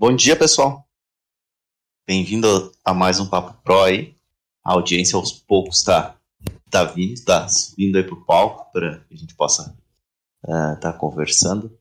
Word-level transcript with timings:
Bom 0.00 0.16
dia, 0.16 0.34
pessoal. 0.34 0.88
Bem-vindo 2.06 2.72
a 2.82 2.94
mais 2.94 3.20
um 3.20 3.28
Papo 3.28 3.62
Pro 3.62 3.82
aí. 3.82 4.16
A 4.64 4.72
audiência 4.72 5.14
aos 5.14 5.30
poucos 5.30 5.76
está 5.76 6.16
tá 6.70 6.84
vindo, 6.84 7.12
está 7.12 7.46
vindo 7.76 7.98
aí 7.98 8.02
para 8.02 8.14
o 8.14 8.24
palco 8.24 8.72
para 8.72 9.00
que 9.00 9.12
a 9.12 9.16
gente 9.18 9.34
possa 9.34 9.76
estar 10.42 10.72
uh, 10.72 10.80
tá 10.80 10.90
conversando. 10.94 11.78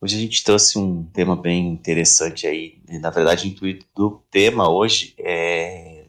Hoje 0.00 0.16
a 0.16 0.18
gente 0.18 0.42
trouxe 0.42 0.80
um 0.80 1.04
tema 1.04 1.36
bem 1.36 1.68
interessante 1.68 2.44
aí. 2.44 2.82
Na 3.00 3.10
verdade, 3.10 3.46
o 3.46 3.48
intuito 3.48 3.86
do 3.94 4.20
tema 4.32 4.68
hoje 4.68 5.14
é 5.16 6.06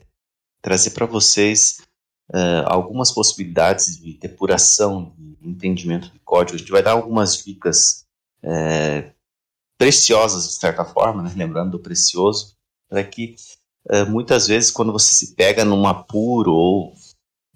trazer 0.63 0.95
para 0.95 1.05
vocês 1.05 1.79
uh, 2.33 2.65
algumas 2.65 3.11
possibilidades 3.11 3.97
de 3.97 4.17
depuração, 4.17 5.13
de 5.15 5.47
entendimento 5.47 6.09
de 6.09 6.17
código. 6.21 6.55
A 6.55 6.59
gente 6.59 6.71
vai 6.71 6.81
dar 6.81 6.93
algumas 6.93 7.45
dicas 7.45 8.03
uh, 8.43 9.14
preciosas, 9.77 10.47
de 10.47 10.53
certa 10.53 10.85
forma, 10.85 11.23
né? 11.23 11.31
lembrando 11.35 11.71
do 11.71 11.79
precioso, 11.79 12.55
para 12.89 13.03
que 13.03 13.35
uh, 13.89 14.09
muitas 14.09 14.47
vezes 14.47 14.71
quando 14.71 14.91
você 14.91 15.13
se 15.13 15.35
pega 15.35 15.65
num 15.65 15.87
apuro 15.87 16.53
ou 16.53 16.93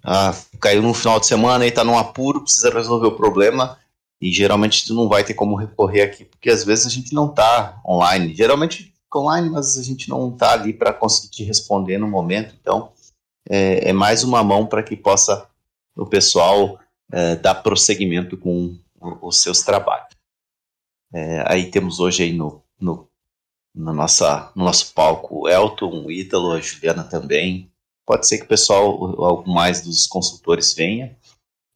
ah, 0.04 0.34
caiu 0.60 0.82
no 0.82 0.94
final 0.94 1.20
de 1.20 1.28
semana 1.28 1.66
e 1.66 1.70
está 1.70 1.84
num 1.84 1.98
apuro, 1.98 2.42
precisa 2.42 2.70
resolver 2.70 3.08
o 3.08 3.16
problema 3.16 3.78
e 4.22 4.32
geralmente 4.32 4.86
tu 4.86 4.94
não 4.94 5.08
vai 5.08 5.24
ter 5.24 5.34
como 5.34 5.56
recorrer 5.56 6.02
aqui, 6.02 6.26
porque 6.26 6.50
às 6.50 6.64
vezes 6.64 6.86
a 6.86 6.90
gente 6.90 7.14
não 7.14 7.28
está 7.28 7.82
online. 7.86 8.34
Geralmente 8.34 8.94
online, 9.14 9.50
mas 9.50 9.78
a 9.78 9.84
gente 9.84 10.10
não 10.10 10.30
está 10.30 10.54
ali 10.54 10.74
para 10.74 10.94
conseguir 10.94 11.30
te 11.30 11.44
responder 11.44 11.98
no 11.98 12.08
momento. 12.08 12.56
Então, 12.62 12.92
é, 13.50 13.90
é 13.90 13.94
mais 13.94 14.24
uma 14.24 14.44
mão 14.44 14.68
para 14.68 14.84
que 14.84 14.96
possa 14.96 15.48
o 15.96 16.06
pessoal 16.06 16.80
é, 17.12 17.36
dar 17.36 17.56
prosseguimento 17.56 18.38
com 18.38 18.78
os 19.22 19.38
seus 19.38 19.62
trabalhos. 19.62 20.19
É, 21.14 21.44
aí 21.48 21.72
temos 21.72 22.00
hoje 22.00 22.24
aí 22.24 22.34
no, 22.34 22.64
no, 22.80 23.10
no, 23.74 23.94
nossa, 23.94 24.52
no 24.56 24.66
nosso 24.66 24.94
palco 24.94 25.48
Elton, 25.48 26.06
o 26.06 26.12
Ítalo, 26.12 26.52
a 26.52 26.62
Juliana 26.62 27.04
também. 27.04 27.72
Pode 28.06 28.28
ser 28.28 28.40
que 28.40 28.46
o 28.46 28.48
pessoal, 28.48 28.88
algo 29.24 29.50
mais 29.52 29.82
dos 29.82 30.08
consultores 30.08 30.74
venha. 30.74 31.18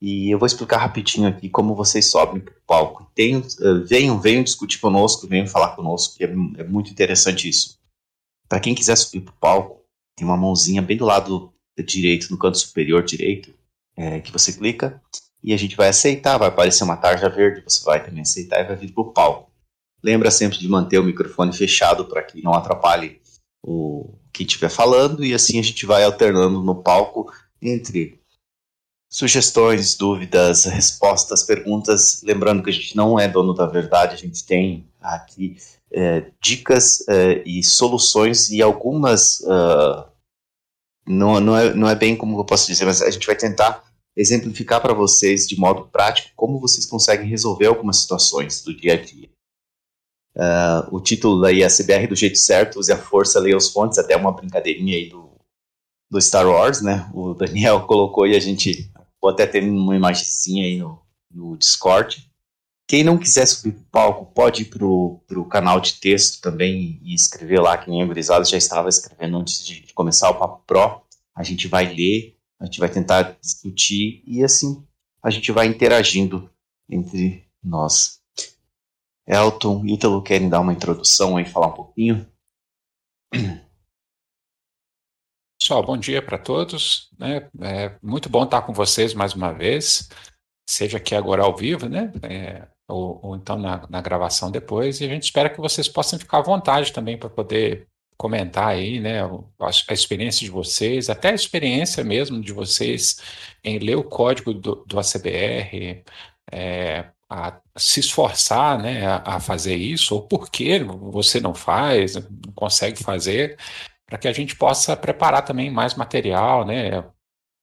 E 0.01 0.29
eu 0.29 0.37
vou 0.37 0.45
explicar 0.45 0.77
rapidinho 0.77 1.29
aqui 1.29 1.49
como 1.49 1.75
vocês 1.75 2.11
sobem 2.11 2.41
para 2.41 2.53
o 2.53 2.61
palco. 2.67 3.09
Tenho, 3.15 3.39
uh, 3.39 3.85
venham, 3.85 4.19
venham 4.19 4.43
discutir 4.43 4.79
conosco, 4.79 5.27
venham 5.27 5.47
falar 5.47 5.75
conosco, 5.75 6.17
que 6.17 6.25
é, 6.25 6.27
é 6.27 6.63
muito 6.63 6.91
interessante 6.91 7.47
isso. 7.47 7.79
Para 8.49 8.59
quem 8.59 8.75
quiser 8.75 8.97
subir 8.97 9.21
para 9.21 9.33
o 9.33 9.37
palco, 9.37 9.81
tem 10.17 10.27
uma 10.27 10.35
mãozinha 10.35 10.81
bem 10.81 10.97
do 10.97 11.05
lado 11.05 11.53
direito, 11.85 12.29
no 12.29 12.37
canto 12.37 12.57
superior 12.57 13.03
direito, 13.03 13.53
é, 13.95 14.19
que 14.19 14.31
você 14.31 14.51
clica 14.53 15.01
e 15.43 15.53
a 15.53 15.57
gente 15.57 15.75
vai 15.75 15.89
aceitar, 15.89 16.37
vai 16.37 16.47
aparecer 16.47 16.83
uma 16.83 16.95
tarja 16.95 17.29
verde, 17.29 17.63
você 17.67 17.83
vai 17.83 18.03
também 18.03 18.21
aceitar 18.21 18.61
e 18.61 18.67
vai 18.67 18.75
vir 18.75 18.93
para 18.93 19.03
o 19.03 19.11
palco. 19.11 19.51
Lembra 20.01 20.31
sempre 20.31 20.57
de 20.57 20.67
manter 20.67 20.99
o 20.99 21.03
microfone 21.03 21.53
fechado 21.53 22.05
para 22.05 22.23
que 22.23 22.41
não 22.41 22.53
atrapalhe 22.53 23.21
o 23.61 24.13
que 24.31 24.43
estiver 24.43 24.69
falando 24.69 25.23
e 25.23 25.33
assim 25.33 25.59
a 25.59 25.63
gente 25.63 25.85
vai 25.85 26.03
alternando 26.03 26.61
no 26.61 26.81
palco 26.81 27.31
entre 27.61 28.19
sugestões, 29.09 29.95
dúvidas, 29.95 30.65
respostas, 30.65 31.43
perguntas. 31.43 32.21
Lembrando 32.23 32.63
que 32.63 32.69
a 32.69 32.73
gente 32.73 32.95
não 32.95 33.19
é 33.19 33.27
dono 33.27 33.53
da 33.53 33.65
verdade, 33.65 34.15
a 34.15 34.17
gente 34.17 34.45
tem 34.45 34.87
aqui 34.99 35.57
é, 35.91 36.31
dicas 36.41 37.07
é, 37.07 37.43
e 37.45 37.63
soluções 37.63 38.49
e 38.49 38.61
algumas. 38.61 39.39
Uh, 39.41 40.11
não, 41.05 41.39
não, 41.39 41.57
é, 41.57 41.73
não 41.73 41.87
é 41.87 41.95
bem 41.95 42.15
como 42.15 42.39
eu 42.39 42.45
posso 42.45 42.65
dizer, 42.65 42.85
mas 42.85 43.01
a 43.01 43.11
gente 43.11 43.27
vai 43.27 43.35
tentar 43.35 43.83
exemplificar 44.15 44.81
para 44.81 44.93
vocês 44.93 45.47
de 45.47 45.57
modo 45.57 45.87
prático 45.87 46.29
como 46.35 46.59
vocês 46.59 46.85
conseguem 46.85 47.27
resolver 47.27 47.65
algumas 47.65 48.01
situações 48.01 48.61
do 48.61 48.75
dia 48.75 48.93
a 48.93 49.01
dia. 49.01 49.29
Uh, 50.35 50.95
o 50.95 50.99
título 50.99 51.41
daí 51.41 51.61
é 51.61 51.67
CBR 51.67 52.07
do 52.07 52.15
jeito 52.15 52.37
certo, 52.37 52.79
use 52.79 52.91
a 52.91 52.97
força, 52.97 53.39
leia 53.39 53.55
os 53.55 53.71
fontes, 53.71 53.99
até 53.99 54.15
uma 54.15 54.31
brincadeirinha 54.31 54.95
aí 54.95 55.09
do, 55.09 55.29
do 56.09 56.19
Star 56.19 56.47
Wars, 56.47 56.81
né? 56.81 57.09
O 57.13 57.33
Daniel 57.33 57.81
colocou 57.87 58.25
e 58.25 58.35
a 58.35 58.39
gente 58.39 58.91
vou 59.21 59.31
até 59.31 59.45
ter 59.45 59.63
uma 59.63 59.95
imagenzinha 59.95 60.65
aí 60.65 60.77
no, 60.77 60.99
no 61.31 61.55
Discord. 61.55 62.27
Quem 62.87 63.03
não 63.03 63.17
quiser 63.17 63.45
subir 63.45 63.73
para 63.73 63.81
o 63.81 63.85
palco, 63.85 64.33
pode 64.33 64.63
ir 64.63 64.65
para 64.65 64.85
o 64.85 65.45
canal 65.49 65.79
de 65.79 65.93
texto 65.93 66.41
também 66.41 66.99
e 67.03 67.13
escrever 67.13 67.61
lá, 67.61 67.77
que 67.77 67.89
nem 67.89 68.03
a 68.03 68.43
já 68.43 68.57
estava 68.57 68.89
escrevendo 68.89 69.37
antes 69.37 69.65
de 69.65 69.93
começar 69.93 70.29
o 70.29 70.37
Papo 70.37 70.63
Pro. 70.67 71.01
A 71.35 71.43
gente 71.43 71.67
vai 71.67 71.93
ler 71.93 72.32
a 72.59 72.65
gente 72.65 72.79
vai 72.79 72.89
tentar 72.89 73.37
discutir 73.41 74.23
e 74.25 74.43
assim 74.43 74.85
a 75.21 75.29
gente 75.29 75.51
vai 75.51 75.67
interagindo 75.67 76.49
entre 76.89 77.47
nós. 77.63 78.21
Elton 79.25 79.85
Ítalo 79.85 80.21
querem 80.21 80.49
dar 80.49 80.59
uma 80.59 80.73
introdução 80.73 81.39
e 81.39 81.45
falar 81.45 81.67
um 81.67 81.73
pouquinho? 81.73 82.27
Pessoal, 85.59 85.81
bom 85.81 85.97
dia 85.97 86.21
para 86.21 86.37
todos. 86.37 87.09
Né? 87.17 87.49
É 87.61 87.97
muito 88.03 88.27
bom 88.27 88.43
estar 88.43 88.63
com 88.63 88.73
vocês 88.73 89.13
mais 89.13 89.33
uma 89.33 89.53
vez, 89.53 90.09
seja 90.69 90.97
aqui 90.97 91.15
agora 91.15 91.43
ao 91.43 91.55
vivo, 91.55 91.87
né? 91.87 92.11
É, 92.21 92.67
ou, 92.85 93.19
ou, 93.23 93.35
então 93.37 93.57
na, 93.57 93.87
na 93.87 94.01
gravação 94.01 94.51
depois. 94.51 94.99
E 94.99 95.05
a 95.05 95.07
gente 95.07 95.23
espera 95.23 95.49
que 95.49 95.61
vocês 95.61 95.87
possam 95.87 96.19
ficar 96.19 96.39
à 96.39 96.41
vontade 96.41 96.91
também 96.91 97.17
para 97.17 97.29
poder 97.29 97.87
comentar 98.17 98.69
aí, 98.69 98.99
né, 98.99 99.21
a, 99.59 99.93
experiência 99.93 100.45
de 100.45 100.51
vocês, 100.51 101.09
até 101.09 101.29
a 101.29 101.35
experiência 101.35 102.03
mesmo 102.03 102.41
de 102.41 102.53
vocês 102.53 103.21
em 103.63 103.79
ler 103.79 103.95
o 103.95 104.03
código 104.03 104.53
do, 104.53 104.83
do 104.85 104.99
ACBR, 104.99 106.03
é, 106.51 107.05
a 107.29 107.59
se 107.77 107.99
esforçar, 107.99 108.79
né, 108.81 109.05
a, 109.05 109.35
a, 109.35 109.39
fazer 109.39 109.75
isso, 109.75 110.15
ou 110.15 110.27
por 110.27 110.49
que 110.49 110.79
você 110.79 111.39
não 111.39 111.53
faz, 111.53 112.15
não 112.15 112.53
consegue 112.53 113.03
fazer, 113.03 113.57
para 114.05 114.17
que 114.17 114.27
a 114.27 114.33
gente 114.33 114.55
possa 114.55 114.95
preparar 114.95 115.43
também 115.43 115.71
mais 115.71 115.95
material, 115.95 116.65
né, 116.65 117.03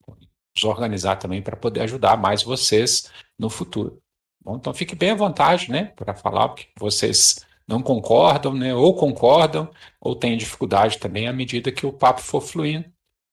nos 0.08 0.64
organizar 0.64 1.16
também 1.16 1.40
para 1.40 1.56
poder 1.56 1.82
ajudar 1.82 2.16
mais 2.16 2.42
vocês 2.42 3.10
no 3.38 3.48
futuro. 3.48 4.02
Bom, 4.42 4.56
então 4.56 4.74
fique 4.74 4.94
bem 4.94 5.10
à 5.10 5.14
vontade, 5.14 5.70
né, 5.70 5.92
para 5.96 6.14
falar 6.14 6.46
o 6.46 6.54
que 6.54 6.66
vocês 6.78 7.46
não 7.70 7.80
concordam, 7.80 8.52
né, 8.52 8.74
ou 8.74 8.96
concordam, 8.96 9.70
ou 10.00 10.16
têm 10.16 10.36
dificuldade 10.36 10.98
também 10.98 11.28
à 11.28 11.32
medida 11.32 11.70
que 11.70 11.86
o 11.86 11.92
papo 11.92 12.20
for 12.20 12.40
fluindo. 12.40 12.84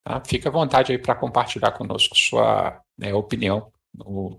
Tá? 0.03 0.21
Fique 0.23 0.47
à 0.47 0.51
vontade 0.51 0.91
aí 0.91 0.99
para 0.99 1.15
compartilhar 1.15 1.71
conosco 1.71 2.15
sua 2.15 2.79
né, 2.95 3.11
opinião, 3.15 3.71
no, 3.91 4.37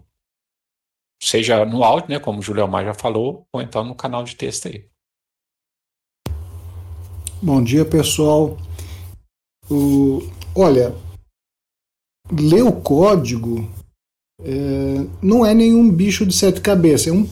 seja 1.21 1.65
no 1.65 1.83
áudio, 1.83 2.11
né, 2.11 2.21
como 2.21 2.39
o 2.39 2.43
Julio 2.43 2.69
Mar 2.69 2.85
já 2.85 2.95
falou, 2.95 3.45
ou 3.53 3.61
então 3.61 3.83
no 3.83 3.97
canal 3.97 4.23
de 4.23 4.37
texto 4.37 4.69
aí. 4.69 4.89
Bom 7.43 7.61
dia, 7.63 7.85
pessoal. 7.85 8.57
O, 9.69 10.21
olha, 10.55 10.95
ler 12.31 12.63
o 12.63 12.81
código 12.81 13.69
é, 14.41 14.53
não 15.21 15.45
é 15.45 15.53
nenhum 15.55 15.91
bicho 15.91 16.25
de 16.25 16.35
sete 16.35 16.61
cabeças, 16.61 17.09
é 17.09 17.13
um 17.13 17.29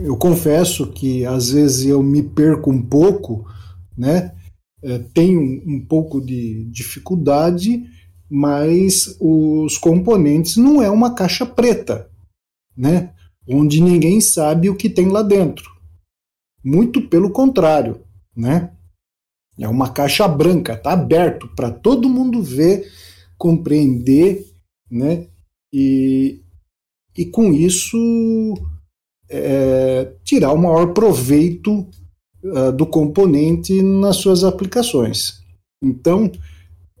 eu 0.00 0.16
confesso 0.16 0.90
que 0.92 1.24
às 1.26 1.50
vezes 1.50 1.86
eu 1.86 2.02
me 2.02 2.22
perco 2.22 2.70
um 2.70 2.82
pouco, 2.82 3.46
né? 3.96 4.34
É, 4.82 4.98
tenho 4.98 5.40
um 5.40 5.84
pouco 5.84 6.20
de 6.20 6.64
dificuldade, 6.70 7.84
mas 8.28 9.16
os 9.20 9.76
componentes 9.78 10.56
não 10.56 10.82
é 10.82 10.90
uma 10.90 11.14
caixa 11.14 11.44
preta, 11.44 12.10
né? 12.76 13.12
Onde 13.46 13.80
ninguém 13.80 14.20
sabe 14.20 14.70
o 14.70 14.76
que 14.76 14.88
tem 14.88 15.08
lá 15.08 15.22
dentro. 15.22 15.70
Muito 16.64 17.08
pelo 17.08 17.30
contrário, 17.30 18.00
né? 18.34 18.72
É 19.58 19.68
uma 19.68 19.90
caixa 19.90 20.26
branca, 20.26 20.76
tá 20.76 20.92
aberto 20.92 21.48
para 21.54 21.70
todo 21.70 22.08
mundo 22.08 22.42
ver, 22.42 22.90
compreender, 23.36 24.46
né? 24.90 25.26
E, 25.72 26.40
e 27.16 27.26
com 27.26 27.52
isso 27.52 28.54
é, 29.32 30.12
tirar 30.22 30.52
o 30.52 30.58
maior 30.58 30.92
proveito 30.92 31.88
uh, 32.44 32.70
do 32.72 32.84
componente 32.84 33.80
nas 33.80 34.16
suas 34.16 34.44
aplicações. 34.44 35.42
Então, 35.82 36.30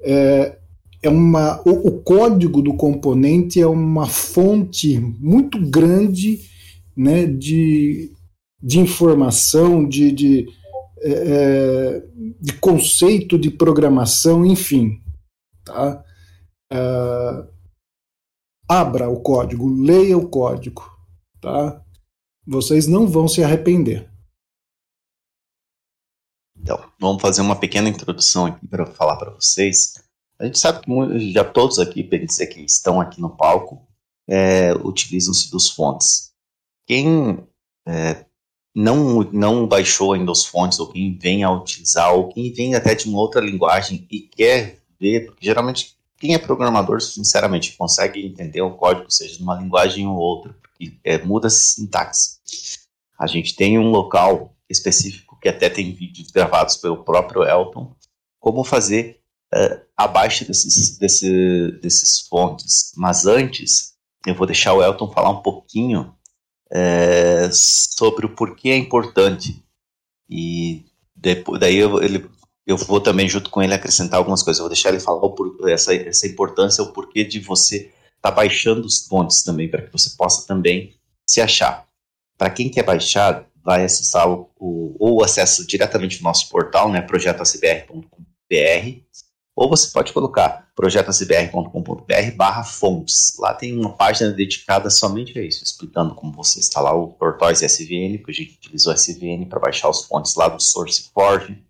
é, 0.00 0.58
é 1.02 1.08
uma, 1.08 1.60
o, 1.68 1.88
o, 1.88 2.02
código 2.02 2.62
do 2.62 2.74
componente 2.74 3.60
é 3.60 3.66
uma 3.66 4.06
fonte 4.06 4.98
muito 4.98 5.58
grande 5.58 6.40
né, 6.96 7.26
de, 7.26 8.12
de 8.62 8.80
informação, 8.80 9.86
de, 9.86 10.10
de, 10.10 10.48
é, 11.00 11.10
é 11.10 12.02
de 12.40 12.54
conceito 12.54 13.38
de 13.38 13.50
programação, 13.50 14.46
enfim. 14.46 15.00
Tá? 15.64 16.02
Uh, 16.72 17.46
abra 18.68 19.08
o 19.08 19.20
código, 19.20 19.68
leia 19.68 20.16
o 20.16 20.28
código. 20.28 20.90
Tá? 21.40 21.82
Vocês 22.46 22.86
não 22.86 23.06
vão 23.06 23.28
se 23.28 23.42
arrepender. 23.42 24.10
Então, 26.58 26.82
vamos 26.98 27.20
fazer 27.20 27.40
uma 27.40 27.56
pequena 27.56 27.88
introdução 27.88 28.46
aqui 28.46 28.66
para 28.66 28.86
falar 28.86 29.16
para 29.16 29.30
vocês. 29.30 29.94
A 30.38 30.44
gente 30.44 30.58
sabe 30.58 30.80
que 30.80 31.32
já 31.32 31.44
todos 31.44 31.78
aqui, 31.78 32.02
dizer 32.02 32.46
que 32.48 32.60
estão 32.60 33.00
aqui 33.00 33.20
no 33.20 33.36
palco, 33.36 33.86
é, 34.28 34.72
utilizam-se 34.74 35.50
dos 35.50 35.70
fontes. 35.70 36.32
Quem 36.86 37.38
é, 37.86 38.24
não, 38.74 39.22
não 39.32 39.66
baixou 39.66 40.12
ainda 40.12 40.32
os 40.32 40.44
fontes, 40.44 40.78
ou 40.78 40.90
quem 40.90 41.16
vem 41.16 41.44
a 41.44 41.50
utilizar, 41.50 42.12
ou 42.14 42.28
quem 42.28 42.52
vem 42.52 42.74
até 42.74 42.94
de 42.94 43.08
uma 43.08 43.18
outra 43.18 43.40
linguagem 43.40 44.06
e 44.10 44.20
quer 44.20 44.78
ver, 44.98 45.26
porque 45.26 45.44
geralmente 45.44 45.96
quem 46.18 46.34
é 46.34 46.38
programador, 46.38 47.00
sinceramente, 47.00 47.76
consegue 47.76 48.24
entender 48.24 48.62
o 48.62 48.76
código, 48.76 49.10
seja 49.10 49.40
numa 49.40 49.56
linguagem 49.56 50.06
ou 50.06 50.16
outra, 50.16 50.54
é, 51.04 51.18
muda 51.18 51.46
a 51.46 51.50
sintaxe. 51.50 52.38
A 53.18 53.26
gente 53.26 53.54
tem 53.54 53.78
um 53.78 53.90
local 53.90 54.56
específico 54.68 55.38
que 55.40 55.48
até 55.48 55.68
tem 55.68 55.94
vídeos 55.94 56.30
gravados 56.30 56.76
pelo 56.76 57.04
próprio 57.04 57.44
Elton, 57.44 57.94
como 58.40 58.64
fazer 58.64 59.20
uh, 59.54 59.80
abaixo 59.96 60.44
desses, 60.44 60.98
desse, 60.98 61.72
desses 61.80 62.20
fontes. 62.26 62.92
Mas 62.96 63.26
antes, 63.26 63.92
eu 64.26 64.34
vou 64.34 64.46
deixar 64.46 64.72
o 64.72 64.82
Elton 64.82 65.10
falar 65.10 65.30
um 65.30 65.42
pouquinho 65.42 66.14
é, 66.72 67.50
sobre 67.52 68.26
o 68.26 68.34
porquê 68.34 68.70
é 68.70 68.76
importante. 68.76 69.62
E 70.28 70.84
depois, 71.14 71.60
daí 71.60 71.76
eu, 71.76 72.02
ele, 72.02 72.28
eu 72.66 72.76
vou 72.76 73.00
também, 73.00 73.28
junto 73.28 73.50
com 73.50 73.62
ele, 73.62 73.74
acrescentar 73.74 74.18
algumas 74.18 74.42
coisas. 74.42 74.58
Eu 74.58 74.64
vou 74.64 74.72
deixar 74.72 74.88
ele 74.88 75.00
falar 75.00 75.20
por, 75.28 75.68
essa, 75.68 75.94
essa 75.94 76.26
importância, 76.26 76.82
o 76.82 76.92
porquê 76.92 77.24
de 77.24 77.38
você 77.40 77.92
estar 78.22 78.30
tá 78.30 78.36
baixando 78.36 78.86
os 78.86 79.06
fontes 79.06 79.42
também, 79.42 79.68
para 79.68 79.82
que 79.82 79.90
você 79.90 80.10
possa 80.16 80.46
também 80.46 80.94
se 81.26 81.40
achar. 81.40 81.88
Para 82.38 82.50
quem 82.50 82.70
quer 82.70 82.84
baixar, 82.84 83.44
vai 83.64 83.84
acessar 83.84 84.30
o, 84.30 84.48
o, 84.56 84.96
ou 84.98 85.24
acesso 85.24 85.66
diretamente 85.66 86.18
no 86.18 86.24
nosso 86.24 86.48
portal, 86.48 86.88
né, 86.88 87.02
projetacbr.com.br, 87.02 88.06
ou 89.54 89.68
você 89.68 89.90
pode 89.90 90.12
colocar 90.12 90.68
projetacbr.com.br 90.74 92.36
barra 92.36 92.64
fontes. 92.64 93.36
Lá 93.38 93.52
tem 93.52 93.76
uma 93.76 93.92
página 93.92 94.30
dedicada 94.30 94.88
somente 94.88 95.38
a 95.38 95.42
isso, 95.42 95.62
explicando 95.62 96.14
como 96.14 96.32
você 96.32 96.58
instalar 96.60 96.96
o 96.96 97.08
Tortoise 97.08 97.64
SVN, 97.64 98.18
que 98.18 98.30
a 98.30 98.34
gente 98.34 98.56
utilizou 98.56 98.94
SVN 98.94 99.46
para 99.46 99.60
baixar 99.60 99.90
os 99.90 100.06
fontes 100.06 100.34
lá 100.36 100.48
do 100.48 100.62
SourceForge. 100.62 101.62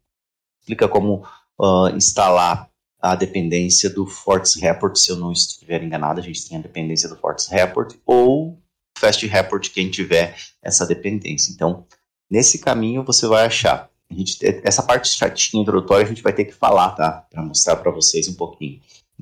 Explica 0.60 0.87
como 0.87 1.26
uh, 1.58 1.88
instalar 1.96 2.70
a 3.02 3.16
dependência 3.16 3.90
do 3.90 4.06
Forts 4.06 4.54
Report, 4.54 4.96
se 4.96 5.10
eu 5.10 5.16
não 5.16 5.32
estiver 5.32 5.82
enganado, 5.82 6.20
a 6.20 6.22
gente 6.22 6.49
tem 6.49 6.56
a 6.56 6.60
dependência 6.60 7.08
do 7.08 7.16
Forts 7.16 7.49
Report, 7.49 7.94
ou 8.06 8.56
Fast 8.96 9.26
Report, 9.26 9.69
quem 9.70 9.90
tiver 9.90 10.37
essa 10.62 10.87
dependência. 10.87 11.52
Então, 11.52 11.84
nesse 12.31 12.60
caminho 12.60 13.02
você 13.02 13.26
vai 13.26 13.46
achar 13.46 13.90
a 14.08 14.14
gente, 14.14 14.38
essa 14.62 14.82
parte 14.82 15.08
chatinha 15.08 15.62
introdutória 15.62 16.04
a 16.04 16.08
gente 16.08 16.22
vai 16.22 16.32
ter 16.32 16.44
que 16.44 16.52
falar, 16.52 16.90
tá? 16.90 17.26
Para 17.31 17.43
mostrar 17.43 17.76
para 17.76 17.90
vocês 17.90 18.28
um 18.28 18.34
pouquinho. 18.34 18.78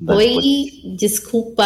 Oi, 0.07 0.35
desculpa 0.97 1.63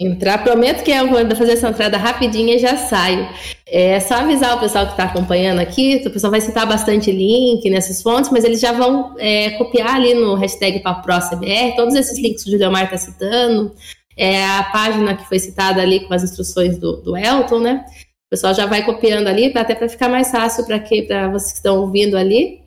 entrar. 0.00 0.42
Prometo 0.42 0.82
que 0.82 0.90
eu 0.90 1.08
vou 1.08 1.36
fazer 1.36 1.52
essa 1.52 1.68
entrada 1.68 1.96
rapidinha 1.96 2.54
e 2.54 2.58
já 2.58 2.76
saio. 2.76 3.28
É 3.66 3.98
só 4.00 4.16
avisar 4.16 4.56
o 4.56 4.60
pessoal 4.60 4.86
que 4.86 4.92
está 4.92 5.04
acompanhando 5.04 5.58
aqui. 5.58 6.02
O 6.06 6.10
pessoal 6.10 6.30
vai 6.30 6.40
citar 6.40 6.66
bastante 6.66 7.10
link 7.10 7.68
nessas 7.70 8.02
fontes, 8.02 8.30
mas 8.30 8.44
eles 8.44 8.60
já 8.60 8.72
vão 8.72 9.14
é, 9.18 9.50
copiar 9.52 9.96
ali 9.96 10.14
no 10.14 10.34
hashtag 10.34 10.80
PaproCBR 10.80 11.74
todos 11.74 11.94
esses 11.94 12.18
links 12.18 12.44
que 12.44 12.50
o 12.50 12.52
Juliomar 12.52 12.84
está 12.84 12.98
citando. 12.98 13.74
É 14.16 14.44
a 14.44 14.64
página 14.64 15.16
que 15.16 15.26
foi 15.26 15.38
citada 15.38 15.80
ali 15.80 16.00
com 16.00 16.12
as 16.14 16.22
instruções 16.22 16.78
do, 16.78 16.98
do 17.02 17.16
Elton, 17.16 17.58
né? 17.58 17.84
pessoal 18.34 18.52
já 18.52 18.66
vai 18.66 18.84
copiando 18.84 19.28
ali, 19.28 19.52
até 19.54 19.76
para 19.76 19.88
ficar 19.88 20.08
mais 20.08 20.30
fácil 20.30 20.66
para 20.66 20.80
para 20.80 21.28
vocês 21.28 21.52
que 21.52 21.58
estão 21.58 21.78
ouvindo 21.78 22.16
ali, 22.16 22.62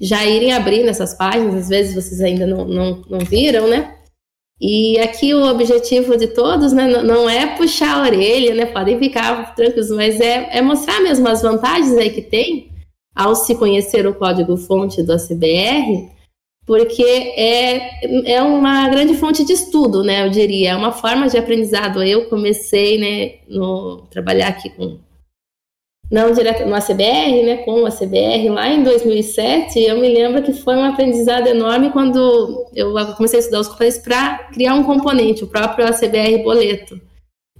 já 0.00 0.24
irem 0.24 0.52
abrindo 0.52 0.88
essas 0.88 1.14
páginas, 1.14 1.54
às 1.54 1.68
vezes 1.68 1.94
vocês 1.94 2.20
ainda 2.20 2.46
não, 2.46 2.64
não, 2.64 3.02
não 3.08 3.20
viram, 3.20 3.68
né? 3.68 3.94
E 4.60 4.98
aqui 5.00 5.34
o 5.34 5.44
objetivo 5.50 6.16
de 6.16 6.28
todos, 6.28 6.72
né, 6.72 6.86
não 6.86 7.28
é 7.28 7.56
puxar 7.56 7.96
a 7.96 8.02
orelha, 8.02 8.54
né? 8.54 8.66
Podem 8.66 8.98
ficar 8.98 9.54
tranquilos, 9.54 9.90
mas 9.90 10.20
é, 10.20 10.58
é 10.58 10.62
mostrar 10.62 11.00
mesmo 11.00 11.28
as 11.28 11.42
vantagens 11.42 11.96
aí 11.96 12.10
que 12.10 12.22
tem 12.22 12.70
ao 13.14 13.34
se 13.34 13.54
conhecer 13.56 14.06
o 14.06 14.14
código-fonte 14.14 15.02
do 15.02 15.12
ACBR 15.12 16.14
porque 16.66 17.02
é, 17.02 18.32
é 18.32 18.42
uma 18.42 18.88
grande 18.88 19.14
fonte 19.14 19.44
de 19.44 19.52
estudo, 19.52 20.02
né? 20.02 20.26
Eu 20.26 20.30
diria, 20.30 20.70
é 20.70 20.76
uma 20.76 20.92
forma 20.92 21.28
de 21.28 21.36
aprendizado. 21.36 22.02
Eu 22.02 22.28
comecei, 22.28 22.98
né, 22.98 23.34
no 23.48 24.02
trabalhar 24.10 24.48
aqui 24.48 24.70
com 24.70 24.98
não 26.10 26.32
direto 26.32 26.66
no 26.66 26.74
ACBR, 26.74 27.42
né, 27.44 27.56
com 27.58 27.82
o 27.82 27.86
ACBR 27.86 28.48
lá 28.48 28.68
em 28.68 28.82
2007. 28.82 29.80
Eu 29.80 29.98
me 29.98 30.08
lembro 30.08 30.42
que 30.42 30.52
foi 30.52 30.76
um 30.76 30.84
aprendizado 30.84 31.46
enorme 31.46 31.90
quando 31.90 32.66
eu 32.74 32.92
comecei 33.16 33.38
a 33.38 33.40
estudar 33.40 33.60
os 33.60 33.68
componentes 33.68 33.98
para 33.98 34.38
criar 34.52 34.74
um 34.74 34.84
componente, 34.84 35.44
o 35.44 35.48
próprio 35.48 35.86
ACBR 35.86 36.42
boleto. 36.42 37.00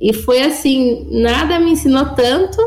E 0.01 0.13
foi 0.13 0.43
assim, 0.43 1.07
nada 1.11 1.59
me 1.59 1.73
ensinou 1.73 2.15
tanto 2.15 2.61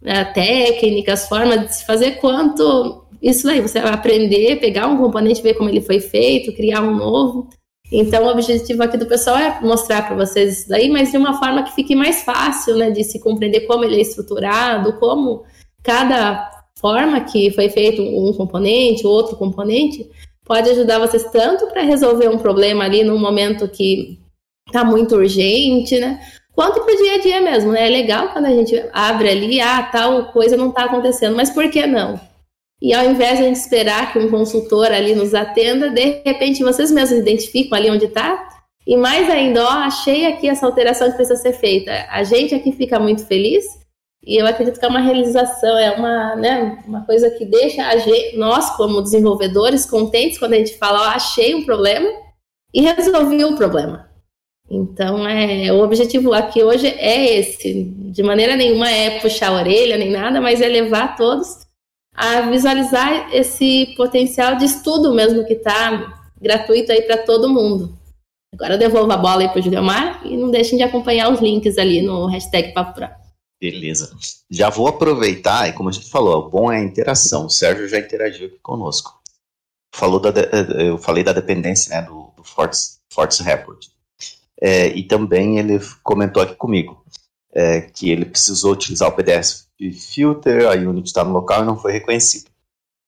né, 0.00 0.24
técnicas, 0.24 1.28
formas 1.28 1.66
de 1.66 1.74
se 1.76 1.86
fazer 1.86 2.12
quanto 2.12 3.06
isso 3.22 3.48
aí, 3.48 3.60
você 3.60 3.78
aprender, 3.78 4.58
pegar 4.60 4.88
um 4.88 4.98
componente, 4.98 5.42
ver 5.42 5.54
como 5.54 5.68
ele 5.68 5.80
foi 5.80 6.00
feito, 6.00 6.52
criar 6.54 6.82
um 6.82 6.96
novo. 6.96 7.48
Então, 7.94 8.24
o 8.24 8.30
objetivo 8.30 8.82
aqui 8.82 8.96
do 8.96 9.04
pessoal 9.04 9.36
é 9.36 9.60
mostrar 9.60 10.06
para 10.06 10.16
vocês 10.16 10.60
isso 10.60 10.68
daí, 10.70 10.88
mas 10.88 11.10
de 11.10 11.18
uma 11.18 11.38
forma 11.38 11.62
que 11.62 11.74
fique 11.74 11.94
mais 11.94 12.22
fácil, 12.22 12.74
né, 12.76 12.90
de 12.90 13.04
se 13.04 13.20
compreender 13.20 13.66
como 13.66 13.84
ele 13.84 13.96
é 13.96 14.00
estruturado, 14.00 14.94
como 14.94 15.44
cada 15.82 16.50
forma 16.80 17.20
que 17.20 17.50
foi 17.50 17.68
feito 17.68 18.00
um 18.00 18.32
componente, 18.32 19.06
outro 19.06 19.36
componente, 19.36 20.08
pode 20.42 20.70
ajudar 20.70 21.00
vocês 21.00 21.24
tanto 21.30 21.66
para 21.66 21.82
resolver 21.82 22.28
um 22.28 22.38
problema 22.38 22.84
ali 22.84 23.04
num 23.04 23.18
momento 23.18 23.68
que 23.68 24.18
está 24.66 24.82
muito 24.82 25.16
urgente, 25.16 25.98
né? 25.98 26.18
Quanto 26.54 26.80
para 26.80 26.94
o 26.94 26.96
dia 26.96 27.14
a 27.14 27.18
dia 27.18 27.40
mesmo, 27.42 27.72
né? 27.72 27.86
É 27.86 27.90
legal 27.90 28.28
quando 28.32 28.46
a 28.46 28.50
gente 28.50 28.74
abre 28.92 29.28
ali, 29.28 29.60
ah, 29.60 29.82
tal 29.92 30.32
coisa 30.32 30.56
não 30.56 30.70
está 30.70 30.84
acontecendo, 30.84 31.36
mas 31.36 31.50
por 31.50 31.70
que 31.70 31.86
não? 31.86 32.18
E 32.82 32.92
ao 32.92 33.08
invés 33.08 33.38
de 33.38 33.44
a 33.44 33.46
gente 33.46 33.60
esperar 33.60 34.12
que 34.12 34.18
um 34.18 34.28
consultor 34.28 34.86
ali 34.86 35.14
nos 35.14 35.34
atenda, 35.34 35.88
de 35.88 36.20
repente 36.24 36.64
vocês 36.64 36.90
mesmos 36.90 37.20
identificam 37.20 37.78
ali 37.78 37.88
onde 37.88 38.06
está. 38.06 38.48
E 38.84 38.96
mais 38.96 39.30
ainda, 39.30 39.62
ó, 39.62 39.68
achei 39.68 40.26
aqui 40.26 40.48
essa 40.48 40.66
alteração 40.66 41.08
que 41.08 41.14
precisa 41.14 41.40
ser 41.40 41.52
feita. 41.52 41.92
A 42.10 42.24
gente 42.24 42.56
aqui 42.56 42.72
fica 42.72 42.98
muito 42.98 43.24
feliz 43.24 43.64
e 44.26 44.36
eu 44.36 44.44
acredito 44.44 44.80
que 44.80 44.84
é 44.84 44.88
uma 44.88 44.98
realização, 44.98 45.78
é 45.78 45.92
uma, 45.92 46.34
né, 46.34 46.82
uma 46.84 47.06
coisa 47.06 47.30
que 47.30 47.44
deixa 47.44 47.96
gente, 47.98 48.36
nós, 48.36 48.70
como 48.76 49.00
desenvolvedores, 49.00 49.86
contentes 49.86 50.36
quando 50.36 50.54
a 50.54 50.58
gente 50.58 50.76
fala, 50.76 51.02
ó, 51.02 51.04
achei 51.10 51.54
um 51.54 51.64
problema 51.64 52.10
e 52.74 52.80
resolvi 52.80 53.44
o 53.44 53.54
problema. 53.54 54.10
Então, 54.68 55.28
é, 55.28 55.72
o 55.72 55.84
objetivo 55.84 56.32
aqui 56.32 56.64
hoje 56.64 56.88
é 56.88 57.38
esse. 57.38 57.84
De 57.84 58.24
maneira 58.24 58.56
nenhuma 58.56 58.90
é 58.90 59.20
puxar 59.20 59.50
a 59.50 59.54
orelha 59.54 59.96
nem 59.96 60.10
nada, 60.10 60.40
mas 60.40 60.60
é 60.60 60.66
levar 60.66 61.14
todos 61.16 61.62
a 62.14 62.42
visualizar 62.42 63.34
esse 63.34 63.94
potencial 63.96 64.56
de 64.56 64.66
estudo 64.66 65.14
mesmo 65.14 65.46
que 65.46 65.54
está 65.54 66.14
gratuito 66.40 66.92
aí 66.92 67.02
para 67.02 67.18
todo 67.18 67.48
mundo. 67.48 67.96
Agora 68.54 68.74
eu 68.74 68.78
devolvo 68.78 69.10
a 69.12 69.16
bola 69.16 69.42
aí 69.42 69.48
para 69.48 69.60
o 69.60 69.62
Juliomar 69.62 70.26
e 70.26 70.36
não 70.36 70.50
deixem 70.50 70.76
de 70.76 70.84
acompanhar 70.84 71.32
os 71.32 71.40
links 71.40 71.78
ali 71.78 72.02
no 72.02 72.26
hashtag 72.26 72.72
Papo 72.74 73.00
Beleza. 73.58 74.14
Já 74.50 74.68
vou 74.68 74.88
aproveitar, 74.88 75.68
e 75.68 75.72
como 75.72 75.88
a 75.88 75.92
gente 75.92 76.10
falou, 76.10 76.46
o 76.46 76.50
bom 76.50 76.70
é 76.70 76.78
a 76.78 76.82
interação. 76.82 77.46
O 77.46 77.50
Sérgio 77.50 77.88
já 77.88 77.98
interagiu 77.98 78.48
aqui 78.48 78.58
conosco. 78.58 79.18
Falou 79.94 80.18
da, 80.18 80.30
eu 80.82 80.98
falei 80.98 81.22
da 81.22 81.32
dependência 81.32 81.94
né, 81.94 82.02
do, 82.02 82.32
do 82.36 82.42
Forts 82.42 83.38
Report. 83.40 83.86
É, 84.60 84.88
e 84.88 85.04
também 85.04 85.58
ele 85.58 85.80
comentou 86.02 86.42
aqui 86.42 86.56
comigo 86.56 87.02
é, 87.54 87.82
que 87.82 88.10
ele 88.10 88.24
precisou 88.24 88.72
utilizar 88.72 89.08
o 89.08 89.12
PDF 89.12 89.66
filter, 89.92 90.66
a 90.68 90.74
unit 90.74 91.06
está 91.06 91.24
no 91.24 91.32
local 91.32 91.62
e 91.62 91.66
não 91.66 91.76
foi 91.76 91.92
reconhecido. 91.92 92.50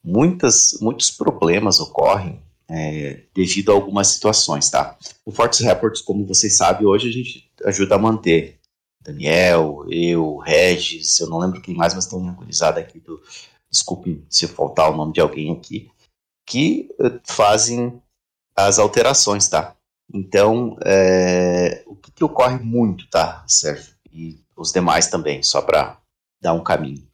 Muitas, 0.03 0.77
muitos 0.81 1.11
problemas 1.11 1.79
ocorrem 1.79 2.43
é, 2.69 3.23
devido 3.35 3.71
a 3.71 3.75
algumas 3.75 4.09
situações, 4.09 4.69
tá? 4.71 4.99
O 5.25 5.31
Fortes 5.31 5.61
Reports, 5.61 6.01
como 6.01 6.27
vocês 6.27 6.57
sabem, 6.57 6.87
hoje 6.87 7.09
a 7.09 7.13
gente 7.13 7.51
ajuda 7.65 7.95
a 7.95 7.99
manter. 7.99 8.59
Daniel, 9.01 9.85
eu, 9.91 10.39
Regis, 10.39 11.21
eu 11.21 11.29
não 11.29 11.39
lembro 11.39 11.61
quem 11.61 11.75
mais, 11.75 11.95
mas 11.95 12.07
tem 12.07 12.35
gurizada 12.35 12.81
aqui 12.81 12.99
do. 12.99 13.21
Desculpe 13.71 14.25
se 14.31 14.47
faltar 14.47 14.91
o 14.91 14.97
nome 14.97 15.13
de 15.13 15.21
alguém 15.21 15.53
aqui, 15.53 15.91
que 16.47 16.89
uh, 17.01 17.21
fazem 17.25 18.01
as 18.57 18.79
alterações, 18.79 19.49
tá? 19.49 19.77
Então, 20.13 20.77
é, 20.85 21.83
o 21.87 21.97
que, 21.97 22.13
que, 22.13 22.25
ocorre 22.25 22.59
muito, 22.59 23.09
tá, 23.11 23.45
Sérgio? 23.49 23.94
E 24.15 24.39
os 24.57 24.73
demais 24.73 25.09
também, 25.09 25.43
só 25.43 25.61
para 25.61 25.99
dar 26.41 26.53
um 26.53 26.63
caminho. 26.63 27.07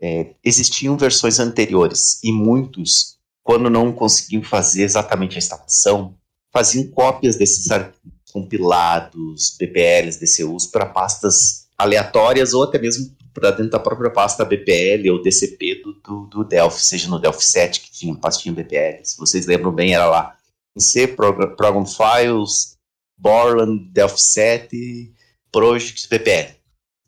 É, 0.00 0.34
existiam 0.44 0.96
versões 0.96 1.38
anteriores 1.38 2.22
e 2.22 2.30
muitos, 2.30 3.16
quando 3.42 3.70
não 3.70 3.92
conseguiam 3.92 4.42
fazer 4.42 4.82
exatamente 4.82 5.36
a 5.36 5.38
instalação, 5.38 6.16
faziam 6.52 6.86
cópias 6.88 7.36
desses 7.36 7.70
arquivos 7.70 8.12
compilados, 8.32 9.56
BPLs, 9.58 10.18
DCUs, 10.18 10.66
para 10.66 10.86
pastas 10.86 11.68
aleatórias 11.78 12.52
ou 12.52 12.64
até 12.64 12.78
mesmo 12.78 13.14
para 13.32 13.50
dentro 13.50 13.70
da 13.70 13.78
própria 13.78 14.10
pasta 14.10 14.44
BPL 14.44 15.10
ou 15.10 15.22
DCP 15.22 15.82
do, 15.82 15.92
do, 15.94 16.26
do, 16.26 16.44
Delphi, 16.44 16.82
seja 16.82 17.08
no 17.08 17.18
Delphi 17.18 17.44
7 17.44 17.80
que 17.80 17.90
tinha 17.90 18.14
pastinha 18.14 18.54
BPL. 18.54 19.04
Se 19.04 19.16
vocês 19.16 19.46
lembram 19.46 19.72
bem, 19.72 19.94
era 19.94 20.08
lá 20.08 20.36
em 20.76 20.80
C, 20.80 21.06
Program, 21.06 21.54
Program 21.54 21.86
Files, 21.86 22.76
Borland, 23.16 23.88
Delphi 23.90 24.20
7, 24.20 25.14
Project, 25.52 26.08
BPL. 26.08 26.56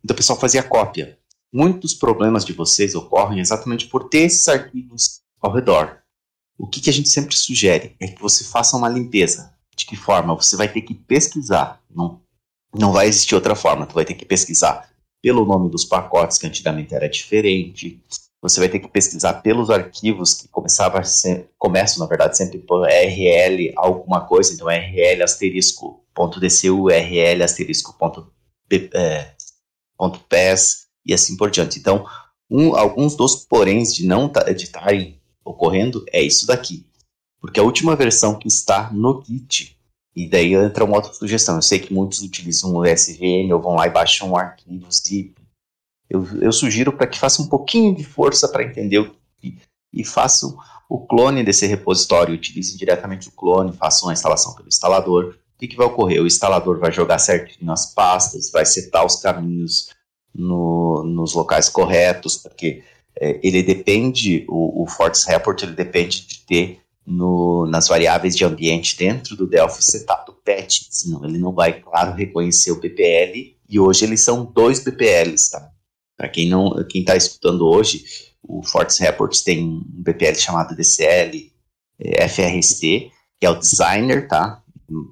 Então 0.05 0.15
o 0.15 0.17
pessoal 0.17 0.39
fazia 0.39 0.63
cópia 0.63 1.19
muitos 1.55 1.95
problemas 1.95 2.45
de 2.45 2.53
vocês 2.53 2.97
ocorrem 2.97 3.39
exatamente 3.39 3.87
por 3.87 4.09
ter 4.09 4.23
esses 4.23 4.49
arquivos 4.49 5.21
ao 5.41 5.53
redor. 5.53 5.99
O 6.59 6.67
que, 6.67 6.81
que 6.81 6.91
a 6.91 6.93
gente 6.93 7.09
sempre 7.09 7.37
sugere 7.37 7.95
é 8.01 8.09
que 8.09 8.21
você 8.21 8.43
faça 8.43 8.77
uma 8.77 8.89
limpeza. 8.89 9.55
De 9.77 9.87
que 9.87 9.95
forma? 9.95 10.35
Você 10.35 10.57
vai 10.57 10.69
ter 10.69 10.83
que 10.83 10.95
pesquisar. 10.95 11.81
Não, 11.89 12.21
não 12.75 12.93
vai 12.93 13.07
existir 13.07 13.37
outra 13.37 13.55
forma. 13.55 13.87
Tu 13.87 13.95
vai 13.95 14.05
ter 14.05 14.15
que 14.15 14.25
pesquisar 14.25 14.89
pelo 15.23 15.45
nome 15.45 15.71
dos 15.71 15.85
pacotes, 15.85 16.39
que 16.39 16.47
antigamente 16.47 16.95
era 16.95 17.09
diferente. 17.09 18.03
Você 18.43 18.61
vai 18.61 18.69
ter 18.69 18.81
que 18.81 18.89
pesquisar 18.89 19.35
pelos 19.35 19.71
arquivos 19.71 20.35
que 20.35 20.49
começava 20.49 21.03
ser, 21.05 21.51
começam, 21.57 22.01
na 22.01 22.07
verdade, 22.07 22.37
sempre 22.37 22.59
por 22.59 22.85
RL 22.85 23.73
alguma 23.77 24.21
coisa. 24.27 24.53
Então, 24.53 24.69
RL 24.69 25.23
asterisco 25.23 26.05
ponto 26.13 26.39
DCU, 26.39 26.89
RL 26.89 27.43
asterisco 27.43 27.97
ponto, 27.99 28.31
é, 28.71 29.35
PES 30.29 30.87
e 31.05 31.13
assim 31.13 31.37
por 31.37 31.51
diante. 31.51 31.79
Então, 31.79 32.07
um, 32.51 32.77
alguns 32.77 33.17
dos 33.17 33.37
poréns 33.37 33.95
de 33.95 34.07
não 34.07 34.29
de 34.29 34.65
estarem 34.65 35.21
ocorrendo 35.45 36.05
é 36.13 36.23
isso 36.23 36.47
daqui. 36.47 36.87
Porque 37.41 37.61
a 37.61 37.63
última 37.63 37.95
versão 37.95 38.39
que 38.39 38.49
está 38.49 38.91
no 38.91 39.23
Git, 39.23 39.77
e 40.17 40.29
daí 40.29 40.55
entra 40.55 40.85
uma 40.85 40.97
outra 40.97 41.13
sugestão. 41.13 41.57
Eu 41.57 41.63
sei 41.63 41.79
que 41.79 41.93
muitos 41.93 42.23
utilizam 42.23 42.75
o 42.75 42.87
SVN 42.87 43.53
ou 43.53 43.61
vão 43.61 43.75
lá 43.75 43.87
e 43.87 43.91
baixam 43.91 44.37
arquivos 44.37 45.03
zip. 45.07 45.35
Eu, 46.09 46.25
eu 46.41 46.53
sugiro 46.53 46.93
para 46.93 47.07
que 47.07 47.19
faça 47.19 47.43
um 47.43 47.49
pouquinho 47.49 47.95
de 47.95 48.05
força 48.05 48.49
para 48.49 48.65
entender 48.65 48.99
o 48.99 49.15
que, 49.37 49.59
e 49.93 50.05
façam 50.05 50.57
o 50.89 51.07
clone 51.07 51.43
desse 51.43 51.67
repositório, 51.67 52.35
utilizem 52.35 52.77
diretamente 52.77 53.29
o 53.29 53.33
clone, 53.33 53.73
façam 53.73 54.09
a 54.09 54.13
instalação 54.13 54.55
pelo 54.55 54.69
instalador. 54.69 55.37
O 55.55 55.59
que, 55.59 55.69
que 55.69 55.77
vai 55.77 55.87
ocorrer? 55.87 56.23
O 56.23 56.27
instalador 56.27 56.79
vai 56.79 56.93
jogar 56.93 57.19
certinho 57.19 57.71
as 57.71 57.95
pastas, 57.95 58.51
vai 58.51 58.67
setar 58.67 59.07
os 59.07 59.17
caminhos 59.17 59.91
no, 60.35 61.05
nos 61.05 61.35
locais 61.35 61.69
corretos, 61.69 62.37
porque 62.37 62.83
é, 63.19 63.39
ele 63.43 63.63
depende, 63.63 64.45
o, 64.49 64.83
o 64.83 64.87
Report 65.29 65.63
ele 65.63 65.73
depende 65.73 66.27
de 66.27 66.41
ter 66.41 66.81
no, 67.07 67.67
nas 67.67 67.87
variáveis 67.87 68.37
de 68.37 68.45
ambiente 68.45 68.97
dentro 68.97 69.37
do 69.37 69.47
Delphi 69.47 69.83
setado 69.83 70.33
PET, 70.45 70.89
senão 70.91 71.25
ele 71.25 71.39
não 71.39 71.53
vai, 71.53 71.81
claro, 71.81 72.15
reconhecer 72.15 72.73
o 72.73 72.81
BPL, 72.81 73.57
e 73.69 73.79
hoje 73.81 74.05
eles 74.05 74.23
são 74.23 74.45
dois 74.45 74.83
BPLs, 74.83 75.51
tá? 75.51 75.71
Para 76.17 76.29
quem 76.29 76.49
não, 76.49 76.85
quem 76.89 77.01
está 77.01 77.17
escutando 77.17 77.67
hoje, 77.67 78.05
o 78.43 78.63
Forts 78.63 78.99
Reports 78.99 79.43
tem 79.43 79.65
um 79.65 79.83
BPL 79.85 80.35
chamado 80.35 80.77
DCL 80.77 81.53
é, 81.99 82.29
FRC, 82.29 83.11
que 83.39 83.47
é 83.47 83.51
o 83.51 83.59
designer, 83.59 84.29
tá? 84.29 84.63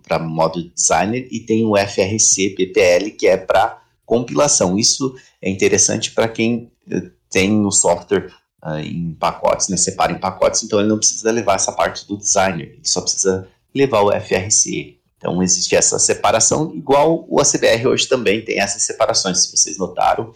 Para 0.02 0.18
modo 0.18 0.70
designer, 0.70 1.26
e 1.30 1.40
tem 1.40 1.64
o 1.64 1.76
FRC 1.76 2.54
BPL, 2.56 3.10
que 3.16 3.26
é 3.26 3.36
para 3.36 3.82
compilação. 4.04 4.78
Isso 4.78 5.14
é 5.40 5.50
interessante 5.50 6.10
para 6.12 6.28
quem 6.28 6.70
eh, 6.90 7.10
tem 7.30 7.64
o 7.64 7.70
software 7.70 8.30
uh, 8.62 8.78
em 8.78 9.14
pacotes, 9.14 9.68
né, 9.68 9.76
separa 9.76 10.12
em 10.12 10.18
pacotes, 10.18 10.62
então 10.62 10.78
ele 10.78 10.88
não 10.88 10.98
precisa 10.98 11.30
levar 11.30 11.54
essa 11.54 11.72
parte 11.72 12.06
do 12.06 12.16
designer, 12.16 12.74
ele 12.74 12.80
só 12.84 13.00
precisa 13.00 13.48
levar 13.74 14.02
o 14.02 14.12
FRC. 14.12 14.98
Então 15.16 15.42
existe 15.42 15.74
essa 15.74 15.98
separação, 15.98 16.74
igual 16.74 17.26
o 17.28 17.40
ACBR 17.40 17.86
hoje 17.86 18.08
também 18.08 18.44
tem 18.44 18.60
essas 18.60 18.82
separações, 18.82 19.42
se 19.42 19.56
vocês 19.56 19.78
notaram, 19.78 20.34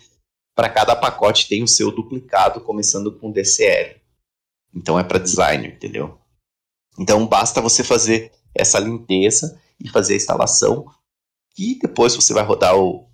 para 0.55 0.69
cada 0.69 0.97
pacote 0.97 1.49
tem 1.49 1.62
o 1.62 1.69
seu 1.69 1.90
duplicado, 1.90 2.61
começando 2.61 3.12
com 3.12 3.31
DCL. 3.31 3.97
Então 4.75 4.99
é 4.99 5.05
para 5.05 5.19
designer, 5.19 5.75
entendeu? 5.75 6.19
Então 6.99 7.26
basta 7.26 7.61
você 7.61 7.85
fazer 7.85 8.33
essa 8.59 8.79
limpeza 8.79 9.61
e 9.79 9.89
fazer 9.89 10.15
a 10.15 10.17
instalação, 10.17 10.87
e 11.59 11.79
depois 11.79 12.15
você 12.15 12.33
vai 12.35 12.45
rodar 12.45 12.77
o, 12.77 13.09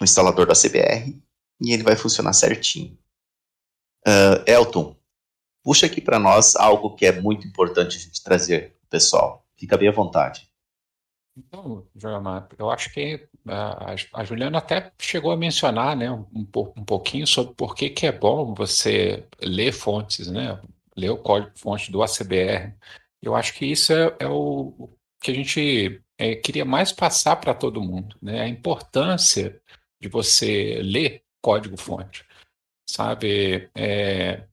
o 0.00 0.04
instalador 0.04 0.46
da 0.46 0.54
CBR 0.54 1.20
e 1.60 1.72
ele 1.72 1.82
vai 1.82 1.96
funcionar 1.96 2.32
certinho. 2.32 2.96
Uh, 4.06 4.38
Elton, 4.46 4.96
puxa 5.62 5.86
aqui 5.86 6.00
para 6.00 6.18
nós 6.18 6.54
algo 6.54 6.94
que 6.94 7.06
é 7.06 7.20
muito 7.20 7.46
importante 7.46 7.96
a 7.96 8.00
gente 8.00 8.22
trazer, 8.22 8.76
pessoal. 8.88 9.44
Fica 9.56 9.76
bem 9.76 9.88
à 9.88 9.92
vontade. 9.92 10.48
Então, 11.36 11.86
Joelmar, 11.94 12.48
eu 12.58 12.70
acho 12.70 12.90
que 12.92 13.28
a, 13.46 13.94
a, 14.14 14.24
Juliana 14.24 14.58
até 14.58 14.90
chegou 14.98 15.30
a 15.32 15.36
mencionar 15.36 15.94
né, 15.94 16.10
um, 16.10 16.26
um 16.34 16.84
pouquinho 16.84 17.26
sobre 17.26 17.54
por 17.54 17.74
que, 17.74 17.90
que 17.90 18.06
é 18.06 18.12
bom 18.12 18.54
você 18.54 19.26
ler 19.42 19.72
fontes, 19.72 20.28
né, 20.28 20.58
ler 20.96 21.10
o 21.10 21.18
código-fonte 21.18 21.92
do 21.92 22.02
ACBR. 22.02 22.74
Eu 23.22 23.34
acho 23.34 23.54
que 23.54 23.66
isso 23.66 23.92
é, 23.92 24.16
é 24.20 24.28
o 24.28 24.90
que 25.20 25.30
a 25.30 25.34
gente 25.34 26.02
é, 26.18 26.34
queria 26.36 26.64
mais 26.64 26.92
passar 26.92 27.36
para 27.36 27.54
todo 27.54 27.82
mundo, 27.82 28.16
né, 28.22 28.40
a 28.40 28.48
importância 28.48 29.60
de 30.00 30.08
você 30.08 30.80
ler 30.82 31.22
código-fonte, 31.42 32.24
sabe? 32.88 33.70
É, 33.74 34.46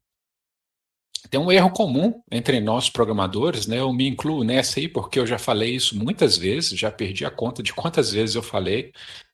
tem 1.29 1.39
um 1.39 1.51
erro 1.51 1.71
comum 1.71 2.21
entre 2.31 2.59
nós 2.59 2.89
programadores, 2.89 3.65
né? 3.65 3.79
Eu 3.79 3.91
me 3.91 4.07
incluo 4.07 4.43
nessa 4.43 4.79
aí 4.79 4.87
porque 4.87 5.19
eu 5.19 5.25
já 5.25 5.39
falei 5.39 5.75
isso 5.75 5.97
muitas 5.97 6.37
vezes, 6.37 6.77
já 6.77 6.91
perdi 6.91 7.25
a 7.25 7.31
conta 7.31 7.63
de 7.63 7.73
quantas 7.73 8.11
vezes 8.11 8.35
eu 8.35 8.43
falei, 8.43 8.91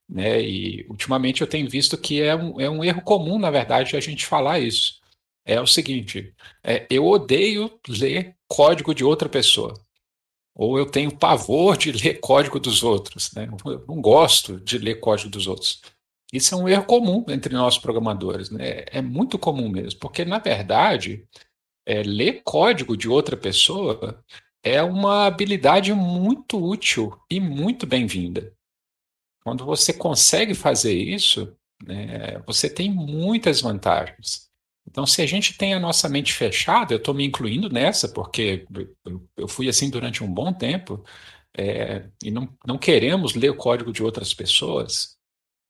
né? 0.07 0.41
E 0.41 0.85
ultimamente 0.89 1.41
eu 1.41 1.47
tenho 1.47 1.69
visto 1.69 1.97
que 1.97 2.21
é 2.21 2.35
um, 2.35 2.59
é 2.59 2.69
um 2.69 2.83
erro 2.83 3.01
comum, 3.01 3.37
na 3.37 3.51
verdade, 3.51 3.97
a 3.97 3.99
gente 3.99 4.25
falar 4.25 4.59
isso. 4.59 4.98
É 5.49 5.59
o 5.59 5.65
seguinte: 5.65 6.31
é, 6.63 6.85
eu 6.91 7.07
odeio 7.07 7.71
ler 7.87 8.35
código 8.47 8.93
de 8.93 9.03
outra 9.03 9.27
pessoa. 9.27 9.73
Ou 10.55 10.77
eu 10.77 10.85
tenho 10.85 11.17
pavor 11.17 11.75
de 11.75 11.91
ler 12.03 12.19
código 12.19 12.59
dos 12.59 12.83
outros, 12.83 13.33
né? 13.33 13.49
Eu 13.65 13.83
não 13.87 13.99
gosto 13.99 14.59
de 14.59 14.77
ler 14.77 14.99
código 14.99 15.31
dos 15.31 15.47
outros. 15.47 15.81
Isso 16.31 16.53
é 16.53 16.57
um 16.57 16.69
erro 16.69 16.85
comum 16.85 17.25
entre 17.29 17.51
nós 17.55 17.79
programadores, 17.79 18.51
né? 18.51 18.83
É 18.91 19.01
muito 19.01 19.39
comum 19.39 19.69
mesmo, 19.69 19.99
porque 19.99 20.23
na 20.23 20.37
verdade, 20.37 21.27
é, 21.83 22.03
ler 22.03 22.43
código 22.43 22.95
de 22.95 23.09
outra 23.09 23.35
pessoa 23.35 24.23
é 24.63 24.83
uma 24.83 25.25
habilidade 25.25 25.91
muito 25.95 26.63
útil 26.63 27.19
e 27.27 27.39
muito 27.39 27.87
bem-vinda. 27.87 28.53
Quando 29.43 29.65
você 29.65 29.93
consegue 29.93 30.53
fazer 30.53 30.93
isso, 30.93 31.57
né, 31.83 32.37
você 32.45 32.69
tem 32.69 32.91
muitas 32.91 33.61
vantagens. 33.61 34.48
Então, 34.89 35.05
se 35.05 35.21
a 35.21 35.25
gente 35.27 35.55
tem 35.55 35.73
a 35.75 35.79
nossa 35.79 36.09
mente 36.09 36.33
fechada, 36.33 36.93
eu 36.93 36.97
estou 36.97 37.13
me 37.13 37.23
incluindo 37.23 37.69
nessa, 37.69 38.09
porque 38.09 38.65
eu 39.37 39.47
fui 39.47 39.69
assim 39.69 39.89
durante 39.89 40.23
um 40.23 40.33
bom 40.33 40.51
tempo, 40.51 41.03
é, 41.55 42.09
e 42.23 42.31
não, 42.31 42.49
não 42.65 42.77
queremos 42.77 43.35
ler 43.35 43.51
o 43.51 43.55
código 43.55 43.93
de 43.93 44.03
outras 44.03 44.33
pessoas, 44.33 45.15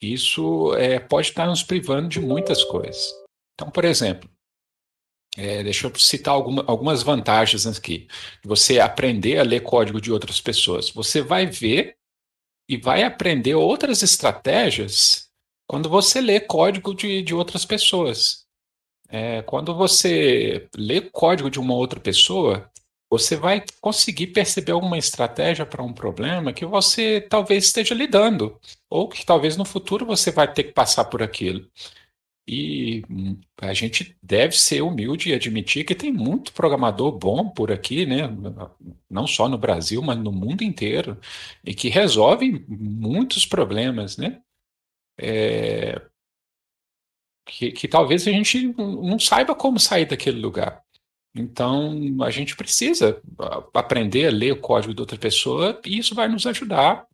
isso 0.02 0.74
é, 0.76 1.00
pode 1.00 1.28
estar 1.28 1.46
nos 1.48 1.62
privando 1.62 2.08
de 2.08 2.22
muitas 2.22 2.64
coisas. 2.64 3.12
Então, 3.54 3.70
por 3.70 3.84
exemplo, 3.84 4.30
é, 5.38 5.64
deixa 5.64 5.88
eu 5.88 6.00
citar 6.00 6.34
alguma, 6.34 6.64
algumas 6.66 7.04
vantagens 7.04 7.66
aqui. 7.68 8.08
Você 8.46 8.80
aprender 8.80 9.38
a 9.38 9.44
ler 9.44 9.62
código 9.62 10.00
de 10.00 10.12
outras 10.12 10.40
pessoas. 10.40 10.90
Você 10.92 11.22
vai 11.22 11.46
ver 11.46 11.98
e 12.70 12.78
vai 12.78 13.04
aprender 13.04 13.56
outras 13.56 14.02
estratégias 14.02 15.30
quando 15.68 15.90
você 15.90 16.22
lê 16.22 16.40
código 16.40 16.96
de, 16.96 17.22
de 17.22 17.36
outras 17.36 17.66
pessoas. 17.66 18.48
É, 19.10 19.42
quando 19.42 19.76
você 19.76 20.70
lê 20.78 21.02
código 21.02 21.50
de 21.50 21.60
uma 21.60 21.74
outra 21.74 22.00
pessoa, 22.00 22.70
você 23.10 23.36
vai 23.36 23.64
conseguir 23.82 24.28
perceber 24.28 24.72
alguma 24.74 24.98
estratégia 24.98 25.66
para 25.66 25.84
um 25.84 25.92
problema 25.94 26.54
que 26.54 26.66
você 26.66 27.20
talvez 27.22 27.66
esteja 27.66 27.96
lidando, 27.96 28.60
ou 28.90 29.10
que 29.10 29.26
talvez 29.26 29.58
no 29.58 29.66
futuro 29.66 30.06
você 30.06 30.32
vai 30.32 30.52
ter 30.54 30.66
que 30.66 30.74
passar 30.74 31.06
por 31.06 31.24
aquilo. 31.24 31.68
E 32.48 33.04
hum, 33.10 33.40
a 33.62 33.74
gente 33.74 34.18
deve 34.24 34.58
ser 34.58 34.82
humilde 34.82 35.30
e 35.30 35.34
admitir 35.36 35.86
que 35.86 35.96
tem 35.96 36.12
muito 36.12 36.54
programador 36.54 37.12
bom 37.12 37.50
por 37.50 37.72
aqui, 37.72 38.06
né? 38.08 38.24
Não 39.10 39.28
só 39.28 39.48
no 39.48 39.58
Brasil, 39.58 40.02
mas 40.02 40.18
no 40.18 40.32
mundo 40.32 40.64
inteiro, 40.64 41.20
e 41.64 41.74
que 41.76 41.90
resolve 41.90 42.66
muitos 42.68 43.46
problemas, 43.46 44.18
né? 44.18 44.42
É... 45.18 46.02
Que, 47.50 47.72
que 47.72 47.88
talvez 47.88 48.28
a 48.28 48.32
gente 48.32 48.74
não 48.78 49.18
saiba 49.18 49.56
como 49.56 49.80
sair 49.80 50.06
daquele 50.06 50.40
lugar. 50.40 50.84
Então, 51.36 52.18
a 52.22 52.30
gente 52.30 52.56
precisa 52.56 53.22
aprender 53.74 54.28
a 54.28 54.32
ler 54.32 54.54
o 54.54 54.62
código 54.62 54.94
de 54.94 55.02
outra 55.02 55.18
pessoa 55.18 55.80
e 55.86 55.98
isso 55.98 56.14
vai 56.14 56.28
nos 56.28 56.46
ajudar 56.46 57.06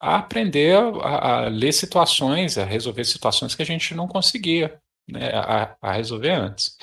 a 0.00 0.16
aprender 0.16 0.76
a, 0.76 1.44
a 1.44 1.48
ler 1.48 1.72
situações, 1.72 2.58
a 2.58 2.64
resolver 2.64 3.04
situações 3.04 3.54
que 3.54 3.62
a 3.62 3.66
gente 3.66 3.94
não 3.94 4.08
conseguia 4.08 4.80
né, 5.08 5.30
a, 5.32 5.76
a, 5.80 5.92
resolver 5.92 6.32
antes. 6.32 6.76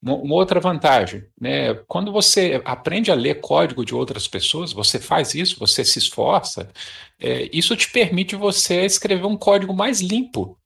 Uma, 0.00 0.14
uma, 0.14 0.34
outra 0.34 0.58
vantagem, 0.58 1.26
né, 1.38 1.74
quando 1.86 2.10
você 2.10 2.62
aprende 2.64 3.10
a 3.10 3.14
ler 3.14 3.40
código 3.40 3.84
de 3.84 3.94
outras 3.94 4.26
pessoas, 4.26 4.72
você 4.72 4.98
faz 4.98 5.34
isso, 5.34 5.58
você 5.58 5.84
se 5.84 5.98
esforça, 5.98 6.70
é, 7.20 7.50
isso 7.52 7.76
te 7.76 7.90
permite 7.90 8.34
você 8.34 8.84
escrever 8.84 9.26
um 9.26 9.36
código 9.36 9.74
mais 9.74 10.00
limpo, 10.00 10.58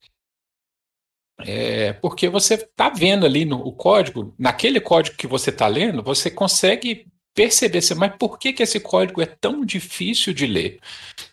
é, 1.47 1.93
porque 1.95 2.29
você 2.29 2.55
está 2.55 2.89
vendo 2.91 3.27
ali 3.27 3.45
no 3.45 3.59
o 3.59 3.73
código, 3.73 4.35
naquele 4.39 4.81
código 4.81 5.17
que 5.17 5.27
você 5.27 5.51
está 5.51 5.67
lendo, 5.67 6.03
você 6.03 6.31
consegue 6.31 7.07
perceber, 7.35 7.79
assim, 7.79 7.95
mas 7.95 8.15
por 8.19 8.39
que, 8.39 8.53
que 8.53 8.63
esse 8.63 8.79
código 8.81 9.21
é 9.23 9.27
tão 9.27 9.65
difícil 9.65 10.33
de 10.33 10.47
ler? 10.47 10.81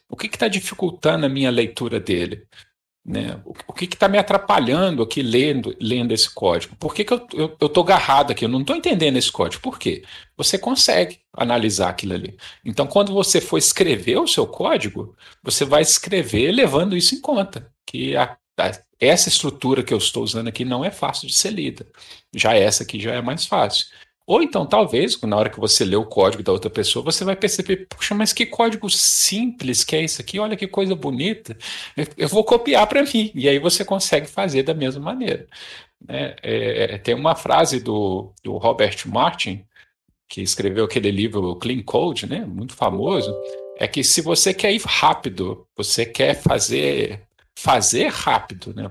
O 0.09 0.15
que 0.15 0.27
está 0.27 0.47
dificultando 0.47 1.25
a 1.25 1.29
minha 1.29 1.51
leitura 1.51 1.99
dele? 1.99 2.47
Né? 3.05 3.41
O, 3.43 3.73
que 3.73 3.85
está 3.85 4.07
me 4.07 4.17
atrapalhando 4.17 5.01
aqui 5.01 5.21
lendo, 5.21 5.75
lendo 5.79 6.13
esse 6.13 6.29
código? 6.29 6.75
Por 6.75 6.93
que, 6.93 7.03
que 7.03 7.13
eu 7.13 7.55
estou 7.59 7.83
agarrado 7.83 8.31
aqui? 8.31 8.45
Eu 8.45 8.49
não 8.49 8.61
estou 8.61 8.75
entendendo 8.75 9.17
esse 9.17 9.31
código. 9.31 9.61
Por 9.63 9.79
quê? 9.79 10.03
Você 10.37 10.57
consegue 10.59 11.19
analisar 11.33 11.89
aquilo 11.89 12.13
ali. 12.13 12.37
Então, 12.63 12.85
quando 12.85 13.13
você 13.13 13.41
for 13.41 13.57
escrever 13.57 14.17
o 14.19 14.27
seu 14.27 14.45
código, 14.45 15.15
você 15.41 15.65
vai 15.65 15.81
escrever 15.81 16.51
levando 16.51 16.95
isso 16.95 17.15
em 17.15 17.21
conta. 17.21 17.71
Que 17.85 18.15
a, 18.15 18.37
essa 18.99 19.29
estrutura 19.29 19.83
que 19.83 19.93
eu 19.93 19.97
estou 19.97 20.23
usando 20.23 20.47
aqui 20.47 20.65
não 20.65 20.83
é 20.83 20.91
fácil 20.91 21.27
de 21.27 21.33
ser 21.33 21.51
lida. 21.51 21.87
Já 22.33 22.53
essa 22.53 22.83
aqui 22.83 22.99
já 22.99 23.13
é 23.13 23.21
mais 23.21 23.45
fácil. 23.45 23.85
Ou 24.27 24.43
então, 24.43 24.63
talvez, 24.63 25.19
na 25.21 25.35
hora 25.35 25.49
que 25.49 25.59
você 25.59 25.83
lê 25.83 25.95
o 25.95 26.05
código 26.05 26.43
da 26.43 26.51
outra 26.51 26.69
pessoa, 26.69 27.03
você 27.03 27.23
vai 27.23 27.35
perceber, 27.35 27.87
puxa, 27.89 28.13
mas 28.13 28.31
que 28.31 28.45
código 28.45 28.87
simples 28.87 29.83
que 29.83 29.95
é 29.95 30.03
isso 30.03 30.21
aqui, 30.21 30.37
olha 30.37 30.55
que 30.55 30.67
coisa 30.67 30.95
bonita. 30.95 31.57
Eu 32.15 32.27
vou 32.27 32.43
copiar 32.43 32.85
para 32.85 33.01
mim. 33.01 33.31
E 33.33 33.49
aí 33.49 33.57
você 33.57 33.83
consegue 33.83 34.27
fazer 34.27 34.61
da 34.61 34.73
mesma 34.73 35.01
maneira. 35.01 35.47
É, 36.07 36.35
é, 36.43 36.97
tem 36.99 37.15
uma 37.15 37.35
frase 37.35 37.79
do, 37.79 38.31
do 38.43 38.57
Robert 38.57 38.97
Martin, 39.07 39.65
que 40.27 40.41
escreveu 40.41 40.85
aquele 40.85 41.09
livro 41.09 41.55
Clean 41.55 41.81
Code, 41.81 42.27
né, 42.27 42.45
muito 42.45 42.75
famoso, 42.75 43.35
é 43.79 43.87
que 43.87 44.03
se 44.03 44.21
você 44.21 44.53
quer 44.53 44.71
ir 44.71 44.81
rápido, 44.85 45.65
você 45.75 46.05
quer 46.05 46.35
fazer 46.35 47.21
fazer 47.61 48.07
rápido, 48.07 48.73
né, 48.73 48.89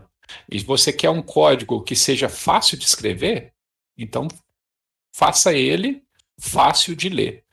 e 0.50 0.58
você 0.58 0.92
quer 0.92 1.10
um 1.10 1.22
código 1.22 1.82
que 1.82 1.96
seja 1.96 2.28
fácil 2.28 2.76
de 2.76 2.84
escrever, 2.84 3.52
então 3.96 4.28
faça 5.14 5.54
ele 5.54 6.04
fácil 6.38 6.94
de 6.94 7.08
ler. 7.08 7.44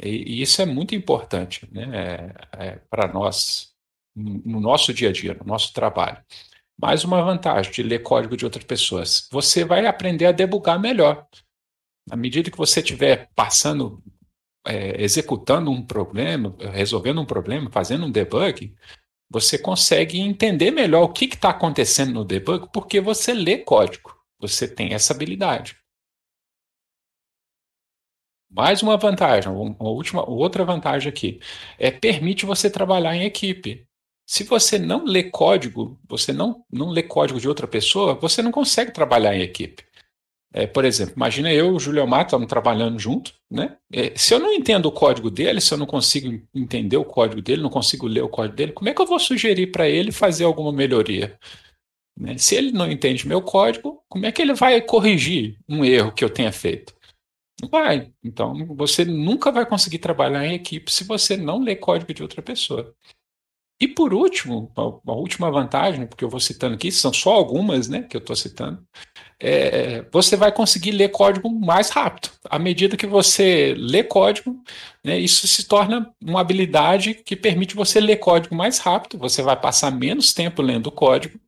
E, 0.00 0.08
e 0.08 0.42
isso 0.42 0.62
é 0.62 0.66
muito 0.66 0.94
importante 0.94 1.68
né, 1.72 1.84
é, 1.92 2.66
é, 2.66 2.80
para 2.88 3.12
nós, 3.12 3.72
no 4.14 4.60
nosso 4.60 4.94
dia 4.94 5.08
a 5.08 5.12
dia, 5.12 5.34
no 5.34 5.44
nosso 5.44 5.72
trabalho. 5.72 6.22
Mais 6.80 7.04
uma 7.04 7.22
vantagem 7.22 7.72
de 7.72 7.82
ler 7.82 8.02
código 8.02 8.36
de 8.36 8.44
outras 8.44 8.64
pessoas: 8.64 9.28
você 9.30 9.64
vai 9.64 9.86
aprender 9.86 10.26
a 10.26 10.32
debugar 10.32 10.78
melhor. 10.80 11.26
À 12.10 12.16
medida 12.16 12.50
que 12.50 12.58
você 12.58 12.80
estiver 12.80 13.30
passando, 13.34 14.02
é, 14.66 15.02
executando 15.02 15.70
um 15.70 15.84
problema, 15.84 16.54
resolvendo 16.72 17.20
um 17.20 17.26
problema, 17.26 17.70
fazendo 17.70 18.06
um 18.06 18.10
debug, 18.10 18.74
você 19.30 19.58
consegue 19.58 20.20
entender 20.20 20.70
melhor 20.70 21.02
o 21.02 21.12
que 21.12 21.24
está 21.24 21.50
acontecendo 21.50 22.12
no 22.12 22.24
debug 22.24 22.68
porque 22.72 23.00
você 23.00 23.32
lê 23.32 23.58
código. 23.58 24.14
Você 24.38 24.68
tem 24.68 24.92
essa 24.94 25.12
habilidade. 25.12 25.76
Mais 28.50 28.82
uma 28.82 28.96
vantagem, 28.96 29.50
uma 29.50 29.88
última, 29.88 30.28
outra 30.28 30.64
vantagem 30.64 31.08
aqui, 31.08 31.40
é 31.76 31.90
permite 31.90 32.46
você 32.46 32.70
trabalhar 32.70 33.16
em 33.16 33.24
equipe. 33.24 33.84
Se 34.26 34.44
você 34.44 34.78
não 34.78 35.04
lê 35.04 35.24
código, 35.24 35.98
você 36.08 36.32
não, 36.32 36.64
não 36.70 36.90
lê 36.90 37.02
código 37.02 37.40
de 37.40 37.48
outra 37.48 37.66
pessoa, 37.66 38.14
você 38.14 38.42
não 38.42 38.52
consegue 38.52 38.92
trabalhar 38.92 39.34
em 39.34 39.42
equipe. 39.42 39.84
É, 40.56 40.68
por 40.68 40.84
exemplo, 40.84 41.14
imagina 41.16 41.52
eu 41.52 41.66
e 41.66 41.70
o 41.72 41.80
Julio 41.80 42.06
Mato 42.06 42.28
estamos 42.28 42.46
trabalhando 42.46 42.96
junto, 42.96 43.34
né? 43.50 43.76
É, 43.92 44.16
se 44.16 44.32
eu 44.32 44.38
não 44.38 44.52
entendo 44.52 44.86
o 44.86 44.92
código 44.92 45.28
dele, 45.28 45.60
se 45.60 45.74
eu 45.74 45.78
não 45.78 45.84
consigo 45.84 46.40
entender 46.54 46.96
o 46.96 47.04
código 47.04 47.42
dele, 47.42 47.60
não 47.60 47.68
consigo 47.68 48.06
ler 48.06 48.22
o 48.22 48.28
código 48.28 48.54
dele, 48.54 48.72
como 48.72 48.88
é 48.88 48.94
que 48.94 49.02
eu 49.02 49.06
vou 49.06 49.18
sugerir 49.18 49.72
para 49.72 49.88
ele 49.88 50.12
fazer 50.12 50.44
alguma 50.44 50.72
melhoria? 50.72 51.36
Né? 52.16 52.38
Se 52.38 52.54
ele 52.54 52.70
não 52.70 52.88
entende 52.88 53.26
meu 53.26 53.42
código, 53.42 54.00
como 54.08 54.26
é 54.26 54.30
que 54.30 54.40
ele 54.40 54.54
vai 54.54 54.80
corrigir 54.80 55.58
um 55.68 55.84
erro 55.84 56.12
que 56.12 56.24
eu 56.24 56.30
tenha 56.30 56.52
feito? 56.52 56.94
Não 57.60 57.68
vai. 57.68 58.12
Então, 58.22 58.54
você 58.76 59.04
nunca 59.04 59.50
vai 59.50 59.66
conseguir 59.66 59.98
trabalhar 59.98 60.46
em 60.46 60.54
equipe 60.54 60.92
se 60.92 61.02
você 61.02 61.36
não 61.36 61.64
ler 61.64 61.76
código 61.76 62.14
de 62.14 62.22
outra 62.22 62.40
pessoa. 62.40 62.94
E 63.80 63.88
por 63.88 64.14
último, 64.14 64.72
a, 64.76 65.12
última 65.12 65.50
vantagem, 65.50 66.06
porque 66.06 66.24
eu 66.24 66.28
vou 66.28 66.40
citando 66.40 66.74
aqui, 66.74 66.92
são 66.92 67.12
só 67.12 67.32
algumas 67.32 67.88
né, 67.88 68.02
que 68.02 68.16
eu 68.16 68.20
estou 68.20 68.36
citando, 68.36 68.86
é, 69.40 70.04
você 70.10 70.36
vai 70.36 70.52
conseguir 70.52 70.92
ler 70.92 71.10
código 71.10 71.50
mais 71.50 71.90
rápido. 71.90 72.30
À 72.48 72.58
medida 72.58 72.96
que 72.96 73.06
você 73.06 73.74
lê 73.76 74.02
código, 74.02 74.62
né, 75.02 75.18
isso 75.18 75.46
se 75.46 75.64
torna 75.64 76.12
uma 76.22 76.40
habilidade 76.40 77.14
que 77.14 77.36
permite 77.36 77.74
você 77.74 78.00
ler 78.00 78.16
código 78.16 78.54
mais 78.54 78.78
rápido, 78.78 79.18
você 79.18 79.42
vai 79.42 79.58
passar 79.58 79.90
menos 79.90 80.32
tempo 80.32 80.62
lendo 80.62 80.90
código 80.90 81.38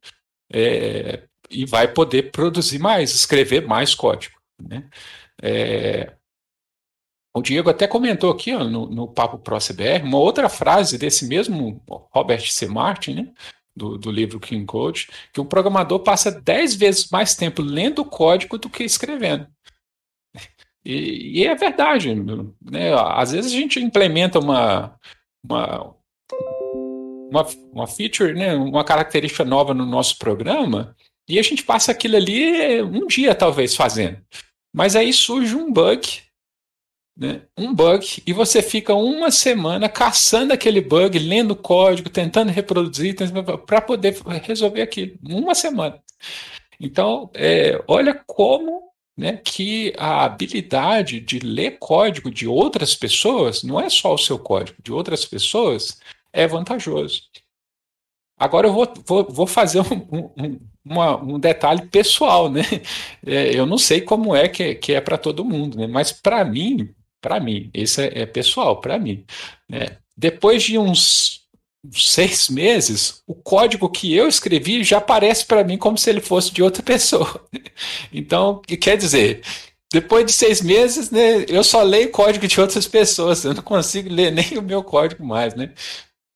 é, 0.53 1.23
e 1.51 1.65
vai 1.65 1.89
poder 1.89 2.31
produzir 2.31 2.79
mais, 2.79 3.15
escrever 3.15 3.67
mais 3.67 3.95
código. 3.95 4.37
Né? 4.61 4.85
É, 5.43 6.13
o 7.37 7.43
Diego 7.43 7.69
até 7.69 7.87
comentou 7.87 8.31
aqui 8.31 8.55
ó, 8.55 8.65
no, 8.65 8.87
no 8.89 9.09
Papo 9.09 9.39
Pro 9.39 9.59
CBR 9.59 10.03
uma 10.03 10.19
outra 10.19 10.49
frase 10.49 10.97
desse 10.97 11.27
mesmo 11.27 11.83
Robert 12.11 12.51
C. 12.51 12.67
Martin, 12.67 13.15
né, 13.15 13.33
do, 13.77 13.99
do 13.99 14.11
livro 14.11 14.41
Clean 14.41 14.65
Code, 14.65 15.09
que 15.33 15.41
o 15.41 15.45
programador 15.45 16.01
passa 16.01 16.31
10 16.31 16.75
vezes 16.77 17.11
mais 17.11 17.35
tempo 17.35 17.61
lendo 17.61 18.01
o 18.01 18.07
código 18.07 18.57
do 18.57 18.71
que 18.71 18.83
escrevendo. 18.83 19.47
E, 20.85 21.41
e 21.41 21.47
é 21.47 21.55
verdade. 21.55 22.15
Né? 22.15 22.95
Às 22.95 23.33
vezes 23.33 23.53
a 23.53 23.57
gente 23.57 23.79
implementa 23.79 24.39
uma, 24.39 24.97
uma, 25.45 25.95
uma, 27.31 27.47
uma 27.73 27.87
feature, 27.87 28.33
né, 28.35 28.55
uma 28.55 28.85
característica 28.85 29.45
nova 29.45 29.75
no 29.75 29.85
nosso 29.85 30.17
programa, 30.17 30.97
e 31.29 31.39
a 31.39 31.43
gente 31.43 31.65
passa 31.65 31.91
aquilo 31.91 32.17
ali 32.17 32.81
um 32.83 33.07
dia, 33.07 33.35
talvez, 33.35 33.75
fazendo. 33.75 34.19
Mas 34.73 34.95
aí 34.95 35.13
surge 35.13 35.55
um 35.57 35.73
bug, 35.73 36.23
né? 37.17 37.43
um 37.57 37.75
bug, 37.75 38.23
e 38.27 38.33
você 38.33 38.61
fica 38.61 38.95
uma 38.95 39.31
semana 39.31 39.89
caçando 39.89 40.53
aquele 40.53 40.81
bug, 40.81 41.19
lendo 41.19 41.57
código, 41.57 42.11
tentando 42.11 42.53
reproduzir, 42.53 43.17
para 43.67 43.81
poder 43.81 44.17
resolver 44.43 44.83
aquilo. 44.83 45.17
Uma 45.29 45.55
semana. 45.55 46.03
Então, 46.79 47.31
é, 47.35 47.83
olha 47.89 48.15
como 48.27 48.91
né, 49.17 49.39
que 49.39 49.95
a 49.97 50.25
habilidade 50.25 51.21
de 51.21 51.39
ler 51.39 51.79
código 51.79 52.31
de 52.31 52.47
outras 52.47 52.95
pessoas, 52.95 53.63
não 53.63 53.81
é 53.81 53.89
só 53.89 54.13
o 54.13 54.19
seu 54.19 54.39
código, 54.39 54.77
de 54.83 54.93
outras 54.93 55.25
pessoas, 55.25 55.99
é 56.33 56.47
vantajoso. 56.47 57.23
Agora 58.39 58.67
eu 58.67 58.73
vou, 58.73 58.93
vou, 59.07 59.27
vou 59.31 59.47
fazer 59.47 59.81
um, 59.81 60.31
um, 60.37 60.61
uma, 60.85 61.17
um 61.17 61.39
detalhe 61.41 61.87
pessoal, 61.89 62.51
né? 62.51 62.63
É, 63.27 63.59
eu 63.59 63.65
não 63.67 63.79
sei 63.79 64.03
como 64.03 64.37
é 64.37 64.49
que, 64.49 64.75
que 64.75 64.93
é 64.93 65.01
para 65.01 65.17
todo 65.19 65.45
mundo, 65.45 65.79
né? 65.79 65.87
Mas 65.87 66.13
para 66.13 66.45
mim, 66.45 66.95
para 67.21 67.41
mim, 67.41 67.71
isso 67.75 68.01
é, 68.01 68.23
é 68.23 68.27
pessoal, 68.27 68.81
para 68.81 68.99
mim. 68.99 69.25
Né? 69.69 69.99
Depois 70.17 70.63
de 70.63 70.79
uns 70.79 71.47
seis 71.93 72.49
meses, 72.49 73.23
o 73.27 73.35
código 73.35 73.89
que 73.89 74.15
eu 74.15 74.29
escrevi 74.29 74.83
já 74.83 74.99
aparece 74.99 75.45
para 75.45 75.63
mim 75.63 75.79
como 75.79 75.97
se 75.97 76.11
ele 76.11 76.21
fosse 76.21 76.53
de 76.53 76.63
outra 76.63 76.83
pessoa. 76.85 77.45
Então, 78.13 78.61
quer 78.81 78.97
dizer, 78.97 79.43
depois 79.93 80.27
de 80.27 80.33
seis 80.33 80.61
meses, 80.61 81.11
né, 81.11 81.45
eu 81.49 81.63
só 81.63 81.83
leio 81.83 82.11
código 82.11 82.47
de 82.47 82.61
outras 82.61 82.87
pessoas, 82.89 83.45
eu 83.45 83.55
não 83.55 83.63
consigo 83.63 84.13
ler 84.13 84.33
nem 84.33 84.59
o 84.59 84.63
meu 84.63 84.83
código 84.83 85.25
mais, 85.25 85.55
né? 85.55 85.73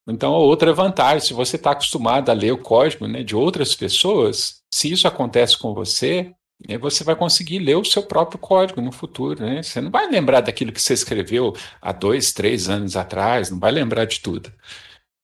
Então, 0.07 0.31
outra 0.33 0.73
vantagem, 0.73 1.27
se 1.27 1.33
você 1.33 1.57
está 1.57 1.71
acostumado 1.71 2.29
a 2.29 2.33
ler 2.33 2.51
o 2.51 2.57
código 2.57 3.07
né, 3.07 3.23
de 3.23 3.35
outras 3.35 3.75
pessoas, 3.75 4.61
se 4.73 4.91
isso 4.91 5.07
acontece 5.07 5.57
com 5.57 5.73
você, 5.73 6.33
né, 6.67 6.77
você 6.77 7.03
vai 7.03 7.15
conseguir 7.15 7.59
ler 7.59 7.75
o 7.75 7.85
seu 7.85 8.03
próprio 8.03 8.39
código 8.39 8.81
no 8.81 8.91
futuro. 8.91 9.43
Né? 9.43 9.63
Você 9.63 9.81
não 9.81 9.91
vai 9.91 10.09
lembrar 10.09 10.41
daquilo 10.41 10.71
que 10.71 10.81
você 10.81 10.93
escreveu 10.93 11.53
há 11.81 11.91
dois, 11.91 12.33
três 12.33 12.69
anos 12.69 12.95
atrás, 12.95 13.49
não 13.49 13.59
vai 13.59 13.71
lembrar 13.71 14.05
de 14.05 14.19
tudo. 14.19 14.51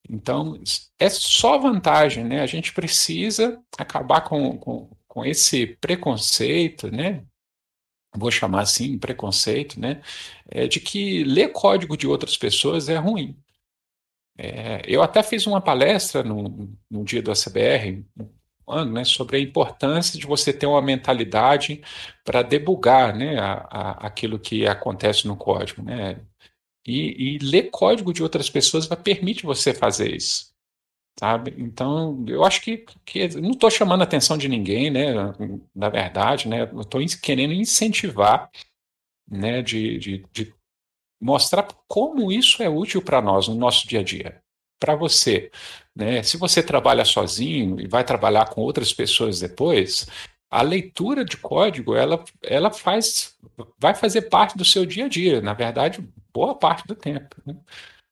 Então, 0.10 0.60
é 1.00 1.10
só 1.10 1.58
vantagem, 1.58 2.24
né? 2.24 2.42
A 2.42 2.46
gente 2.46 2.74
precisa 2.74 3.62
acabar 3.78 4.22
com, 4.22 4.58
com, 4.58 4.90
com 5.08 5.26
esse 5.26 5.68
preconceito, 5.82 6.90
né? 6.90 7.26
Vou 8.16 8.32
chamar 8.32 8.62
assim, 8.62 8.98
preconceito, 8.98 9.80
né? 9.80 10.02
É 10.50 10.68
de 10.68 10.80
que 10.80 11.24
ler 11.24 11.52
código 11.52 11.98
de 11.98 12.08
outras 12.08 12.38
pessoas 12.38 12.88
é 12.90 12.96
ruim. 12.96 13.38
É, 14.38 14.82
eu 14.86 15.02
até 15.02 15.24
fiz 15.24 15.48
uma 15.48 15.60
palestra 15.60 16.24
no, 16.24 16.72
no 16.90 17.04
dia 17.04 17.22
do 17.22 17.32
ACBR, 17.32 18.06
ano, 18.68 18.94
né, 18.94 19.04
sobre 19.04 19.38
a 19.38 19.40
importância 19.40 20.20
de 20.20 20.26
você 20.26 20.52
ter 20.52 20.66
uma 20.66 20.82
mentalidade 20.82 21.82
para 22.24 22.42
debugar 22.42 23.16
né, 23.16 23.40
a, 23.40 23.54
a, 23.70 23.92
aquilo 24.08 24.40
que 24.40 24.68
acontece 24.68 25.28
no 25.28 25.38
código. 25.38 25.82
Né? 25.82 26.20
E, 26.86 27.36
e, 27.36 27.38
ler 27.40 27.70
código 27.70 28.14
de 28.14 28.24
outras 28.24 28.50
pessoas 28.50 28.86
vai 28.86 28.98
permite 28.98 29.46
você 29.46 29.74
fazer 29.74 30.16
isso. 30.16 30.56
Sabe? 31.20 31.56
Então, 31.58 32.24
eu 32.28 32.44
acho 32.44 32.62
que, 32.62 32.86
que 33.04 33.28
não 33.40 33.52
estou 33.52 33.72
chamando 33.72 34.02
a 34.02 34.04
atenção 34.04 34.38
de 34.38 34.48
ninguém, 34.48 34.92
né? 34.92 35.14
Na 35.74 35.90
verdade, 35.90 36.48
né? 36.48 36.70
Estou 36.80 37.02
querendo 37.24 37.54
incentivar 37.54 38.52
né, 39.28 39.64
de, 39.64 39.98
de, 39.98 40.26
de 40.32 40.54
mostrar 41.20 41.68
como 41.88 42.32
isso 42.32 42.62
é 42.62 42.70
útil 42.70 43.02
para 43.02 43.22
nós 43.22 43.48
no 43.48 43.56
nosso 43.56 43.88
dia 43.88 44.02
a 44.02 44.04
dia. 44.04 44.42
Para 44.80 44.96
você, 44.96 45.52
né? 45.98 46.22
Se 46.22 46.38
você 46.38 46.62
trabalha 46.62 47.04
sozinho 47.04 47.82
e 47.82 47.88
vai 47.88 48.04
trabalhar 48.04 48.48
com 48.50 48.62
outras 48.62 48.94
pessoas 48.94 49.40
depois, 49.40 50.06
a 50.48 50.62
leitura 50.62 51.26
de 51.26 51.38
código 51.38 51.96
ela, 51.96 52.24
ela 52.44 52.72
faz, 52.72 53.36
vai 53.80 53.96
fazer 53.96 54.30
parte 54.30 54.56
do 54.56 54.64
seu 54.64 54.86
dia 54.86 55.06
a 55.06 55.10
dia, 55.10 55.42
na 55.42 55.56
verdade, 55.56 56.08
boa 56.32 56.54
parte 56.54 56.86
do 56.88 56.94
tempo. 56.94 57.36
Né? 57.44 57.58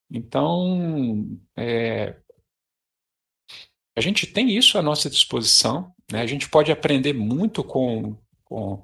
Então, 0.10 1.28
é, 1.56 2.16
a 3.96 4.02
gente 4.02 4.26
tem 4.26 4.50
isso 4.50 4.80
à 4.80 4.82
nossa 4.82 5.08
disposição, 5.08 5.94
né? 6.12 6.22
a 6.22 6.28
gente 6.28 6.50
pode 6.50 6.72
aprender 6.72 7.14
muito 7.14 7.64
com, 7.64 8.18
com, 8.44 8.84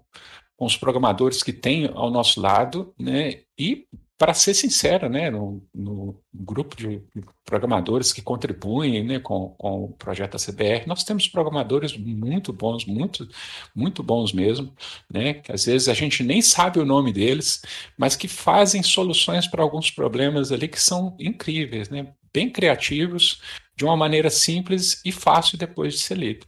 com 0.56 0.66
os 0.66 0.78
programadores 0.78 1.42
que 1.42 1.52
tem 1.52 1.88
ao 1.88 2.12
nosso 2.12 2.40
lado, 2.40 2.94
né? 3.00 3.42
e 3.58 3.88
para 4.22 4.36
ser 4.36 4.54
sincero, 4.54 5.10
né, 5.10 5.32
no, 5.32 5.68
no, 5.74 6.22
grupo 6.32 6.76
de 6.76 7.02
programadores 7.44 8.14
que 8.14 8.22
contribuem 8.22 9.04
né, 9.04 9.20
com, 9.20 9.50
com 9.58 9.86
o 9.86 9.94
projeto 9.94 10.36
ACBR, 10.36 10.86
nós 10.86 11.04
temos 11.04 11.28
programadores 11.28 11.98
muito 11.98 12.54
bons, 12.54 12.86
muito, 12.86 13.28
muito 13.74 14.04
bons 14.04 14.32
mesmo, 14.32 14.76
né, 15.12 15.34
que 15.34 15.52
às 15.52 15.66
vezes 15.66 15.90
a 15.90 15.96
gente 15.96 16.24
nem 16.24 16.40
sabe 16.40 16.80
o 16.80 16.86
nome 16.86 17.12
deles, 17.12 17.64
mas 17.98 18.16
que 18.16 18.28
fazem 18.28 18.84
soluções 18.84 19.48
para 19.48 19.64
alguns 19.64 19.90
problemas 19.90 20.52
ali 20.52 20.68
que 20.68 20.80
são 20.80 21.16
incríveis, 21.20 21.90
né, 21.90 22.14
bem 22.32 22.48
criativos, 22.48 23.42
de 23.76 23.84
uma 23.84 23.98
maneira 23.98 24.30
simples 24.30 25.02
e 25.04 25.12
fácil 25.12 25.58
depois 25.58 25.94
de 25.94 26.00
ser 26.00 26.16
lido. 26.16 26.46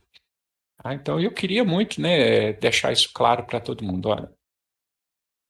Ah, 0.84 0.94
então 0.94 1.20
eu 1.20 1.32
queria 1.34 1.64
muito 1.64 2.00
né, 2.00 2.54
deixar 2.54 2.92
isso 2.92 3.10
claro 3.12 3.46
para 3.46 3.60
todo 3.60 3.84
mundo. 3.84 4.10
Olha, 4.10 4.32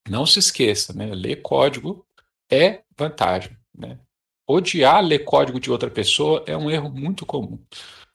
não 0.08 0.26
se 0.26 0.40
esqueça, 0.40 0.94
né, 0.94 1.08
ler 1.14 1.42
código 1.42 2.06
é 2.54 2.84
vantagem. 2.98 3.58
Né? 3.76 4.00
Odiar 4.48 5.02
ler 5.04 5.20
código 5.20 5.60
de 5.60 5.72
outra 5.72 5.89
pessoa 5.89 6.44
é 6.46 6.56
um 6.56 6.70
erro 6.70 6.89
muito 6.89 7.26
comum. 7.26 7.60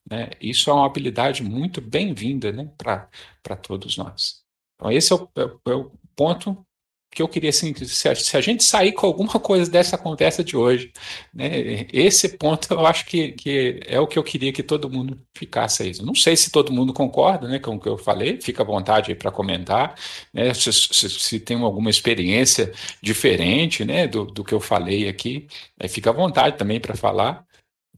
Né? 0.08 0.30
Isso 0.40 0.70
é 0.70 0.72
uma 0.72 0.86
habilidade 0.86 1.42
muito 1.42 1.80
bem-vinda 1.80 2.52
né, 2.52 2.70
para 2.76 3.56
todos 3.56 3.96
nós. 3.96 4.42
Então, 4.74 4.92
esse 4.92 5.12
é 5.12 5.16
o, 5.16 5.28
é, 5.36 5.70
é 5.70 5.74
o 5.74 5.90
ponto 6.14 6.66
que 7.10 7.22
eu 7.22 7.28
queria, 7.28 7.50
assim, 7.50 7.74
se 7.74 8.08
a, 8.08 8.14
se 8.14 8.36
a, 8.36 8.40
gente 8.40 8.62
sair 8.62 8.92
com 8.92 9.06
alguma 9.06 9.40
coisa 9.40 9.70
dessa 9.70 9.96
conversa 9.96 10.44
de 10.44 10.56
hoje, 10.56 10.92
né, 11.32 11.86
esse 11.92 12.36
ponto 12.36 12.72
eu 12.72 12.86
acho 12.86 13.06
que, 13.06 13.32
que 13.32 13.80
é 13.86 13.98
o 13.98 14.06
que 14.06 14.18
eu 14.18 14.22
queria 14.22 14.52
que 14.52 14.62
todo 14.62 14.90
mundo 14.90 15.20
ficasse 15.34 15.82
aí. 15.82 15.92
Não 16.02 16.14
sei 16.14 16.36
se 16.36 16.50
todo 16.50 16.72
mundo 16.72 16.92
concorda 16.92 17.48
né, 17.48 17.58
com 17.58 17.76
o 17.76 17.80
que 17.80 17.88
eu 17.88 17.98
falei, 17.98 18.40
fica 18.40 18.62
à 18.62 18.66
vontade 18.66 19.14
para 19.14 19.30
comentar, 19.30 19.94
né, 20.32 20.52
se, 20.54 20.72
se, 20.72 21.10
se, 21.10 21.40
tem 21.40 21.60
alguma 21.60 21.90
experiência 21.90 22.72
diferente 23.02 23.84
né, 23.84 24.06
do, 24.06 24.26
do 24.26 24.44
que 24.44 24.54
eu 24.54 24.60
falei 24.60 25.08
aqui, 25.08 25.46
fica 25.88 26.10
à 26.10 26.12
vontade 26.12 26.56
também 26.58 26.80
para 26.80 26.94
falar. 26.94 27.44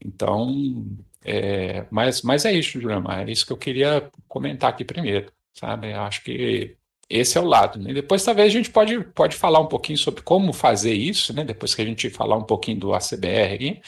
Então, 0.03 0.85
é, 1.23 1.85
mas, 1.91 2.21
mas 2.23 2.45
é 2.45 2.53
isso, 2.53 2.79
Juliana, 2.79 3.21
é 3.23 3.31
isso 3.31 3.45
que 3.45 3.53
eu 3.53 3.57
queria 3.57 4.09
comentar 4.27 4.69
aqui 4.69 4.83
primeiro, 4.85 5.31
sabe? 5.53 5.91
Eu 5.91 6.01
acho 6.01 6.23
que 6.23 6.77
esse 7.11 7.37
é 7.37 7.41
o 7.41 7.45
lado. 7.45 7.77
Né? 7.77 7.93
Depois, 7.93 8.23
talvez, 8.23 8.47
a 8.47 8.51
gente 8.51 8.71
pode, 8.71 9.03
pode 9.03 9.35
falar 9.35 9.59
um 9.59 9.67
pouquinho 9.67 9.97
sobre 9.97 10.21
como 10.21 10.53
fazer 10.53 10.93
isso, 10.93 11.33
né? 11.33 11.43
depois 11.43 11.75
que 11.75 11.81
a 11.81 11.85
gente 11.85 12.09
falar 12.09 12.37
um 12.37 12.43
pouquinho 12.43 12.79
do 12.79 12.93
ACBR, 12.93 13.81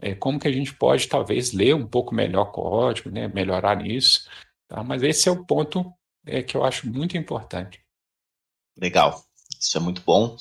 é, 0.00 0.14
como 0.14 0.40
que 0.40 0.48
a 0.48 0.52
gente 0.52 0.74
pode, 0.74 1.06
talvez, 1.06 1.52
ler 1.52 1.74
um 1.74 1.86
pouco 1.86 2.14
melhor 2.14 2.48
o 2.48 2.52
código, 2.52 3.10
né? 3.10 3.28
melhorar 3.28 3.76
nisso. 3.76 4.26
Tá? 4.68 4.82
Mas 4.82 5.02
esse 5.02 5.28
é 5.28 5.32
o 5.32 5.44
ponto 5.44 5.92
é, 6.26 6.42
que 6.42 6.56
eu 6.56 6.64
acho 6.64 6.88
muito 6.88 7.16
importante. 7.16 7.80
Legal, 8.78 9.22
isso 9.60 9.76
é 9.76 9.80
muito 9.80 10.02
bom. 10.02 10.36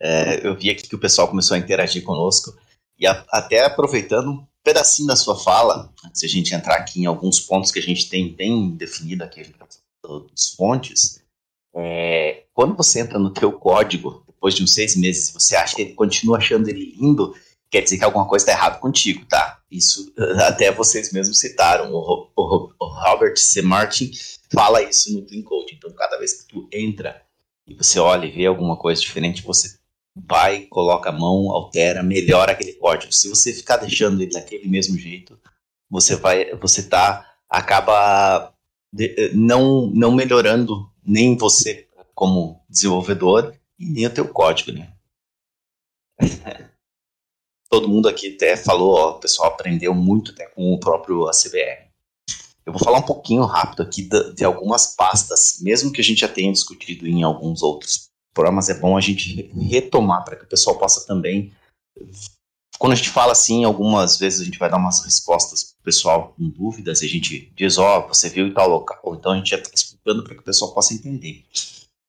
É, 0.00 0.46
eu 0.46 0.56
vi 0.56 0.70
aqui 0.70 0.88
que 0.88 0.94
o 0.96 1.00
pessoal 1.00 1.28
começou 1.28 1.54
a 1.54 1.58
interagir 1.58 2.02
conosco, 2.02 2.58
e 2.98 3.06
a, 3.06 3.24
até 3.30 3.64
aproveitando 3.64 4.30
um 4.30 4.46
pedacinho 4.64 5.08
da 5.08 5.16
sua 5.16 5.38
fala, 5.38 5.92
se 6.12 6.26
a 6.26 6.28
gente 6.28 6.54
entrar 6.54 6.74
aqui 6.74 7.00
em 7.00 7.06
alguns 7.06 7.40
pontos 7.40 7.70
que 7.70 7.78
a 7.78 7.82
gente 7.82 8.08
tem 8.08 8.34
bem 8.34 8.70
definido 8.72 9.22
aqui, 9.22 9.54
dos 10.02 10.54
fontes, 10.54 11.22
é, 11.74 12.44
quando 12.52 12.76
você 12.76 13.00
entra 13.00 13.18
no 13.18 13.32
teu 13.32 13.52
código, 13.52 14.24
depois 14.26 14.54
de 14.54 14.62
uns 14.62 14.74
seis 14.74 14.96
meses, 14.96 15.32
você 15.32 15.56
acha 15.56 15.76
que 15.76 15.82
ele 15.82 15.94
continua 15.94 16.38
achando 16.38 16.68
ele 16.68 16.94
lindo, 16.96 17.34
quer 17.70 17.82
dizer 17.82 17.98
que 17.98 18.04
alguma 18.04 18.26
coisa 18.26 18.44
está 18.44 18.52
errada 18.52 18.78
contigo, 18.78 19.24
tá? 19.26 19.60
Isso 19.70 20.12
até 20.46 20.70
vocês 20.72 21.12
mesmos 21.12 21.38
citaram. 21.38 21.92
O, 21.92 22.30
o, 22.36 22.72
o, 22.78 22.86
Robert 22.86 23.36
C. 23.36 23.62
Martin 23.62 24.10
fala 24.52 24.82
isso 24.82 25.12
no 25.12 25.26
Clean 25.26 25.42
Code. 25.42 25.74
Então, 25.74 25.92
cada 25.92 26.18
vez 26.18 26.42
que 26.42 26.48
tu 26.48 26.68
entra 26.72 27.22
e 27.66 27.74
você 27.74 27.98
olha 27.98 28.26
e 28.26 28.30
vê 28.30 28.46
alguma 28.46 28.76
coisa 28.76 29.00
diferente, 29.00 29.42
você 29.42 29.76
vai, 30.16 30.62
coloca 30.62 31.10
a 31.10 31.12
mão, 31.12 31.50
altera, 31.52 32.02
melhora 32.02 32.52
aquele 32.52 32.72
código. 32.74 33.12
Se 33.12 33.28
você 33.28 33.52
ficar 33.52 33.76
deixando 33.76 34.20
ele 34.22 34.32
daquele 34.32 34.68
mesmo 34.68 34.96
jeito, 34.96 35.38
você 35.90 36.16
vai, 36.16 36.54
você 36.56 36.82
tá, 36.82 37.34
acaba 37.48 38.52
de, 38.92 39.30
não, 39.34 39.86
não 39.88 40.12
melhorando 40.12 40.90
nem 41.04 41.36
você 41.36 41.88
como 42.14 42.60
desenvolvedor 42.68 43.54
e 43.78 43.86
nem 43.86 44.06
o 44.06 44.12
teu 44.12 44.28
código, 44.28 44.72
né? 44.72 44.92
Todo 47.70 47.88
mundo 47.88 48.08
aqui 48.08 48.34
até 48.34 48.56
falou, 48.56 48.94
ó, 48.94 49.10
o 49.10 49.20
pessoal 49.20 49.48
aprendeu 49.48 49.94
muito 49.94 50.32
até 50.32 50.46
com 50.46 50.72
o 50.72 50.80
próprio 50.80 51.28
ACBR. 51.28 51.88
Eu 52.64 52.72
vou 52.72 52.82
falar 52.82 52.98
um 52.98 53.06
pouquinho 53.06 53.44
rápido 53.44 53.82
aqui 53.82 54.02
de, 54.02 54.34
de 54.34 54.44
algumas 54.44 54.94
pastas, 54.94 55.58
mesmo 55.62 55.92
que 55.92 56.00
a 56.00 56.04
gente 56.04 56.20
já 56.20 56.28
tenha 56.28 56.52
discutido 56.52 57.06
em 57.06 57.22
alguns 57.22 57.62
outros 57.62 58.08
programas, 58.34 58.68
é 58.68 58.74
bom 58.74 58.96
a 58.96 59.00
gente 59.00 59.50
retomar 59.52 60.24
para 60.24 60.36
que 60.36 60.44
o 60.44 60.48
pessoal 60.48 60.78
possa 60.78 61.06
também 61.06 61.52
quando 62.78 62.92
a 62.92 62.96
gente 62.96 63.10
fala 63.10 63.32
assim, 63.32 63.64
algumas 63.64 64.18
vezes 64.18 64.40
a 64.40 64.44
gente 64.44 64.58
vai 64.58 64.70
dar 64.70 64.76
umas 64.76 65.04
respostas 65.04 65.64
pro 65.64 65.84
pessoal 65.84 66.34
com 66.36 66.48
dúvidas, 66.48 67.02
e 67.02 67.06
a 67.06 67.08
gente 67.08 67.52
diz, 67.56 67.76
ó, 67.76 67.98
oh, 67.98 68.08
você 68.08 68.28
viu 68.28 68.46
em 68.46 68.54
tal 68.54 68.68
local, 68.68 69.16
então 69.18 69.32
a 69.32 69.36
gente 69.36 69.50
já 69.50 69.56
está 69.56 69.70
explicando 69.74 70.22
para 70.22 70.34
que 70.34 70.40
o 70.40 70.44
pessoal 70.44 70.72
possa 70.72 70.94
entender. 70.94 71.44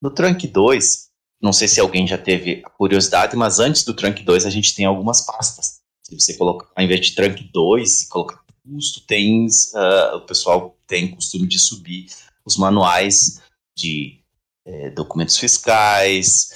No 0.02 0.12
Trunk 0.12 0.48
2, 0.48 1.10
não 1.42 1.52
sei 1.52 1.68
se 1.68 1.80
alguém 1.80 2.06
já 2.06 2.18
teve 2.18 2.62
a 2.64 2.70
curiosidade, 2.70 3.36
mas 3.36 3.60
antes 3.60 3.84
do 3.84 3.94
Trunk 3.94 4.24
2 4.24 4.46
a 4.46 4.50
gente 4.50 4.76
tem 4.76 4.86
algumas 4.86 5.22
pastas. 5.22 5.80
Se 6.04 6.14
você 6.14 6.36
colocar, 6.36 6.68
ao 6.76 6.84
invés 6.84 7.02
de 7.02 7.16
Trunk 7.16 7.50
2 7.52 8.04
e 8.04 8.08
colocar 8.08 8.40
custo, 8.64 9.02
tem, 9.02 9.46
uh, 9.46 10.18
o 10.18 10.22
pessoal 10.22 10.78
tem 10.86 11.10
costume 11.16 11.48
de 11.48 11.58
subir 11.58 12.08
os 12.46 12.58
manuais 12.58 13.42
de 13.76 14.20
eh, 14.66 14.90
documentos 14.92 15.38
fiscais, 15.38 16.54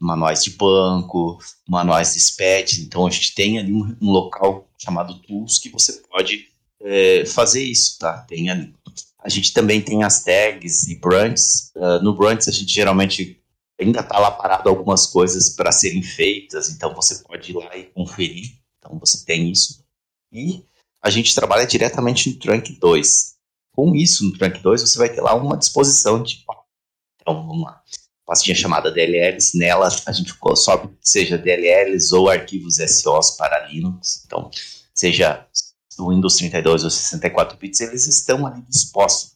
manuais 0.00 0.42
de 0.42 0.50
banco, 0.50 1.38
manuais 1.68 2.14
de 2.14 2.20
SPED. 2.20 2.82
Então 2.82 3.06
a 3.06 3.10
gente 3.10 3.34
tem 3.34 3.58
ali 3.58 3.72
um, 3.72 3.96
um 4.00 4.10
local 4.10 4.68
chamado 4.78 5.20
Tools 5.20 5.58
que 5.58 5.68
você 5.68 5.92
pode 6.10 6.48
é, 6.80 7.24
fazer 7.26 7.62
isso, 7.62 7.98
tá? 7.98 8.18
Tem 8.22 8.48
ali. 8.48 8.74
A 9.22 9.28
gente 9.28 9.52
também 9.52 9.82
tem 9.82 10.02
as 10.02 10.24
tags 10.24 10.88
e 10.88 10.96
brands. 10.96 11.70
Uh, 11.76 12.02
no 12.02 12.16
brands 12.16 12.48
a 12.48 12.52
gente 12.52 12.72
geralmente 12.72 13.38
ainda 13.78 14.00
está 14.00 14.18
lá 14.18 14.30
parado 14.30 14.68
algumas 14.68 15.06
coisas 15.06 15.50
para 15.50 15.70
serem 15.70 16.02
feitas, 16.02 16.70
então 16.70 16.94
você 16.94 17.16
pode 17.22 17.50
ir 17.50 17.54
lá 17.54 17.76
e 17.76 17.84
conferir. 17.84 18.58
Então 18.78 18.98
você 18.98 19.22
tem 19.24 19.50
isso. 19.50 19.84
E 20.32 20.64
a 21.02 21.10
gente 21.10 21.34
trabalha 21.34 21.66
diretamente 21.66 22.30
no 22.30 22.38
Trunk 22.38 22.72
2. 22.72 23.34
Com 23.72 23.94
isso, 23.94 24.24
no 24.24 24.32
Trunk 24.32 24.60
2, 24.60 24.80
você 24.80 24.98
vai 24.98 25.10
ter 25.10 25.20
lá 25.20 25.34
uma 25.34 25.56
disposição 25.56 26.22
de. 26.22 26.42
Então 27.20 27.46
vamos 27.46 27.62
lá 27.62 27.82
pastinha 28.30 28.54
chamada 28.54 28.92
DLLs. 28.92 29.58
Nela 29.58 29.88
a 30.06 30.12
gente 30.12 30.32
sobe, 30.54 30.88
seja 31.00 31.36
DLLs 31.36 32.14
ou 32.14 32.30
arquivos 32.30 32.76
SOs 32.76 33.32
para 33.32 33.66
Linux. 33.66 34.22
Então, 34.24 34.48
seja 34.94 35.44
o 35.98 36.10
Windows 36.10 36.36
32 36.36 36.84
ou 36.84 36.90
64 36.90 37.58
bits, 37.58 37.80
eles 37.80 38.06
estão 38.06 38.46
ali 38.46 38.62
dispostos. 38.68 39.32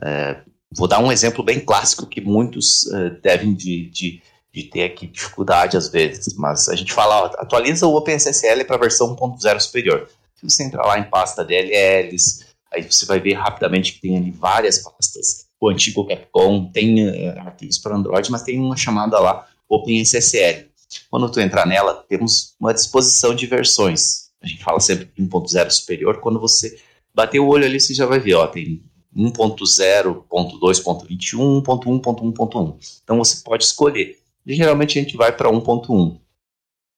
É, 0.00 0.40
vou 0.72 0.86
dar 0.86 1.00
um 1.00 1.10
exemplo 1.10 1.42
bem 1.42 1.58
clássico 1.58 2.06
que 2.06 2.20
muitos 2.20 2.84
uh, 2.84 3.10
devem 3.20 3.52
de, 3.52 3.90
de, 3.90 4.22
de, 4.52 4.62
ter 4.64 4.84
aqui 4.84 5.08
dificuldade 5.08 5.76
às 5.76 5.88
vezes, 5.88 6.34
mas 6.34 6.68
a 6.68 6.76
gente 6.76 6.92
fala, 6.92 7.24
ó, 7.24 7.26
atualiza 7.38 7.86
o 7.86 7.96
OpenSSL 7.96 8.64
para 8.64 8.76
a 8.76 8.80
versão 8.80 9.14
1.0 9.14 9.60
superior. 9.60 10.08
Se 10.36 10.48
você 10.48 10.62
entrar 10.62 10.86
lá 10.86 10.98
em 10.98 11.10
pasta 11.10 11.44
DLLs, 11.44 12.44
aí 12.72 12.82
você 12.82 13.04
vai 13.06 13.18
ver 13.18 13.34
rapidamente 13.34 13.92
que 13.92 14.00
tem 14.00 14.16
ali 14.16 14.30
várias 14.30 14.78
pastas 14.78 15.43
o 15.64 15.70
antigo 15.70 16.06
Capcom, 16.06 16.70
tem 16.70 17.08
uh, 17.08 17.38
arquivos 17.40 17.78
para 17.78 17.96
Android, 17.96 18.30
mas 18.30 18.42
tem 18.42 18.58
uma 18.58 18.76
chamada 18.76 19.18
lá 19.18 19.48
OpenSSL. 19.68 20.66
Quando 21.10 21.30
tu 21.30 21.40
entrar 21.40 21.66
nela, 21.66 22.04
temos 22.08 22.54
uma 22.60 22.74
disposição 22.74 23.34
de 23.34 23.46
versões. 23.46 24.30
A 24.42 24.46
gente 24.46 24.62
fala 24.62 24.78
sempre 24.78 25.06
de 25.06 25.22
1.0 25.22 25.70
superior. 25.70 26.20
Quando 26.20 26.38
você 26.38 26.78
bater 27.14 27.40
o 27.40 27.46
olho 27.46 27.64
ali, 27.64 27.80
você 27.80 27.94
já 27.94 28.04
vai 28.04 28.20
ver, 28.20 28.34
ó, 28.34 28.46
tem 28.46 28.82
1.0, 29.16 30.24
1.2.21, 30.30 31.62
1.1.1.1. 31.62 33.00
Então 33.02 33.18
você 33.18 33.42
pode 33.42 33.64
escolher. 33.64 34.18
E, 34.44 34.54
geralmente 34.54 34.98
a 34.98 35.02
gente 35.02 35.16
vai 35.16 35.34
para 35.34 35.50
1.1. 35.50 36.20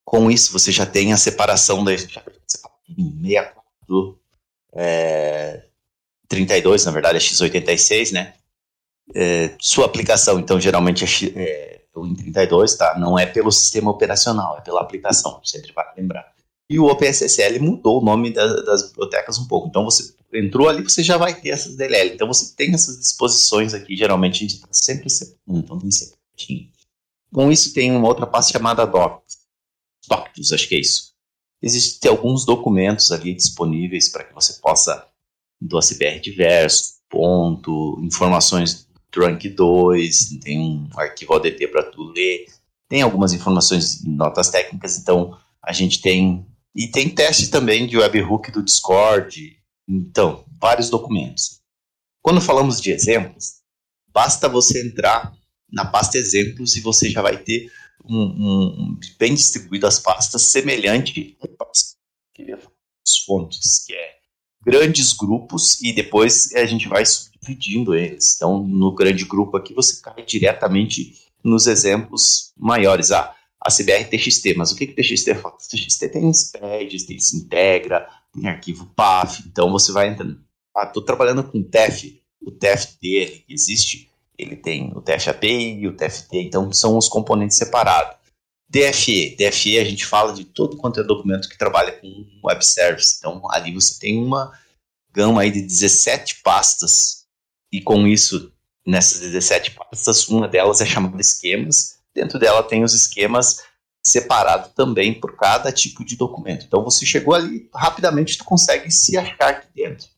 Com 0.04 0.30
isso, 0.30 0.52
você 0.52 0.72
já 0.72 0.84
tem 0.84 1.12
a 1.12 1.16
separação 1.16 1.84
da 1.84 1.96
64 1.96 4.18
é, 4.72 5.64
32, 6.28 6.84
na 6.84 6.92
verdade 6.92 7.18
é 7.18 7.20
x86, 7.20 8.12
né? 8.12 8.34
É, 9.14 9.54
sua 9.60 9.86
aplicação, 9.86 10.38
então, 10.38 10.60
geralmente 10.60 11.04
é, 11.36 11.82
é 11.94 11.98
o 11.98 12.02
Win32, 12.02 12.76
tá? 12.76 12.98
Não 12.98 13.18
é 13.18 13.26
pelo 13.26 13.50
sistema 13.50 13.90
operacional, 13.90 14.58
é 14.58 14.60
pela 14.60 14.80
aplicação, 14.80 15.40
sempre 15.44 15.72
vai 15.72 15.84
lembrar. 15.96 16.34
E 16.68 16.78
o 16.78 16.86
OpenSSL 16.86 17.60
mudou 17.60 18.00
o 18.00 18.04
nome 18.04 18.32
da, 18.32 18.44
das 18.62 18.88
bibliotecas 18.88 19.38
um 19.38 19.46
pouco. 19.46 19.68
Então, 19.68 19.84
você 19.84 20.14
entrou 20.32 20.68
ali, 20.68 20.82
você 20.82 21.02
já 21.02 21.16
vai 21.16 21.32
ter 21.32 21.50
essas 21.50 21.76
DLL. 21.76 22.12
Então, 22.14 22.26
você 22.26 22.54
tem 22.56 22.74
essas 22.74 22.98
disposições 22.98 23.72
aqui, 23.72 23.96
geralmente 23.96 24.36
a 24.36 24.38
gente 24.38 24.54
está 24.56 24.68
sempre 24.72 25.08
separando, 25.08 25.64
então 25.64 25.78
tem 25.78 25.90
separadinho. 25.90 26.70
Com 27.32 27.52
isso, 27.52 27.72
tem 27.72 27.92
uma 27.92 28.08
outra 28.08 28.26
pasta 28.26 28.52
chamada 28.52 28.84
Docs. 28.84 29.46
Doctus, 30.08 30.52
acho 30.52 30.68
que 30.68 30.74
é 30.74 30.80
isso. 30.80 31.14
Existem 31.62 32.10
alguns 32.10 32.44
documentos 32.44 33.10
ali 33.10 33.34
disponíveis 33.34 34.08
para 34.08 34.24
que 34.24 34.34
você 34.34 34.54
possa, 34.54 35.06
do 35.60 35.78
ACBR 35.78 36.20
diverso, 36.20 36.96
ponto, 37.08 38.00
informações 38.02 38.85
Rank 39.24 39.44
2, 39.44 40.38
tem 40.42 40.58
um 40.58 40.88
arquivo 40.96 41.34
ODT 41.34 41.68
para 41.68 41.82
tu 41.82 42.02
ler, 42.04 42.46
tem 42.88 43.02
algumas 43.02 43.32
informações 43.32 44.04
em 44.04 44.10
notas 44.10 44.50
técnicas, 44.50 44.98
então 44.98 45.36
a 45.62 45.72
gente 45.72 46.00
tem. 46.00 46.46
E 46.74 46.88
tem 46.88 47.08
teste 47.08 47.48
também 47.48 47.86
de 47.86 47.96
webhook 47.96 48.50
do 48.50 48.62
Discord, 48.62 49.56
então, 49.88 50.44
vários 50.60 50.90
documentos. 50.90 51.60
Quando 52.22 52.40
falamos 52.40 52.80
de 52.80 52.90
exemplos, 52.90 53.62
basta 54.12 54.48
você 54.48 54.86
entrar 54.86 55.32
na 55.70 55.84
pasta 55.84 56.18
exemplos 56.18 56.76
e 56.76 56.80
você 56.80 57.08
já 57.10 57.22
vai 57.22 57.38
ter 57.38 57.70
um, 58.04 58.18
um 58.18 59.00
bem 59.18 59.34
distribuído 59.34 59.86
as 59.86 59.98
pastas 59.98 60.42
semelhante 60.42 61.36
às 63.06 63.16
fontes, 63.24 63.84
que 63.84 63.94
é 63.94 64.15
grandes 64.66 65.12
grupos 65.12 65.80
e 65.80 65.92
depois 65.92 66.52
a 66.56 66.66
gente 66.66 66.88
vai 66.88 67.06
subdividindo 67.06 67.94
eles. 67.94 68.34
Então, 68.34 68.58
no 68.58 68.92
grande 68.92 69.24
grupo 69.24 69.56
aqui 69.56 69.72
você 69.72 70.02
cai 70.02 70.24
diretamente 70.24 71.14
nos 71.44 71.68
exemplos 71.68 72.52
maiores. 72.58 73.12
Ah, 73.12 73.32
a 73.60 73.70
CBR 73.70 74.04
TXT, 74.04 74.54
mas 74.56 74.72
o 74.72 74.76
que, 74.76 74.88
que 74.88 74.94
TXT 74.94 75.34
faz? 75.36 75.68
TXT 75.68 76.08
tem 76.08 76.32
SPED, 76.32 77.06
tem 77.06 77.18
se 77.18 77.36
integra, 77.36 78.08
tem 78.32 78.48
arquivo 78.48 78.86
PAF, 78.94 79.42
então 79.46 79.70
você 79.70 79.92
vai 79.92 80.08
entrando. 80.08 80.40
Ah, 80.76 80.84
estou 80.84 81.02
trabalhando 81.02 81.44
com 81.44 81.62
TEF, 81.62 82.20
o 82.42 82.50
TEF 82.50 82.98
dele 83.00 83.44
existe, 83.48 84.10
ele 84.36 84.56
tem 84.56 84.92
o 84.94 85.00
TF 85.00 85.30
API 85.30 85.86
o 85.86 85.96
TFT, 85.96 86.38
então 86.38 86.72
são 86.72 86.98
os 86.98 87.08
componentes 87.08 87.56
separados. 87.56 88.16
DFE, 88.68 89.36
DFE 89.36 89.78
a 89.78 89.84
gente 89.84 90.04
fala 90.04 90.32
de 90.32 90.44
todo 90.44 90.76
quanto 90.76 91.00
é 91.00 91.04
documento 91.04 91.48
que 91.48 91.56
trabalha 91.56 91.92
com 91.92 92.26
web 92.44 92.64
service, 92.64 93.16
então 93.18 93.40
ali 93.50 93.72
você 93.72 93.98
tem 93.98 94.18
uma 94.22 94.52
gama 95.12 95.42
aí 95.42 95.50
de 95.50 95.62
17 95.62 96.42
pastas, 96.42 97.26
e 97.72 97.80
com 97.80 98.06
isso, 98.06 98.52
nessas 98.86 99.20
17 99.20 99.72
pastas, 99.72 100.28
uma 100.28 100.48
delas 100.48 100.80
é 100.80 100.86
chamada 100.86 101.20
esquemas, 101.20 101.98
dentro 102.14 102.38
dela 102.38 102.62
tem 102.62 102.82
os 102.82 102.92
esquemas 102.92 103.62
separados 104.04 104.72
também 104.72 105.18
por 105.18 105.36
cada 105.36 105.72
tipo 105.72 106.04
de 106.04 106.16
documento. 106.16 106.64
Então 106.64 106.84
você 106.84 107.04
chegou 107.04 107.34
ali, 107.34 107.68
rapidamente 107.74 108.38
tu 108.38 108.44
consegue 108.44 108.90
se 108.90 109.16
achar 109.16 109.48
aqui 109.48 109.66
dentro. 109.74 110.08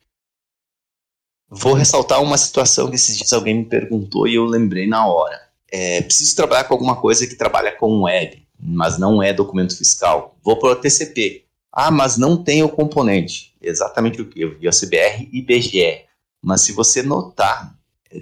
Vou 1.48 1.72
ressaltar 1.72 2.22
uma 2.22 2.36
situação 2.36 2.90
que 2.90 2.96
esses 2.96 3.16
dias 3.16 3.32
alguém 3.32 3.54
me 3.54 3.64
perguntou 3.64 4.28
e 4.28 4.34
eu 4.34 4.44
lembrei 4.44 4.86
na 4.86 5.06
hora. 5.06 5.47
É, 5.70 6.00
preciso 6.02 6.34
trabalhar 6.34 6.64
com 6.64 6.74
alguma 6.74 6.96
coisa 6.96 7.26
que 7.26 7.34
trabalha 7.34 7.72
com 7.72 8.02
web, 8.02 8.42
mas 8.58 8.98
não 8.98 9.22
é 9.22 9.32
documento 9.32 9.76
fiscal. 9.76 10.36
Vou 10.42 10.58
para 10.58 10.70
o 10.70 10.76
TCP. 10.76 11.44
Ah, 11.72 11.90
mas 11.90 12.16
não 12.16 12.42
tem 12.42 12.62
o 12.62 12.68
componente. 12.68 13.54
Exatamente 13.60 14.20
o 14.20 14.28
que? 14.28 14.40
Eu 14.40 14.58
vi 14.58 14.68
CBR 14.70 15.28
e 15.32 15.42
BGE. 15.42 16.06
Mas 16.42 16.62
se 16.62 16.72
você 16.72 17.02
notar, 17.02 17.78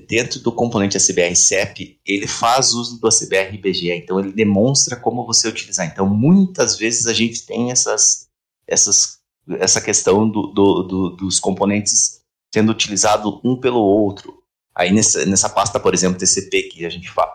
dentro 0.09 0.41
do 0.41 0.51
componente 0.51 0.97
ACBR 0.97 1.37
CEP, 1.37 2.01
ele 2.05 2.27
faz 2.27 2.73
uso 2.73 2.99
do 3.01 3.07
ACBR 3.07 3.55
e 3.55 3.59
BGE, 3.59 3.93
então 3.93 4.19
ele 4.19 4.33
demonstra 4.33 4.97
como 4.97 5.25
você 5.25 5.49
utilizar. 5.49 5.87
Então, 5.87 6.07
muitas 6.07 6.77
vezes 6.77 7.07
a 7.07 7.13
gente 7.13 7.47
tem 7.47 7.71
essas, 7.71 8.29
essas, 8.67 9.19
essa 9.59 9.81
questão 9.81 10.29
do, 10.29 10.49
do, 10.49 10.83
do, 10.83 11.11
dos 11.11 11.39
componentes 11.39 12.21
sendo 12.53 12.73
utilizado 12.73 13.41
um 13.45 13.59
pelo 13.59 13.81
outro. 13.81 14.43
Aí 14.77 14.93
nessa, 14.93 15.25
nessa 15.25 15.49
pasta, 15.49 15.81
por 15.81 15.95
exemplo, 15.95 16.19
TCP 16.19 16.65
que 16.65 16.85
a 16.85 16.91
gente 16.91 17.11
fala 17.11 17.35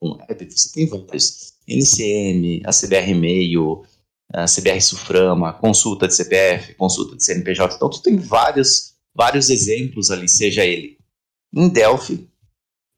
com 0.00 0.12
web, 0.12 0.50
você 0.50 0.72
tem 0.72 0.86
vários. 0.86 1.50
NCM, 1.68 2.62
a 2.64 2.72
CBR 2.72 3.10
e-mail, 3.10 3.84
a 4.32 4.46
CBR 4.46 4.80
Suframa, 4.80 5.52
consulta 5.52 6.08
de 6.08 6.14
CPF, 6.14 6.74
consulta 6.74 7.16
de 7.16 7.22
CNPJ. 7.22 7.76
Então, 7.76 7.88
tu 7.88 8.02
tem 8.02 8.16
vários, 8.16 8.94
vários 9.14 9.50
exemplos 9.50 10.10
ali, 10.10 10.28
seja 10.28 10.64
ele 10.64 10.98
em 11.54 11.68
Delphi, 11.68 12.28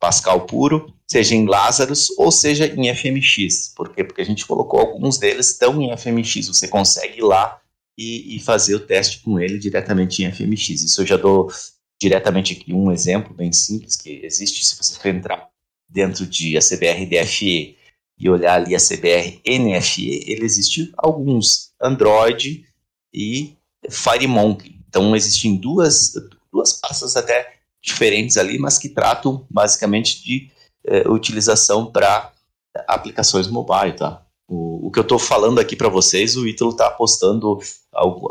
Pascal 0.00 0.46
puro, 0.46 0.92
seja 1.06 1.34
em 1.34 1.46
Lazarus 1.46 2.10
ou 2.18 2.30
seja 2.32 2.66
em 2.66 2.92
FMX. 2.94 3.72
Por 3.76 3.94
quê? 3.94 4.02
Porque 4.02 4.20
a 4.20 4.24
gente 4.24 4.46
colocou 4.46 4.80
alguns 4.80 5.16
deles 5.16 5.50
estão 5.50 5.80
em 5.80 5.96
FMX. 5.96 6.48
Você 6.48 6.66
consegue 6.66 7.18
ir 7.18 7.22
lá 7.22 7.60
e, 7.96 8.36
e, 8.36 8.40
fazer 8.40 8.74
o 8.74 8.80
teste 8.80 9.20
com 9.20 9.38
ele 9.38 9.58
diretamente 9.58 10.24
em 10.24 10.32
FMX. 10.32 10.82
Isso 10.82 11.02
eu 11.02 11.06
já 11.06 11.16
dou 11.16 11.48
diretamente 12.02 12.52
aqui 12.52 12.74
um 12.74 12.90
exemplo 12.90 13.32
bem 13.32 13.52
simples 13.52 13.94
que 13.94 14.20
existe 14.24 14.64
se 14.64 14.76
você 14.76 14.98
for 14.98 15.08
entrar 15.08 15.48
dentro 15.88 16.26
de 16.26 16.56
ACBR 16.56 17.06
DFE 17.06 17.76
e 18.18 18.28
olhar 18.28 18.54
ali 18.54 18.74
a 18.74 18.78
CBR 18.78 19.40
NFE, 19.46 20.24
ele 20.26 20.44
existe 20.44 20.92
alguns 20.96 21.72
Android 21.80 22.64
e 23.14 23.56
FireMonkey. 23.88 24.80
Então 24.88 25.14
existem 25.14 25.56
duas 25.56 26.12
duas 26.52 26.72
pastas 26.72 27.16
até 27.16 27.54
diferentes 27.80 28.36
ali, 28.36 28.58
mas 28.58 28.78
que 28.78 28.88
tratam 28.88 29.46
basicamente 29.48 30.22
de 30.24 30.50
eh, 30.84 31.08
utilização 31.08 31.90
para 31.90 32.32
aplicações 32.88 33.46
mobile, 33.46 33.96
tá? 33.96 34.24
O, 34.48 34.88
o 34.88 34.90
que 34.90 34.98
eu 34.98 35.02
estou 35.02 35.18
falando 35.18 35.60
aqui 35.60 35.76
para 35.76 35.88
vocês, 35.88 36.36
o 36.36 36.46
Ítalo 36.46 36.72
está 36.72 36.90
postando 36.90 37.58
algo, 37.92 38.28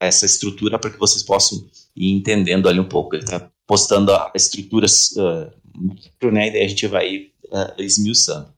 essa 0.00 0.26
estrutura 0.26 0.78
para 0.78 0.90
que 0.90 0.98
vocês 0.98 1.22
possam 1.22 1.64
ir 1.96 2.12
entendendo 2.12 2.68
ali 2.68 2.80
um 2.80 2.88
pouco. 2.88 3.14
Ele 3.14 3.24
está 3.24 3.50
postando 3.66 4.12
a 4.12 4.32
estrutura 4.34 4.86
uh, 5.16 6.30
né, 6.30 6.48
e 6.48 6.52
daí 6.52 6.64
a 6.64 6.68
gente 6.68 6.86
vai 6.86 7.30
uh, 7.46 7.82
esmiuçando. 7.82 8.52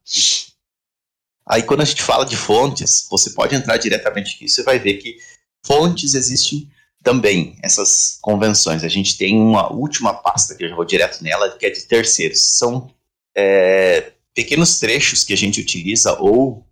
Aí 1.47 1.63
quando 1.63 1.83
a 1.83 1.85
gente 1.85 2.03
fala 2.03 2.25
de 2.25 2.37
fontes, 2.37 3.07
você 3.11 3.31
pode 3.31 3.55
entrar 3.55 3.77
diretamente 3.77 4.35
aqui, 4.35 4.49
você 4.49 4.63
vai 4.63 4.79
ver 4.79 4.95
que 4.95 5.17
fontes 5.65 6.15
existem 6.15 6.71
também, 7.03 7.57
essas 7.63 8.19
convenções. 8.21 8.83
A 8.83 8.89
gente 8.89 9.17
tem 9.17 9.39
uma 9.39 9.73
última 9.73 10.13
pasta, 10.13 10.57
que 10.57 10.65
eu 10.65 10.69
já 10.69 10.75
vou 10.75 10.85
direto 10.85 11.23
nela, 11.23 11.57
que 11.57 11.65
é 11.65 11.71
de 11.71 11.83
terceiros. 11.87 12.59
São 12.59 12.93
é, 13.37 14.13
pequenos 14.35 14.81
trechos 14.81 15.23
que 15.23 15.33
a 15.33 15.37
gente 15.37 15.61
utiliza 15.61 16.19
ou 16.21 16.67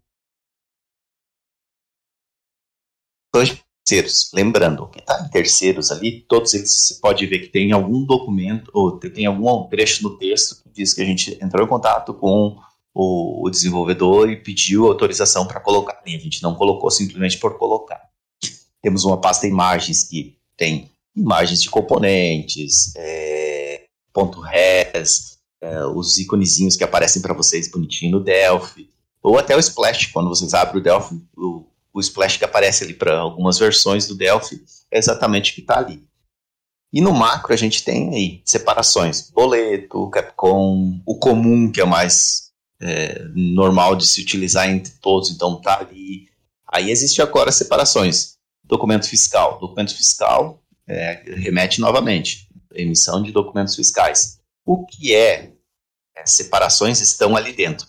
terceiros. 3.84 4.30
Lembrando, 4.32 4.88
que 4.88 4.98
está 4.98 5.20
em 5.20 5.28
terceiros 5.28 5.90
ali, 5.90 6.22
todos 6.22 6.54
eles 6.54 6.70
você 6.70 6.94
pode 7.00 7.26
ver 7.26 7.40
que 7.40 7.48
tem 7.48 7.72
algum 7.72 8.04
documento 8.04 8.70
ou 8.72 8.98
tem 8.98 9.26
algum 9.26 9.68
trecho 9.68 10.02
no 10.02 10.16
texto 10.16 10.62
que 10.62 10.70
diz 10.70 10.94
que 10.94 11.02
a 11.02 11.04
gente 11.04 11.38
entrou 11.42 11.64
em 11.64 11.68
contato 11.68 12.14
com 12.14 12.56
o, 12.94 13.48
desenvolvedor 13.50 14.30
e 14.30 14.36
pediu 14.36 14.86
autorização 14.86 15.46
para 15.46 15.60
colocar 15.60 16.00
ali. 16.00 16.16
A 16.16 16.20
gente 16.20 16.42
não 16.42 16.54
colocou 16.54 16.90
simplesmente 16.90 17.38
por 17.38 17.58
colocar. 17.58 18.00
Temos 18.80 19.04
uma 19.04 19.20
pasta 19.20 19.46
imagens 19.46 20.04
que 20.04 20.36
tem 20.56 20.90
imagens 21.14 21.62
de 21.62 21.70
componentes, 21.70 22.92
é, 22.96 23.84
ponto 24.12 24.40
res, 24.40 25.38
é, 25.60 25.84
os 25.86 26.18
íconezinhos 26.18 26.76
que 26.76 26.84
aparecem 26.84 27.22
para 27.22 27.34
vocês 27.34 27.70
bonitinho 27.70 28.12
no 28.12 28.20
Delphi, 28.20 28.90
ou 29.22 29.38
até 29.38 29.56
o 29.56 29.60
Splash, 29.60 30.06
quando 30.06 30.28
vocês 30.28 30.52
abrem 30.54 30.80
o 30.80 30.84
Delphi, 30.84 31.22
o 31.36 31.64
o 31.94 32.00
splash 32.00 32.36
que 32.36 32.44
aparece 32.44 32.82
ali 32.82 32.92
para 32.92 33.16
algumas 33.16 33.56
versões 33.56 34.08
do 34.08 34.16
Delphi 34.16 34.60
é 34.90 34.98
exatamente 34.98 35.52
o 35.52 35.54
que 35.54 35.60
está 35.60 35.78
ali. 35.78 36.02
E 36.92 37.00
no 37.00 37.12
macro 37.12 37.54
a 37.54 37.56
gente 37.56 37.84
tem 37.84 38.14
aí 38.14 38.42
separações, 38.44 39.30
boleto, 39.30 40.10
Capcom, 40.10 41.00
o 41.06 41.18
comum 41.18 41.70
que 41.70 41.80
é 41.80 41.84
o 41.84 41.88
mais 41.88 42.52
é, 42.80 43.24
normal 43.34 43.94
de 43.96 44.06
se 44.06 44.20
utilizar 44.20 44.68
entre 44.68 44.92
todos, 45.00 45.30
então 45.30 45.60
tá 45.60 45.80
ali. 45.80 46.28
Aí 46.66 46.90
existe 46.90 47.22
agora 47.22 47.52
separações, 47.52 48.36
documento 48.64 49.08
fiscal, 49.08 49.58
documento 49.60 49.94
fiscal 49.94 50.60
é, 50.86 51.22
remete 51.36 51.80
novamente, 51.80 52.48
emissão 52.72 53.22
de 53.22 53.32
documentos 53.32 53.74
fiscais. 53.74 54.40
O 54.64 54.84
que 54.86 55.14
é, 55.14 55.52
é 56.16 56.26
separações 56.26 57.00
estão 57.00 57.36
ali 57.36 57.52
dentro. 57.52 57.86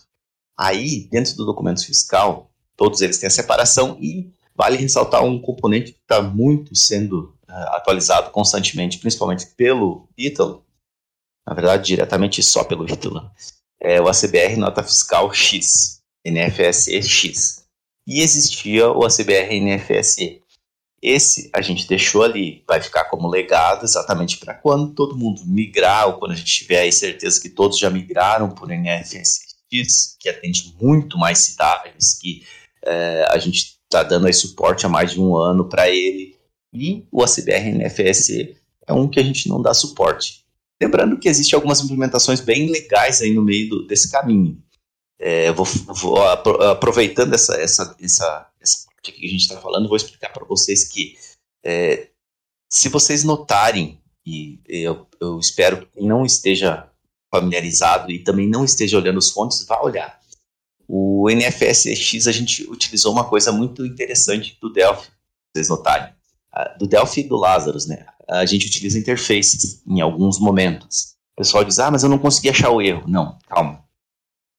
Aí, 0.58 1.08
dentro 1.10 1.36
do 1.36 1.44
documento 1.44 1.84
fiscal, 1.84 2.50
todos 2.76 3.00
eles 3.00 3.18
têm 3.18 3.26
a 3.26 3.30
separação 3.30 3.98
e 4.00 4.30
vale 4.54 4.76
ressaltar 4.76 5.24
um 5.24 5.40
componente 5.40 5.92
que 5.92 5.98
está 6.00 6.20
muito 6.22 6.74
sendo 6.74 7.34
uh, 7.48 7.74
atualizado 7.74 8.30
constantemente, 8.30 8.98
principalmente 8.98 9.46
pelo 9.56 10.08
Ítalo, 10.16 10.64
na 11.46 11.54
verdade 11.54 11.86
diretamente 11.86 12.42
só 12.42 12.64
pelo 12.64 12.90
Ítalo, 12.90 13.30
é 13.80 14.00
o 14.00 14.08
ACBR 14.08 14.56
Nota 14.56 14.82
Fiscal 14.82 15.32
X, 15.32 16.00
NFSE 16.26 17.02
X. 17.02 17.66
E 18.06 18.20
existia 18.20 18.90
o 18.90 19.04
ACBR 19.04 19.60
NFSE. 19.60 20.42
Esse 21.02 21.50
a 21.52 21.60
gente 21.60 21.86
deixou 21.86 22.22
ali, 22.22 22.64
vai 22.66 22.80
ficar 22.80 23.04
como 23.04 23.28
legado 23.28 23.84
exatamente 23.84 24.38
para 24.38 24.54
quando 24.54 24.94
todo 24.94 25.16
mundo 25.16 25.42
migrar, 25.44 26.08
ou 26.08 26.18
quando 26.18 26.32
a 26.32 26.34
gente 26.34 26.52
tiver 26.52 26.80
aí 26.80 26.92
certeza 26.92 27.40
que 27.40 27.50
todos 27.50 27.78
já 27.78 27.90
migraram 27.90 28.50
por 28.50 28.68
NFSE 28.68 29.40
X, 29.72 30.16
que 30.18 30.28
atende 30.28 30.74
muito 30.80 31.18
mais 31.18 31.38
cidades, 31.38 32.18
que 32.18 32.46
é, 32.86 33.26
a 33.30 33.38
gente 33.38 33.78
está 33.84 34.02
dando 34.02 34.26
aí 34.26 34.32
suporte 34.32 34.86
há 34.86 34.88
mais 34.88 35.12
de 35.12 35.20
um 35.20 35.36
ano 35.36 35.68
para 35.68 35.90
ele. 35.90 36.36
E 36.72 37.06
o 37.10 37.22
ACBR 37.22 37.72
NFS 37.72 38.30
é 38.86 38.92
um 38.92 39.08
que 39.08 39.18
a 39.18 39.22
gente 39.22 39.48
não 39.48 39.60
dá 39.60 39.74
suporte. 39.74 40.44
Lembrando 40.80 41.18
que 41.18 41.28
existem 41.28 41.56
algumas 41.56 41.80
implementações 41.80 42.40
bem 42.40 42.70
legais 42.70 43.20
aí 43.20 43.32
no 43.32 43.42
meio 43.42 43.68
do, 43.68 43.86
desse 43.86 44.10
caminho. 44.10 44.62
É, 45.18 45.50
vou, 45.52 45.64
vou, 45.64 46.22
aproveitando 46.22 47.34
essa, 47.34 47.54
essa, 47.56 47.96
essa, 48.00 48.46
essa 48.60 48.86
parte 48.86 49.12
que 49.12 49.26
a 49.26 49.30
gente 49.30 49.40
está 49.40 49.56
falando, 49.58 49.88
vou 49.88 49.96
explicar 49.96 50.30
para 50.30 50.44
vocês 50.44 50.84
que 50.84 51.16
é, 51.64 52.08
se 52.70 52.88
vocês 52.90 53.24
notarem, 53.24 53.98
e 54.26 54.60
eu, 54.68 55.06
eu 55.20 55.38
espero 55.38 55.78
que 55.78 55.86
quem 55.98 56.06
não 56.06 56.26
esteja 56.26 56.90
familiarizado 57.34 58.10
e 58.10 58.22
também 58.22 58.48
não 58.48 58.64
esteja 58.64 58.98
olhando 58.98 59.18
os 59.18 59.30
fontes, 59.30 59.64
vá 59.66 59.80
olhar. 59.80 60.20
O 60.88 61.28
NFSX 61.30 62.26
a 62.26 62.32
gente 62.32 62.68
utilizou 62.70 63.12
uma 63.12 63.28
coisa 63.28 63.50
muito 63.50 63.84
interessante 63.84 64.56
do 64.60 64.72
Delphi, 64.72 65.08
vocês 65.52 65.68
notarem. 65.68 66.14
Do 66.78 66.86
Delphi 66.86 67.20
e 67.20 67.28
do 67.28 67.36
Lazarus, 67.36 67.86
né? 67.86 68.06
A 68.28 68.46
gente 68.46 68.66
utiliza 68.66 68.98
interfaces 68.98 69.82
em 69.86 70.00
alguns 70.00 70.38
momentos. 70.38 71.16
O 71.34 71.42
pessoal 71.42 71.64
diz, 71.64 71.78
ah, 71.78 71.90
mas 71.90 72.02
eu 72.02 72.08
não 72.08 72.18
consegui 72.18 72.48
achar 72.48 72.70
o 72.70 72.80
erro. 72.80 73.06
Não, 73.06 73.38
calma. 73.46 73.84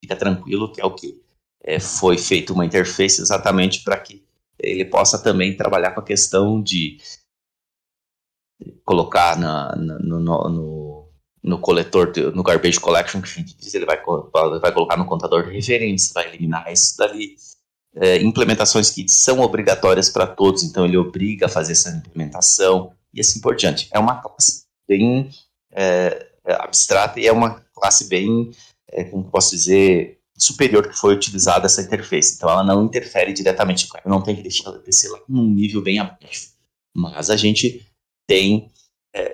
Fica 0.01 0.15
tranquilo 0.15 0.71
que 0.71 0.79
é 0.79 0.85
o 0.85 0.93
que 0.93 1.21
é, 1.63 1.79
foi 1.79 2.17
feito 2.17 2.53
uma 2.53 2.65
interface 2.65 3.21
exatamente 3.21 3.83
para 3.83 3.99
que 3.99 4.23
ele 4.59 4.85
possa 4.85 5.21
também 5.21 5.55
trabalhar 5.55 5.91
com 5.91 5.99
a 5.99 6.05
questão 6.05 6.61
de 6.61 6.97
colocar 8.83 9.37
na, 9.37 9.75
na 9.75 9.99
no, 9.99 10.19
no, 10.19 10.49
no, 11.47 11.57
coletor, 11.59 12.11
no 12.33 12.43
garbage 12.43 12.79
collection 12.79 13.21
que 13.21 13.29
a 13.29 13.33
gente 13.33 13.55
diz, 13.57 13.73
ele 13.73 13.85
vai, 13.85 13.97
vai 14.59 14.71
colocar 14.71 14.97
no 14.97 15.05
contador 15.05 15.45
de 15.45 15.53
referência, 15.53 16.13
vai 16.13 16.27
eliminar 16.27 16.71
isso 16.71 16.97
dali. 16.97 17.35
É, 17.95 18.21
implementações 18.21 18.91
que 18.91 19.07
são 19.09 19.39
obrigatórias 19.39 20.09
para 20.09 20.27
todos, 20.27 20.61
então 20.63 20.85
ele 20.85 20.97
obriga 20.97 21.47
a 21.47 21.49
fazer 21.49 21.71
essa 21.71 21.89
implementação 21.89 22.91
e 23.11 23.19
assim 23.19 23.41
por 23.41 23.55
diante. 23.55 23.87
É 23.91 23.97
uma 23.97 24.21
classe 24.21 24.65
bem 24.87 25.31
é, 25.71 26.27
abstrata 26.45 27.19
e 27.19 27.25
é 27.25 27.31
uma 27.31 27.61
classe 27.73 28.07
bem, 28.07 28.51
é, 28.91 29.03
como 29.05 29.23
posso 29.31 29.51
dizer, 29.51 30.19
superior 30.37 30.87
que 30.87 30.95
foi 30.95 31.15
utilizada 31.15 31.65
essa 31.65 31.81
interface. 31.81 32.35
Então 32.35 32.49
ela 32.49 32.63
não 32.63 32.85
interfere 32.85 33.33
diretamente, 33.33 33.87
não 34.05 34.21
tem 34.21 34.35
que 34.35 34.43
deixar 34.43 34.69
ela 34.69 34.79
descer 34.79 35.09
lá 35.09 35.19
num 35.27 35.47
nível 35.47 35.81
bem 35.81 35.97
abaixo. 35.97 36.49
Mas 36.95 37.31
a 37.31 37.35
gente 37.35 37.83
tem 38.27 38.67
é, 38.67 38.76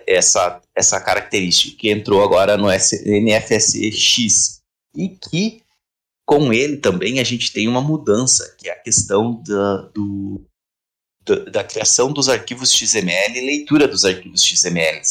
essa, 0.07 0.61
essa 0.75 0.99
característica 0.99 1.77
que 1.77 1.91
entrou 1.91 2.23
agora 2.23 2.57
no 2.57 2.67
NFSX 2.69 4.61
e 4.95 5.09
que 5.09 5.63
com 6.25 6.53
ele 6.53 6.77
também 6.77 7.19
a 7.19 7.23
gente 7.23 7.51
tem 7.51 7.67
uma 7.67 7.81
mudança, 7.81 8.55
que 8.57 8.69
é 8.69 8.71
a 8.71 8.79
questão 8.79 9.41
da, 9.43 9.77
do, 9.93 10.41
da, 11.25 11.35
da 11.45 11.63
criação 11.63 12.11
dos 12.13 12.29
arquivos 12.29 12.71
XML 12.71 13.37
e 13.37 13.45
leitura 13.45 13.87
dos 13.87 14.05
arquivos 14.05 14.43
XML, 14.43 15.01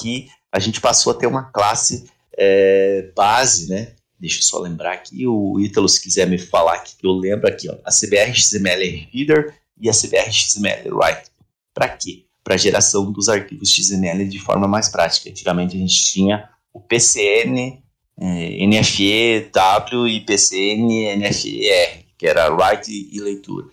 que 0.00 0.28
a 0.50 0.58
gente 0.58 0.80
passou 0.80 1.12
a 1.12 1.16
ter 1.16 1.26
uma 1.26 1.50
classe 1.50 2.08
é, 2.36 3.10
base, 3.14 3.68
né? 3.68 3.94
Deixa 4.18 4.38
eu 4.38 4.42
só 4.42 4.58
lembrar 4.58 4.92
aqui, 4.92 5.26
o 5.26 5.60
Ítalo, 5.60 5.88
se 5.88 6.00
quiser 6.00 6.26
me 6.26 6.38
falar 6.38 6.74
aqui, 6.76 6.96
que 6.96 7.06
eu 7.06 7.12
lembro 7.12 7.48
aqui, 7.48 7.68
ó, 7.68 7.76
a 7.84 7.90
CBR 7.90 8.34
XML 8.34 9.08
Reader 9.12 9.54
e 9.78 9.90
a 9.90 9.92
CBR 9.92 10.32
XML 10.32 10.90
Write. 10.92 11.30
Para 11.74 11.88
quê? 11.88 12.24
Para 12.44 12.58
geração 12.58 13.10
dos 13.10 13.28
arquivos 13.28 13.70
XML 13.70 14.28
de 14.28 14.38
forma 14.38 14.68
mais 14.68 14.88
prática. 14.88 15.30
Antigamente 15.30 15.76
a 15.76 15.80
gente 15.80 16.04
tinha 16.12 16.48
o 16.72 16.80
PCN, 16.80 17.82
é, 18.20 18.66
NFEW 18.66 20.06
e 20.06 20.20
PCN 20.20 21.16
NFER, 21.16 22.04
que 22.18 22.26
era 22.26 22.48
write 22.48 23.08
e 23.10 23.18
leitura. 23.20 23.66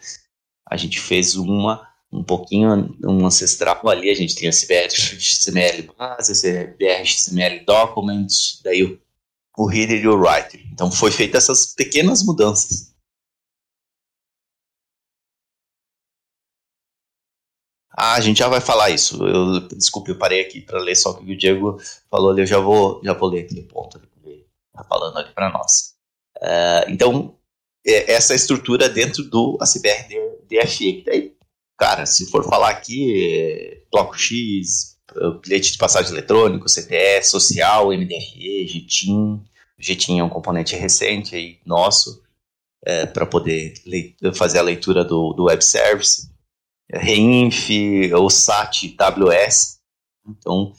A 0.66 0.78
gente 0.78 1.00
fez 1.00 1.36
uma 1.36 1.86
um 2.12 2.24
pouquinho 2.24 2.94
um 3.06 3.26
ancestral 3.26 3.88
ali, 3.88 4.10
a 4.10 4.16
gente 4.16 4.36
tem 4.36 4.50
a 4.50 4.52
CBR 4.52 4.90
XML 4.92 5.90
base, 5.98 6.32
a 6.32 6.36
CBR 6.36 7.06
XML 7.06 7.64
documents, 7.66 8.60
daí 8.64 8.84
o, 8.84 9.00
o 9.58 9.66
reader 9.66 10.04
e 10.04 10.08
o 10.08 10.20
writer. 10.20 10.62
Então 10.74 10.92
foi 10.92 11.12
feita 11.12 11.38
essas 11.38 11.68
pequenas 11.68 12.24
mudanças. 12.24 12.91
Ah, 17.92 18.14
a 18.14 18.22
gente 18.22 18.38
já 18.38 18.48
vai 18.48 18.62
falar 18.62 18.90
isso. 18.90 19.24
Eu, 19.26 19.68
desculpe, 19.68 20.12
eu 20.12 20.18
parei 20.18 20.42
aqui 20.42 20.62
para 20.62 20.80
ler 20.80 20.96
só 20.96 21.12
o 21.12 21.18
que 21.18 21.34
o 21.34 21.38
Diego 21.38 21.78
falou 22.10 22.32
ali. 22.32 22.42
Eu 22.42 22.48
já 22.48 22.60
vou, 22.60 23.02
já 23.04 23.14
vou 23.14 23.30
ler 23.30 23.42
aquele 23.42 23.64
ponto 23.64 24.00
que 24.00 24.08
ele 24.24 24.46
está 24.70 24.84
falando 24.84 25.18
ali 25.18 25.32
para 25.34 25.52
nós. 25.52 25.94
Uh, 26.38 26.90
então, 26.90 27.36
é, 27.86 28.14
essa 28.14 28.34
estrutura 28.34 28.88
dentro 28.88 29.24
do 29.24 29.58
ACBR 29.60 30.08
DFE. 30.48 31.04
Daí 31.06 31.36
cara, 31.82 32.06
se 32.06 32.30
for 32.30 32.44
falar 32.48 32.70
aqui, 32.70 33.84
bloco 33.92 34.16
X, 34.16 35.00
bilhete 35.42 35.72
de 35.72 35.80
passagem 35.80 36.12
eletrônico, 36.12 36.68
CTE, 36.68 37.24
social, 37.24 37.88
MDRE, 37.88 38.68
GTIM. 38.68 39.42
GTIM 39.80 40.20
é 40.20 40.24
um 40.24 40.30
componente 40.30 40.76
recente 40.76 41.36
aí, 41.36 41.58
nosso, 41.66 42.22
é, 42.86 43.08
para 43.08 43.26
poder 43.26 43.74
fazer 44.36 44.60
a 44.60 44.62
leitura 44.62 45.04
do, 45.04 45.34
do 45.34 45.46
web 45.46 45.66
service. 45.66 46.31
Reinf, 46.94 47.70
ou 48.16 48.30
SAT, 48.30 48.96
WS. 48.96 49.80
Então, 50.28 50.74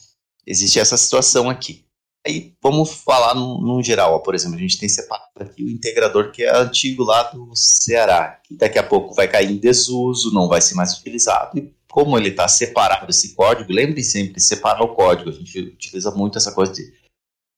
existe 0.46 0.78
essa 0.78 0.96
situação 0.96 1.48
aqui. 1.48 1.84
Aí 2.24 2.54
vamos 2.62 2.92
falar 2.92 3.34
no, 3.34 3.60
no 3.60 3.82
geral, 3.82 4.14
ó, 4.14 4.18
por 4.20 4.32
exemplo, 4.32 4.56
a 4.56 4.60
gente 4.60 4.78
tem 4.78 4.88
separado 4.88 5.28
aqui 5.40 5.64
o 5.64 5.68
integrador 5.68 6.30
que 6.30 6.44
é 6.44 6.56
antigo 6.56 7.02
lá 7.02 7.24
do 7.24 7.50
Ceará, 7.56 8.40
que 8.44 8.54
daqui 8.54 8.78
a 8.78 8.82
pouco 8.82 9.12
vai 9.12 9.26
cair 9.26 9.50
em 9.50 9.56
desuso, 9.56 10.32
não 10.32 10.46
vai 10.46 10.60
ser 10.60 10.76
mais 10.76 10.96
utilizado. 10.96 11.58
E 11.58 11.74
como 11.90 12.16
ele 12.16 12.28
está 12.28 12.46
separado 12.46 13.10
esse 13.10 13.34
código, 13.34 13.72
lembre 13.72 14.04
sempre 14.04 14.40
separar 14.40 14.82
o 14.82 14.94
código. 14.94 15.30
A 15.30 15.32
gente 15.32 15.58
utiliza 15.58 16.12
muito 16.12 16.38
essa 16.38 16.52
coisa 16.52 16.72
de 16.72 16.92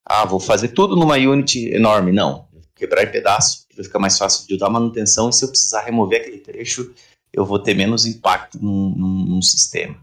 ah, 0.06 0.24
vou 0.24 0.40
fazer 0.40 0.68
tudo 0.68 0.96
numa 0.96 1.16
unit 1.16 1.68
enorme. 1.68 2.10
Não, 2.10 2.48
quebrar 2.74 3.04
em 3.04 3.10
pedaço, 3.12 3.66
vai 3.74 3.84
ficar 3.84 3.98
mais 3.98 4.18
fácil 4.18 4.46
de 4.46 4.58
dar 4.58 4.70
manutenção 4.70 5.28
e 5.28 5.32
se 5.32 5.44
eu 5.44 5.48
precisar 5.48 5.82
remover 5.82 6.20
aquele 6.20 6.38
trecho, 6.38 6.92
eu 7.34 7.44
vou 7.44 7.58
ter 7.58 7.74
menos 7.74 8.06
impacto 8.06 8.62
num, 8.62 8.90
num, 8.90 9.24
num 9.26 9.42
sistema. 9.42 10.02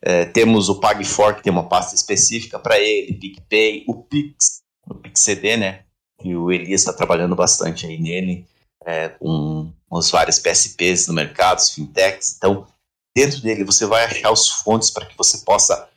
É, 0.00 0.24
temos 0.24 0.68
o 0.68 0.80
PagFor, 0.80 1.36
que 1.36 1.42
tem 1.42 1.52
uma 1.52 1.68
pasta 1.68 1.94
específica 1.94 2.58
para 2.58 2.78
ele, 2.78 3.14
PicPay, 3.14 3.84
o 3.86 4.02
Pix, 4.02 4.62
o 4.86 4.94
PixCD, 4.94 5.56
né? 5.56 5.84
E 6.24 6.34
o 6.34 6.50
Elias 6.50 6.80
está 6.80 6.92
trabalhando 6.92 7.36
bastante 7.36 7.86
aí 7.86 8.00
nele, 8.00 8.46
é, 8.84 9.08
com 9.08 9.72
os 9.90 10.10
vários 10.10 10.38
PSPs 10.38 11.06
no 11.06 11.14
mercado, 11.14 11.58
os 11.58 11.70
fintechs. 11.70 12.36
Então, 12.36 12.66
dentro 13.14 13.40
dele 13.42 13.64
você 13.64 13.84
vai 13.84 14.04
achar 14.04 14.30
os 14.30 14.48
fontes 14.48 14.90
para 14.90 15.04
que 15.04 15.16
você 15.16 15.38
possa 15.38 15.88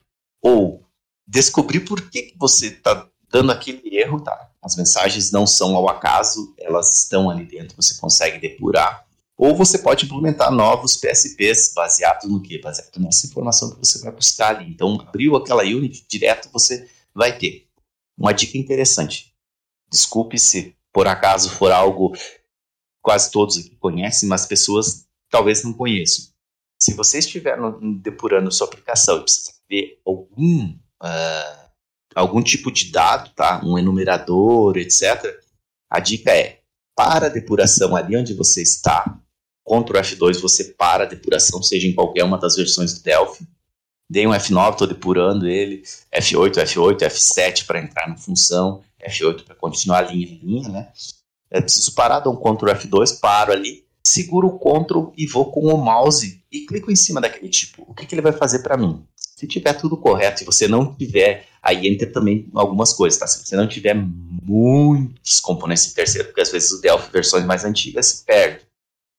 ou 0.41 0.83
descobrir 1.25 1.81
por 1.81 2.09
que, 2.09 2.23
que 2.23 2.37
você 2.37 2.67
está 2.67 3.07
dando 3.29 3.51
aquele 3.51 3.95
erro, 3.95 4.19
tá? 4.19 4.49
As 4.61 4.75
mensagens 4.75 5.31
não 5.31 5.47
são 5.47 5.75
ao 5.75 5.87
acaso, 5.87 6.53
elas 6.59 6.99
estão 6.99 7.29
ali 7.29 7.45
dentro, 7.45 7.75
você 7.75 7.97
consegue 7.97 8.39
depurar 8.39 9.05
ou 9.43 9.55
você 9.55 9.79
pode 9.79 10.05
implementar 10.05 10.51
novos 10.51 10.95
PSPs 10.95 11.73
baseados 11.73 12.29
no 12.29 12.39
que? 12.39 12.61
Baseado 12.61 12.99
nessa 12.99 13.25
informação 13.25 13.71
que 13.71 13.79
você 13.79 13.99
vai 13.99 14.11
buscar 14.11 14.55
ali. 14.55 14.69
Então, 14.69 15.01
abriu 15.01 15.35
aquela 15.35 15.63
unit 15.63 16.05
direto, 16.07 16.47
você 16.53 16.87
vai 17.11 17.35
ter. 17.35 17.67
Uma 18.15 18.33
dica 18.33 18.55
interessante. 18.55 19.33
Desculpe 19.91 20.37
se 20.37 20.75
por 20.93 21.07
acaso 21.07 21.49
for 21.49 21.71
algo 21.71 22.13
quase 23.01 23.31
todos 23.31 23.57
aqui 23.57 23.75
conhecem, 23.77 24.29
mas 24.29 24.45
pessoas 24.45 25.07
talvez 25.27 25.63
não 25.63 25.73
conheçam. 25.73 26.25
Se 26.79 26.93
você 26.93 27.17
estiver 27.17 27.57
no, 27.57 27.97
depurando 27.97 28.51
sua 28.51 28.67
aplicação 28.67 29.17
e 29.17 29.23
precisa 29.23 29.53
ver 29.67 29.99
algum, 30.05 30.67
uh, 31.01 31.69
algum 32.13 32.43
tipo 32.43 32.71
de 32.71 32.91
dado, 32.91 33.33
tá? 33.33 33.59
um 33.65 33.75
enumerador, 33.75 34.77
etc., 34.77 35.35
a 35.89 35.99
dica 35.99 36.31
é 36.31 36.61
para 36.95 37.25
a 37.25 37.29
depuração 37.29 37.95
ali 37.95 38.15
onde 38.15 38.35
você 38.35 38.61
está, 38.61 39.19
Ctrl 39.65 39.99
F2 39.99 40.41
você 40.41 40.65
para 40.65 41.03
a 41.03 41.07
depuração, 41.07 41.61
seja 41.61 41.87
em 41.87 41.93
qualquer 41.93 42.23
uma 42.23 42.37
das 42.37 42.55
versões 42.55 42.93
do 42.93 43.03
Delphi. 43.03 43.47
Dei 44.09 44.27
um 44.27 44.31
F9, 44.31 44.71
estou 44.71 44.87
depurando 44.87 45.47
ele. 45.47 45.83
F8, 46.13 46.55
F8, 46.55 46.97
F7 46.97 47.65
para 47.65 47.81
entrar 47.81 48.09
na 48.09 48.17
função. 48.17 48.81
F8 49.07 49.43
para 49.43 49.55
continuar 49.55 50.01
linha 50.01 50.27
em 50.27 50.39
linha, 50.43 50.69
né? 50.69 50.89
Eu 51.49 51.61
preciso 51.61 51.93
parar, 51.93 52.19
dou 52.19 52.33
um 52.33 52.37
Ctrl 52.37 52.71
F2, 52.71 53.19
paro 53.19 53.51
ali, 53.51 53.85
seguro 54.03 54.47
o 54.47 54.59
Ctrl 54.59 55.11
e 55.17 55.25
vou 55.27 55.51
com 55.51 55.61
o 55.73 55.77
mouse 55.77 56.43
e 56.51 56.65
clico 56.65 56.91
em 56.91 56.95
cima 56.95 57.21
daquele 57.21 57.49
tipo. 57.49 57.83
O 57.87 57.93
que, 57.93 58.05
que 58.05 58.15
ele 58.15 58.21
vai 58.21 58.33
fazer 58.33 58.59
para 58.59 58.77
mim? 58.77 59.03
Se 59.15 59.47
tiver 59.47 59.73
tudo 59.73 59.97
correto 59.97 60.43
e 60.43 60.45
você 60.45 60.67
não 60.67 60.93
tiver, 60.93 61.47
aí 61.61 61.87
entra 61.87 62.11
também 62.11 62.49
algumas 62.53 62.93
coisas, 62.93 63.19
tá? 63.19 63.27
Se 63.27 63.45
você 63.45 63.55
não 63.55 63.67
tiver 63.67 63.95
muitos 63.95 65.39
componentes 65.39 65.87
de 65.87 65.93
terceiro, 65.93 66.27
porque 66.27 66.41
às 66.41 66.51
vezes 66.51 66.71
o 66.71 66.81
Delphi 66.81 67.11
versões 67.11 67.45
mais 67.45 67.65
antigas 67.65 68.07
se 68.07 68.25
perde 68.25 68.70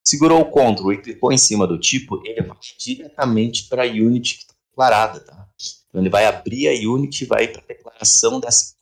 segurou 0.03 0.40
o 0.40 0.50
Ctrl 0.50 0.92
e 0.92 0.98
clicou 0.98 1.32
em 1.32 1.38
cima 1.38 1.66
do 1.66 1.78
tipo, 1.78 2.20
ele 2.26 2.42
vai 2.42 2.57
diretamente 2.78 3.68
para 3.68 3.84
a 3.84 3.86
Unity 3.86 4.38
que 4.38 4.42
está 4.42 4.55
declarada. 4.70 5.20
Tá? 5.20 5.48
Então 5.88 6.00
ele 6.00 6.11
vai 6.11 6.26
abrir 6.26 6.68
a 6.68 6.72
Unity 6.72 7.24
e 7.24 7.26
vai 7.26 7.48
para 7.48 7.62
a 7.62 7.66
declaração 7.66 8.40
dessa, 8.40 8.74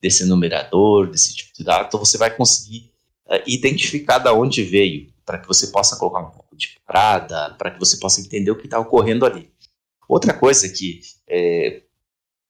desse 0.00 0.24
numerador, 0.24 1.10
desse 1.10 1.34
tipo 1.34 1.52
de 1.56 1.64
dado. 1.64 1.86
Então 1.86 2.00
você 2.00 2.18
vai 2.18 2.34
conseguir 2.34 2.92
uh, 3.26 3.42
identificar 3.46 4.18
de 4.18 4.30
onde 4.30 4.62
veio, 4.62 5.12
para 5.24 5.38
que 5.38 5.48
você 5.48 5.68
possa 5.68 5.96
colocar 5.96 6.20
um 6.20 6.30
pouco 6.30 6.56
de 6.56 6.78
parada, 6.86 7.54
para 7.54 7.70
que 7.70 7.80
você 7.80 7.96
possa 7.96 8.20
entender 8.20 8.50
o 8.50 8.56
que 8.56 8.66
está 8.66 8.78
ocorrendo 8.78 9.24
ali. 9.26 9.50
Outra 10.08 10.32
coisa 10.32 10.68
que 10.68 11.00
é, 11.28 11.82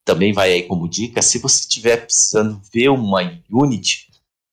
também 0.04 0.32
vai 0.32 0.52
aí 0.52 0.62
como 0.64 0.88
dica, 0.88 1.22
se 1.22 1.38
você 1.38 1.60
estiver 1.60 2.04
precisando 2.04 2.60
ver 2.72 2.90
uma 2.90 3.20
Unity 3.50 4.05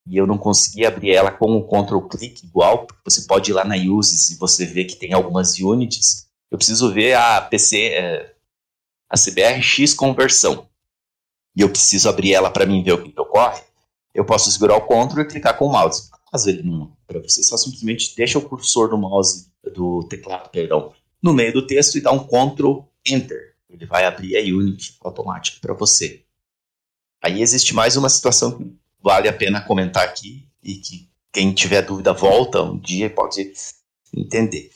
e 0.06 0.16
eu 0.16 0.26
não 0.26 0.36
consegui 0.36 0.84
abrir 0.84 1.12
ela 1.12 1.30
com 1.30 1.56
o 1.56 1.66
Ctrl 1.66 2.00
click 2.08 2.44
igual, 2.44 2.86
você 3.04 3.22
pode 3.22 3.50
ir 3.50 3.54
lá 3.54 3.64
na 3.64 3.76
uses 3.76 4.30
e 4.30 4.36
você 4.36 4.66
vê 4.66 4.84
que 4.84 4.96
tem 4.96 5.12
algumas 5.12 5.58
units. 5.58 6.28
Eu 6.50 6.58
preciso 6.58 6.92
ver 6.92 7.14
a 7.14 7.40
PC, 7.40 7.88
é, 7.88 8.34
a 9.08 9.16
CBRX 9.16 9.94
conversão. 9.94 10.68
E 11.56 11.62
eu 11.62 11.70
preciso 11.70 12.08
abrir 12.08 12.34
ela 12.34 12.50
para 12.50 12.66
mim 12.66 12.82
ver 12.82 12.92
o 12.92 13.02
que, 13.02 13.12
que 13.12 13.20
ocorre. 13.20 13.62
Eu 14.12 14.24
posso 14.24 14.50
segurar 14.50 14.76
o 14.76 14.82
Ctrl 14.82 15.22
e 15.22 15.24
clicar 15.24 15.56
com 15.56 15.66
o 15.66 15.72
mouse. 15.72 16.10
Caso 16.30 16.50
ele 16.50 16.62
não, 16.62 16.94
para 17.06 17.20
você 17.20 17.42
só 17.42 17.56
simplesmente 17.56 18.14
deixa 18.16 18.38
o 18.38 18.42
cursor 18.42 18.90
do 18.90 18.98
mouse 18.98 19.48
do 19.72 20.02
teclado, 20.08 20.50
perdão, 20.50 20.92
no 21.22 21.32
meio 21.32 21.52
do 21.52 21.66
texto 21.66 21.96
e 21.96 22.00
dá 22.00 22.12
um 22.12 22.26
Ctrl 22.26 22.80
Enter. 23.06 23.54
Ele 23.70 23.86
vai 23.86 24.04
abrir 24.04 24.36
a 24.36 24.40
unit 24.40 24.96
automática 25.00 25.58
para 25.60 25.74
você. 25.74 26.22
Aí 27.22 27.40
existe 27.40 27.74
mais 27.74 27.96
uma 27.96 28.08
situação 28.08 28.52
que 28.52 28.76
vale 29.04 29.28
a 29.28 29.32
pena 29.32 29.60
comentar 29.60 30.02
aqui 30.02 30.48
e 30.62 30.76
que 30.76 31.10
quem 31.30 31.52
tiver 31.52 31.82
dúvida 31.82 32.14
volta 32.14 32.62
um 32.62 32.78
dia 32.78 33.06
e 33.06 33.10
pode 33.10 33.52
entender. 34.16 34.70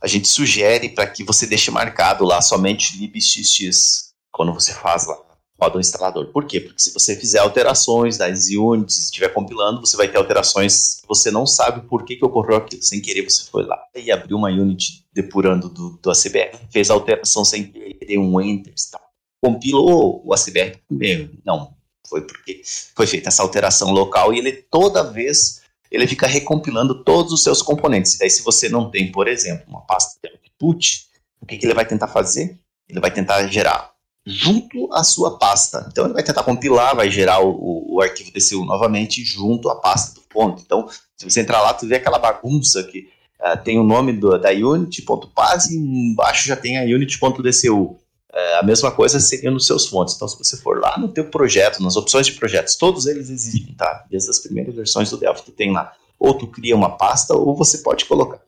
A 0.00 0.06
gente 0.06 0.28
sugere 0.28 0.90
para 0.90 1.06
que 1.06 1.24
você 1.24 1.46
deixe 1.46 1.70
marcado 1.70 2.24
lá 2.24 2.40
somente 2.40 2.96
libxx 2.96 4.12
quando 4.30 4.54
você 4.54 4.72
faz 4.72 5.06
lá 5.06 5.26
roda 5.58 5.78
o 5.78 5.80
instalador. 5.80 6.26
Por 6.32 6.46
quê? 6.46 6.60
Porque 6.60 6.78
se 6.78 6.92
você 6.92 7.16
fizer 7.16 7.38
alterações 7.38 8.18
das 8.18 8.48
units, 8.48 8.98
estiver 8.98 9.30
compilando, 9.30 9.80
você 9.80 9.96
vai 9.96 10.06
ter 10.06 10.18
alterações 10.18 11.00
que 11.00 11.08
você 11.08 11.30
não 11.30 11.46
sabe 11.46 11.88
por 11.88 12.04
que, 12.04 12.16
que 12.16 12.24
ocorreu 12.24 12.56
aquilo. 12.56 12.82
Sem 12.82 13.00
querer, 13.00 13.22
você 13.22 13.50
foi 13.50 13.64
lá 13.64 13.82
e 13.94 14.12
abriu 14.12 14.36
uma 14.36 14.50
unit 14.50 15.06
depurando 15.14 15.70
do, 15.70 15.98
do 16.02 16.10
ACBR, 16.10 16.58
fez 16.70 16.90
alteração 16.90 17.42
sem 17.42 17.72
querer, 17.72 17.98
deu 18.06 18.20
um 18.20 18.38
enter, 18.38 18.74
tá? 18.90 19.00
compilou 19.42 20.22
o 20.24 20.34
ACBR 20.34 20.78
primeiro. 20.86 21.38
Não, 21.44 21.74
foi 22.08 22.22
porque 22.22 22.62
foi 22.94 23.06
feita 23.06 23.28
essa 23.28 23.42
alteração 23.42 23.90
local 23.90 24.32
e 24.32 24.38
ele 24.38 24.52
toda 24.52 25.02
vez 25.02 25.62
ele 25.90 26.06
fica 26.06 26.26
recompilando 26.26 27.04
todos 27.04 27.32
os 27.32 27.42
seus 27.42 27.62
componentes. 27.62 28.14
E 28.14 28.18
daí, 28.18 28.30
se 28.30 28.42
você 28.42 28.68
não 28.68 28.90
tem, 28.90 29.10
por 29.10 29.28
exemplo, 29.28 29.64
uma 29.68 29.80
pasta 29.82 30.18
de 30.22 30.30
output, 30.30 31.06
o 31.40 31.46
que, 31.46 31.56
que 31.56 31.66
ele 31.66 31.74
vai 31.74 31.86
tentar 31.86 32.08
fazer? 32.08 32.58
Ele 32.88 33.00
vai 33.00 33.10
tentar 33.10 33.46
gerar 33.48 33.92
junto 34.26 34.92
à 34.92 35.04
sua 35.04 35.38
pasta. 35.38 35.86
Então 35.90 36.04
ele 36.04 36.14
vai 36.14 36.22
tentar 36.22 36.42
compilar, 36.42 36.96
vai 36.96 37.10
gerar 37.10 37.40
o, 37.40 37.94
o 37.94 38.00
arquivo 38.00 38.32
DCU 38.32 38.64
novamente 38.64 39.24
junto 39.24 39.70
à 39.70 39.76
pasta 39.76 40.14
do 40.14 40.26
ponto. 40.26 40.60
Então, 40.64 40.88
se 41.16 41.28
você 41.28 41.40
entrar 41.40 41.62
lá, 41.62 41.72
tu 41.72 41.86
vê 41.86 41.96
aquela 41.96 42.18
bagunça 42.18 42.82
que 42.82 43.08
uh, 43.40 43.62
tem 43.62 43.78
o 43.78 43.84
nome 43.84 44.12
do, 44.12 44.36
da 44.38 44.50
unit.paz 44.50 45.70
e 45.70 45.76
embaixo 45.76 46.48
já 46.48 46.56
tem 46.56 46.78
a 46.78 46.82
unit.dcu. 46.82 47.98
Uh, 48.36 48.58
a 48.58 48.62
mesma 48.62 48.90
coisa 48.90 49.18
seria 49.18 49.50
nos 49.50 49.66
seus 49.66 49.86
fontes. 49.86 50.14
Então, 50.14 50.28
se 50.28 50.36
você 50.36 50.58
for 50.58 50.78
lá 50.78 50.98
no 50.98 51.08
teu 51.08 51.30
projeto, 51.30 51.82
nas 51.82 51.96
opções 51.96 52.26
de 52.26 52.32
projetos, 52.32 52.76
todos 52.76 53.06
eles 53.06 53.30
existem, 53.30 53.74
tá? 53.74 54.04
Desde 54.10 54.28
as 54.28 54.38
primeiras 54.38 54.74
versões 54.74 55.08
do 55.08 55.16
Delphi, 55.16 55.44
tu 55.44 55.52
tem 55.52 55.72
lá. 55.72 55.92
Ou 56.18 56.34
tu 56.34 56.46
cria 56.46 56.76
uma 56.76 56.98
pasta, 56.98 57.34
ou 57.34 57.56
você 57.56 57.78
pode 57.78 58.04
colocar 58.04 58.40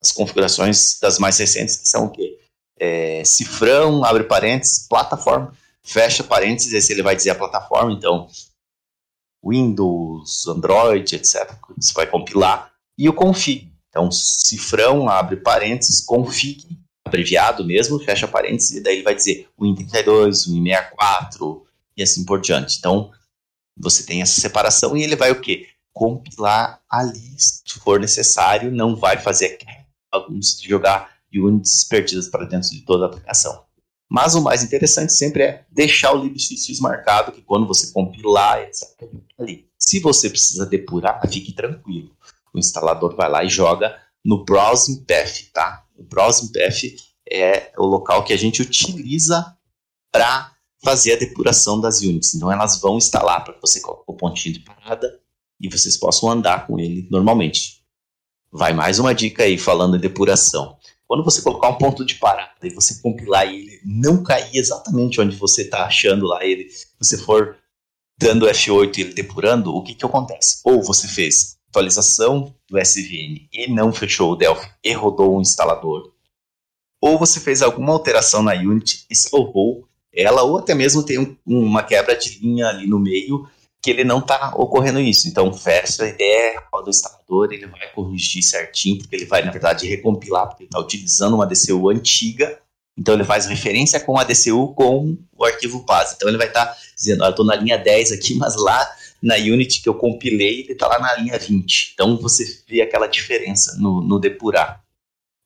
as 0.00 0.10
configurações 0.10 0.98
das 1.00 1.18
mais 1.18 1.36
recentes, 1.38 1.76
que 1.76 1.88
são 1.88 2.06
o 2.06 2.10
quê? 2.10 2.38
é, 2.82 3.22
cifrão, 3.24 4.04
abre 4.04 4.24
parênteses, 4.24 4.88
plataforma, 4.88 5.56
fecha 5.84 6.24
parênteses, 6.24 6.72
esse 6.72 6.92
ele 6.92 7.02
vai 7.02 7.14
dizer 7.14 7.30
a 7.30 7.34
plataforma, 7.36 7.92
então 7.92 8.26
Windows, 9.44 10.48
Android, 10.48 11.14
etc. 11.14 11.54
Você 11.76 11.92
vai 11.92 12.08
compilar 12.08 12.72
e 12.98 13.08
o 13.08 13.12
config. 13.12 13.72
Então, 13.88 14.10
cifrão, 14.10 15.08
abre 15.08 15.36
parênteses, 15.36 16.04
config, 16.04 16.66
abreviado 17.12 17.64
mesmo, 17.64 18.00
fecha 18.00 18.26
parênteses, 18.26 18.72
e 18.72 18.80
daí 18.80 18.96
ele 18.96 19.02
vai 19.02 19.14
dizer 19.14 19.48
Win32, 19.60 20.48
Win64 20.48 21.62
e 21.96 22.02
assim 22.02 22.24
por 22.24 22.40
diante. 22.40 22.78
Então, 22.78 23.10
você 23.76 24.02
tem 24.02 24.22
essa 24.22 24.40
separação 24.40 24.96
e 24.96 25.02
ele 25.02 25.14
vai 25.16 25.30
o 25.30 25.40
quê? 25.40 25.68
Compilar 25.92 26.80
ali, 26.88 27.34
se 27.36 27.78
for 27.80 28.00
necessário, 28.00 28.72
não 28.72 28.96
vai 28.96 29.18
fazer 29.18 29.58
bagunça 30.10 30.58
de 30.60 30.68
jogar 30.68 31.12
units 31.34 31.84
perdidas 31.84 32.28
para 32.28 32.46
dentro 32.46 32.70
de 32.70 32.80
toda 32.80 33.04
a 33.04 33.08
aplicação. 33.08 33.64
Mas 34.10 34.34
o 34.34 34.42
mais 34.42 34.62
interessante 34.62 35.12
sempre 35.12 35.42
é 35.42 35.64
deixar 35.70 36.12
o 36.12 36.22
libxx 36.22 36.78
marcado, 36.80 37.32
que 37.32 37.40
quando 37.40 37.66
você 37.66 37.90
compilar, 37.92 38.60
etc. 38.60 39.08
ali. 39.38 39.66
Se 39.78 40.00
você 40.00 40.28
precisa 40.28 40.66
depurar, 40.66 41.20
fique 41.30 41.52
tranquilo. 41.52 42.14
O 42.52 42.58
instalador 42.58 43.16
vai 43.16 43.30
lá 43.30 43.42
e 43.42 43.48
joga 43.48 43.98
no 44.22 44.44
Browsing 44.44 45.02
Path, 45.04 45.50
tá? 45.52 45.81
O 45.96 46.02
Browsing 46.02 46.50
Path 46.52 46.82
é 47.30 47.72
o 47.78 47.86
local 47.86 48.24
que 48.24 48.32
a 48.32 48.36
gente 48.36 48.62
utiliza 48.62 49.56
para 50.10 50.52
fazer 50.82 51.14
a 51.14 51.18
depuração 51.18 51.80
das 51.80 52.00
units. 52.00 52.34
Então 52.34 52.50
elas 52.50 52.80
vão 52.80 52.98
instalar 52.98 53.44
para 53.44 53.54
que 53.54 53.60
você 53.60 53.80
coloque 53.80 54.04
o 54.06 54.14
pontinho 54.14 54.54
de 54.54 54.60
parada 54.60 55.20
e 55.60 55.68
vocês 55.68 55.96
possam 55.96 56.30
andar 56.30 56.66
com 56.66 56.78
ele 56.78 57.06
normalmente. 57.10 57.82
Vai 58.50 58.72
mais 58.72 58.98
uma 58.98 59.14
dica 59.14 59.44
aí 59.44 59.56
falando 59.56 59.96
em 59.96 60.00
depuração. 60.00 60.76
Quando 61.06 61.24
você 61.24 61.40
colocar 61.40 61.68
um 61.68 61.78
ponto 61.78 62.04
de 62.04 62.16
parada 62.16 62.50
e 62.62 62.74
você 62.74 63.00
compilar 63.00 63.46
ele 63.46 63.80
não 63.84 64.22
cair 64.22 64.56
exatamente 64.56 65.20
onde 65.20 65.36
você 65.36 65.62
está 65.62 65.84
achando 65.84 66.26
lá 66.26 66.44
ele, 66.44 66.68
você 66.98 67.16
for 67.16 67.56
dando 68.18 68.46
F8 68.46 68.98
e 68.98 69.00
ele 69.02 69.14
depurando, 69.14 69.74
o 69.74 69.82
que, 69.82 69.94
que 69.94 70.04
acontece? 70.04 70.60
Ou 70.64 70.82
você 70.82 71.08
fez 71.08 71.58
atualização 71.72 72.54
do 72.68 72.78
SVN 72.78 73.48
e 73.50 73.66
não 73.72 73.92
fechou 73.92 74.32
o 74.32 74.36
Delphi 74.36 74.68
e 74.84 74.92
rodou 74.92 75.36
o 75.36 75.40
instalador, 75.40 76.12
ou 77.00 77.18
você 77.18 77.40
fez 77.40 77.62
alguma 77.62 77.92
alteração 77.92 78.42
na 78.42 78.52
Unity 78.52 79.06
e 79.10 79.16
salvou 79.16 79.88
ela, 80.14 80.42
ou 80.42 80.58
até 80.58 80.74
mesmo 80.74 81.02
tem 81.02 81.18
um, 81.18 81.36
uma 81.46 81.82
quebra 81.82 82.14
de 82.14 82.38
linha 82.38 82.68
ali 82.68 82.86
no 82.86 82.98
meio 82.98 83.48
que 83.82 83.90
ele 83.90 84.04
não 84.04 84.20
está 84.20 84.54
ocorrendo 84.54 85.00
isso. 85.00 85.26
Então, 85.26 85.52
fecha 85.52 86.04
a 86.04 86.08
ideia, 86.08 86.62
roda 86.72 86.86
o 86.86 86.90
instalador, 86.90 87.52
ele 87.52 87.66
vai 87.66 87.90
corrigir 87.92 88.40
certinho, 88.40 88.98
porque 88.98 89.16
ele 89.16 89.24
vai, 89.24 89.42
na 89.44 89.50
verdade, 89.50 89.88
recompilar, 89.88 90.46
porque 90.46 90.62
ele 90.62 90.68
está 90.68 90.78
utilizando 90.78 91.34
uma 91.34 91.46
DCU 91.46 91.90
antiga. 91.90 92.60
Então, 92.96 93.14
ele 93.14 93.24
faz 93.24 93.46
referência 93.46 93.98
com 93.98 94.16
a 94.16 94.22
DCU 94.22 94.72
com 94.74 95.18
o 95.36 95.44
arquivo 95.44 95.80
base. 95.80 96.14
Então, 96.14 96.28
ele 96.28 96.38
vai 96.38 96.46
estar 96.46 96.66
tá 96.66 96.76
dizendo, 96.94 97.24
ah, 97.24 97.26
eu 97.26 97.30
estou 97.30 97.44
na 97.44 97.56
linha 97.56 97.76
10 97.76 98.12
aqui, 98.12 98.36
mas 98.36 98.54
lá 98.54 98.88
na 99.22 99.36
Unity 99.36 99.80
que 99.80 99.88
eu 99.88 99.94
compilei, 99.94 100.60
ele 100.60 100.72
está 100.72 100.88
lá 100.88 100.98
na 100.98 101.14
linha 101.14 101.38
20. 101.38 101.92
Então, 101.94 102.16
você 102.18 102.62
vê 102.66 102.82
aquela 102.82 103.06
diferença 103.06 103.76
no, 103.78 104.02
no 104.02 104.18
depurar. 104.18 104.84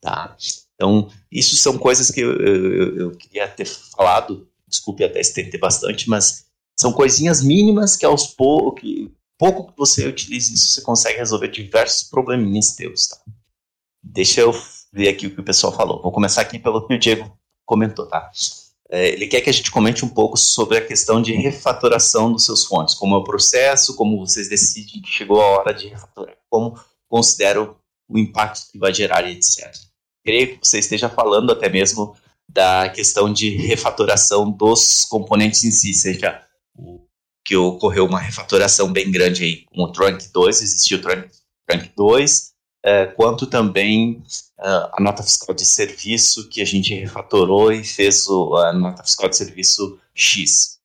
Tá? 0.01 0.35
Então, 0.74 1.11
isso 1.31 1.57
são 1.57 1.77
coisas 1.77 2.11
que 2.11 2.20
eu, 2.20 2.33
eu, 2.33 2.97
eu 2.97 3.11
queria 3.12 3.47
ter 3.49 3.66
falado, 3.66 4.49
desculpe 4.66 5.05
até 5.05 5.20
estender 5.20 5.61
bastante, 5.61 6.09
mas 6.09 6.47
são 6.79 6.93
coisinhas 6.93 7.43
mínimas 7.43 7.97
que 7.97 8.07
aos 8.07 8.27
poucos, 8.27 8.83
pouco 9.39 9.70
que 9.70 9.77
você 9.77 10.07
utilize 10.07 10.55
isso, 10.55 10.72
você 10.72 10.83
consegue 10.83 11.18
resolver 11.18 11.49
diversos 11.49 12.09
probleminhas 12.09 12.74
teus, 12.74 13.09
tá? 13.09 13.18
Deixa 14.03 14.41
eu 14.41 14.53
ver 14.93 15.09
aqui 15.09 15.27
o 15.27 15.35
que 15.35 15.41
o 15.41 15.45
pessoal 15.45 15.74
falou. 15.74 16.01
Vou 16.01 16.12
começar 16.12 16.41
aqui 16.41 16.59
pelo 16.59 16.87
que 16.87 16.95
o 16.95 16.99
Diego 16.99 17.37
comentou, 17.64 18.07
tá? 18.07 18.31
É, 18.91 19.09
ele 19.09 19.26
quer 19.26 19.41
que 19.41 19.51
a 19.51 19.53
gente 19.53 19.70
comente 19.70 20.05
um 20.05 20.09
pouco 20.09 20.37
sobre 20.37 20.78
a 20.78 20.87
questão 20.87 21.20
de 21.20 21.32
refatoração 21.32 22.32
dos 22.32 22.45
seus 22.45 22.64
fontes, 22.64 22.95
como 22.95 23.14
é 23.14 23.18
o 23.18 23.24
processo, 23.24 23.97
como 23.97 24.18
vocês 24.18 24.49
decidem 24.49 25.03
que 25.03 25.11
chegou 25.11 25.41
a 25.41 25.47
hora 25.47 25.74
de 25.74 25.89
refatorar, 25.89 26.37
como 26.49 26.78
consideram 27.09 27.76
o 28.09 28.18
impacto 28.18 28.70
que 28.70 28.78
vai 28.78 28.95
gerar, 28.95 29.28
etc. 29.28 29.74
Creio 30.24 30.59
que 30.59 30.66
você 30.66 30.78
esteja 30.78 31.09
falando 31.09 31.51
até 31.51 31.68
mesmo 31.68 32.16
da 32.49 32.89
questão 32.89 33.32
de 33.32 33.57
refatoração 33.57 34.51
dos 34.51 35.05
componentes 35.05 35.64
em 35.64 35.70
si, 35.72 35.93
seja 35.93 36.43
que 37.45 37.57
ocorreu 37.57 38.07
uma 38.07 38.18
refatoração 38.18 38.93
bem 38.93 39.11
grande 39.11 39.45
aí 39.45 39.64
com 39.66 39.82
o 39.82 39.93
Trunk 39.93 40.28
2, 40.32 40.62
existiu 40.62 40.99
o 40.99 41.01
Trunk, 41.01 41.28
Trunk 41.68 41.93
2, 41.97 42.53
é, 42.85 43.07
quanto 43.07 43.47
também 43.47 44.22
uh, 44.59 44.89
a 44.93 44.97
nota 45.01 45.22
fiscal 45.22 45.55
de 45.55 45.66
serviço 45.66 46.49
que 46.49 46.61
a 46.61 46.64
gente 46.64 46.95
refatorou 46.95 47.72
e 47.72 47.83
fez 47.83 48.29
o, 48.29 48.57
a 48.57 48.72
nota 48.72 49.03
fiscal 49.03 49.29
de 49.29 49.37
serviço 49.37 49.99
X. 50.14 50.79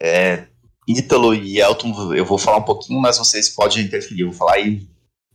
É, 0.00 0.46
Ítalo 0.86 1.34
e 1.34 1.60
Elton, 1.60 2.14
eu 2.14 2.24
vou 2.24 2.38
falar 2.38 2.58
um 2.58 2.64
pouquinho, 2.64 3.00
mas 3.00 3.18
vocês 3.18 3.48
podem 3.48 3.84
interferir. 3.84 4.20
Eu 4.20 4.28
vou 4.28 4.36
falar 4.36 4.54
aí 4.54 4.86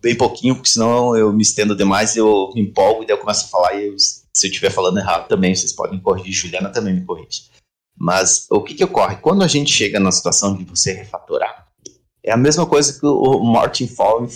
bem 0.02 0.16
pouquinho, 0.16 0.56
porque 0.56 0.70
senão 0.70 1.16
eu 1.16 1.32
me 1.34 1.42
estendo 1.42 1.76
demais, 1.76 2.16
eu 2.16 2.52
me 2.56 2.62
empolgo 2.62 3.04
e 3.04 3.06
daí 3.06 3.16
eu 3.16 3.20
começo 3.20 3.46
a 3.46 3.50
falar 3.50 3.76
e 3.76 3.88
eu, 3.88 4.00
se 4.00 4.48
eu 4.48 4.50
estiver 4.50 4.72
falando 4.72 4.98
errado 4.98 5.28
também, 5.28 5.54
vocês 5.54 5.74
podem 5.74 6.00
corrigir. 6.00 6.34
Juliana 6.34 6.70
também 6.70 6.94
me 6.94 7.06
corrige. 7.06 7.50
Mas 7.98 8.48
o 8.50 8.62
que, 8.62 8.74
que 8.74 8.84
ocorre? 8.84 9.18
Quando 9.18 9.44
a 9.44 9.48
gente 9.48 9.72
chega 9.72 10.00
na 10.00 10.12
situação 10.12 10.56
de 10.56 10.64
você 10.64 10.94
refatorar, 10.94 11.68
é 12.24 12.32
a 12.32 12.38
mesma 12.38 12.66
coisa 12.66 13.00
que 13.00 13.06
o 13.06 13.44
Martin 13.44 13.88
Fowler 13.88 14.30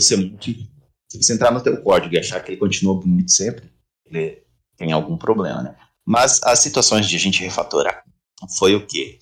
Você, 0.00 0.16
se 1.08 1.22
você 1.22 1.34
entrar 1.34 1.52
no 1.52 1.62
teu 1.62 1.80
código 1.82 2.14
e 2.14 2.18
achar 2.18 2.42
que 2.42 2.52
ele 2.52 2.58
continua 2.58 2.94
bonito 2.94 3.30
sempre, 3.30 3.70
ele 4.06 4.42
tem 4.76 4.92
algum 4.92 5.16
problema, 5.16 5.62
né? 5.62 5.76
Mas 6.06 6.42
as 6.42 6.60
situações 6.60 7.08
de 7.08 7.16
a 7.16 7.18
gente 7.18 7.42
refatorar 7.42 8.04
foi 8.56 8.74
o 8.74 8.86
quê? 8.86 9.18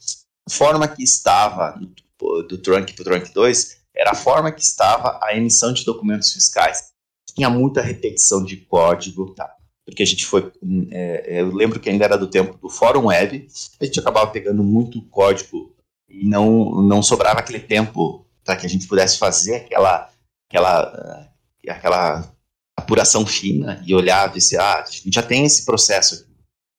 A 0.49 0.53
forma 0.53 0.87
que 0.87 1.03
estava 1.03 1.79
do 2.19 2.59
Trunk 2.59 2.93
para 2.93 3.03
o 3.03 3.05
Trunk 3.05 3.33
2 3.33 3.77
era 3.95 4.13
a 4.13 4.15
forma 4.15 4.53
que 4.53 4.63
estava 4.63 5.19
a 5.23 5.35
emissão 5.35 5.73
de 5.73 5.85
documentos 5.85 6.33
fiscais. 6.33 6.93
Tinha 7.35 7.51
muita 7.51 7.83
repetição 7.83 8.45
de 8.45 8.57
código, 8.57 9.35
tá? 9.35 9.57
porque 9.87 10.03
a 10.03 10.07
gente 10.07 10.27
foi. 10.27 10.53
É, 10.91 11.37
é, 11.37 11.41
eu 11.41 11.55
lembro 11.55 11.79
que 11.79 11.89
ainda 11.89 12.05
era 12.05 12.19
do 12.19 12.27
tempo 12.27 12.59
do 12.59 12.69
Fórum 12.69 13.07
Web, 13.07 13.47
a 13.81 13.85
gente 13.85 14.01
acabava 14.01 14.27
pegando 14.27 14.63
muito 14.63 15.01
código 15.03 15.73
e 16.09 16.27
não, 16.27 16.83
não 16.83 17.01
sobrava 17.03 17.39
aquele 17.39 17.61
tempo 17.61 18.27
para 18.45 18.57
que 18.57 18.67
a 18.67 18.69
gente 18.69 18.89
pudesse 18.89 19.17
fazer 19.17 19.55
aquela, 19.55 20.11
aquela, 20.49 21.29
aquela 21.69 22.33
apuração 22.77 23.27
fina 23.27 23.83
e 23.87 23.95
olhar 23.95 24.29
e 24.31 24.35
dizer, 24.35 24.61
ah, 24.61 24.83
a 24.83 24.91
gente 24.91 25.15
já 25.15 25.23
tem 25.23 25.45
esse 25.45 25.65
processo 25.65 26.27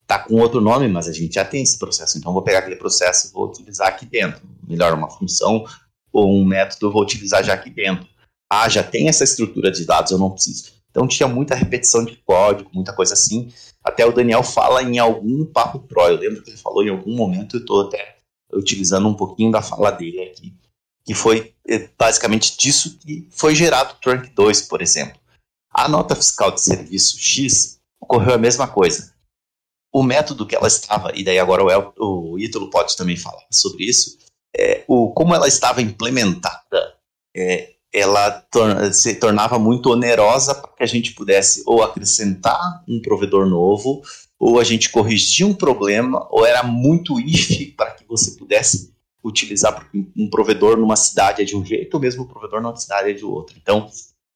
tá 0.08 0.18
com 0.18 0.36
outro 0.36 0.62
nome, 0.62 0.88
mas 0.88 1.08
a 1.08 1.12
gente 1.12 1.36
já 1.36 1.44
tem 1.44 1.62
esse 1.62 1.78
processo, 1.78 2.18
então 2.18 2.32
vou 2.32 2.42
pegar 2.42 2.60
aquele 2.60 2.78
processo 2.78 3.28
e 3.28 3.32
vou 3.34 3.46
utilizar 3.46 3.90
aqui 3.90 4.06
dentro. 4.06 4.42
Melhor 4.66 4.94
uma 4.94 5.10
função 5.10 5.66
ou 6.14 6.34
um 6.34 6.46
método 6.46 6.88
eu 6.88 6.92
vou 6.92 7.02
utilizar 7.02 7.44
já 7.44 7.54
aqui 7.54 7.70
dentro. 7.70 8.08
Ah, 8.50 8.70
já 8.70 8.82
tem 8.82 9.10
essa 9.10 9.26
estrutura 9.26 9.70
de 9.70 9.86
dados, 9.86 10.12
eu 10.12 10.18
não 10.18 10.32
preciso. 10.32 10.72
Então 10.90 11.06
tinha 11.06 11.28
muita 11.28 11.54
repetição 11.54 12.06
de 12.06 12.16
código, 12.26 12.72
muita 12.74 12.94
coisa 12.94 13.14
assim. 13.14 13.52
Até 13.84 14.06
o 14.06 14.14
Daniel 14.14 14.42
fala 14.42 14.82
em 14.82 14.98
algum 14.98 15.46
papo 15.46 15.80
pro. 15.80 16.08
Eu 16.08 16.18
lembro 16.18 16.42
que 16.42 16.52
ele 16.52 16.58
falou 16.58 16.82
em 16.82 16.90
algum 16.90 17.14
momento, 17.14 17.58
eu 17.58 17.60
estou 17.60 17.88
até 17.88 18.16
utilizando 18.54 19.08
um 19.10 19.14
pouquinho 19.14 19.52
da 19.52 19.62
fala 19.62 19.92
dele 19.92 20.22
aqui, 20.22 20.56
que 21.06 21.14
foi 21.14 21.54
eh, 21.68 21.90
basicamente 21.98 22.58
disso 22.58 22.98
que 23.00 23.28
foi 23.32 23.56
gerado 23.56 23.94
o 23.94 23.98
Trunk 23.98 24.30
2, 24.30 24.62
por 24.64 24.82
exemplo. 24.82 25.20
A 25.72 25.88
nota 25.88 26.16
fiscal 26.16 26.52
de 26.52 26.62
serviço 26.62 27.20
X 27.20 27.80
ocorreu 28.00 28.36
a 28.36 28.38
mesma 28.38 28.68
coisa 28.68 29.18
o 29.92 30.04
método 30.04 30.46
que 30.46 30.56
ela 30.56 30.68
estava, 30.68 31.12
e 31.16 31.24
daí 31.24 31.40
agora 31.40 31.64
o, 31.64 31.72
El, 31.72 31.94
o 31.98 32.40
Ítalo 32.40 32.70
pode 32.70 32.96
também 32.96 33.18
falar 33.18 33.46
sobre 33.52 33.86
isso, 33.86 34.18
é, 34.56 34.84
o, 34.88 35.12
como 35.12 35.34
ela 35.34 35.48
estava 35.48 35.82
implementada, 35.82 36.94
é, 37.36 37.72
ela 37.94 38.46
se 38.94 39.16
tornava 39.16 39.58
muito 39.58 39.90
onerosa 39.90 40.54
para 40.54 40.72
que 40.72 40.84
a 40.84 40.88
gente 40.88 41.14
pudesse 41.14 41.64
ou 41.66 41.82
acrescentar 41.82 42.84
um 42.88 43.02
provedor 43.02 43.48
novo, 43.48 44.04
ou 44.40 44.60
a 44.60 44.64
gente 44.64 44.90
corrigir 44.90 45.48
um 45.48 45.54
problema, 45.54 46.28
ou 46.30 46.46
era 46.46 46.62
muito 46.62 47.20
if 47.20 47.76
para 47.76 47.92
que 47.92 48.06
você 48.06 48.32
pudesse 48.38 48.94
utilizar 49.24 49.90
um 50.16 50.30
provedor 50.30 50.78
numa 50.78 50.96
cidade 50.96 51.42
é 51.42 51.46
de 51.46 51.56
um 51.56 51.66
jeito, 51.66 51.94
ou 51.96 52.00
mesmo 52.00 52.24
um 52.24 52.28
provedor 52.28 52.62
numa 52.62 52.76
cidade 52.76 53.10
é 53.10 53.14
de 53.14 53.26
outro. 53.26 53.58
Então, 53.58 53.90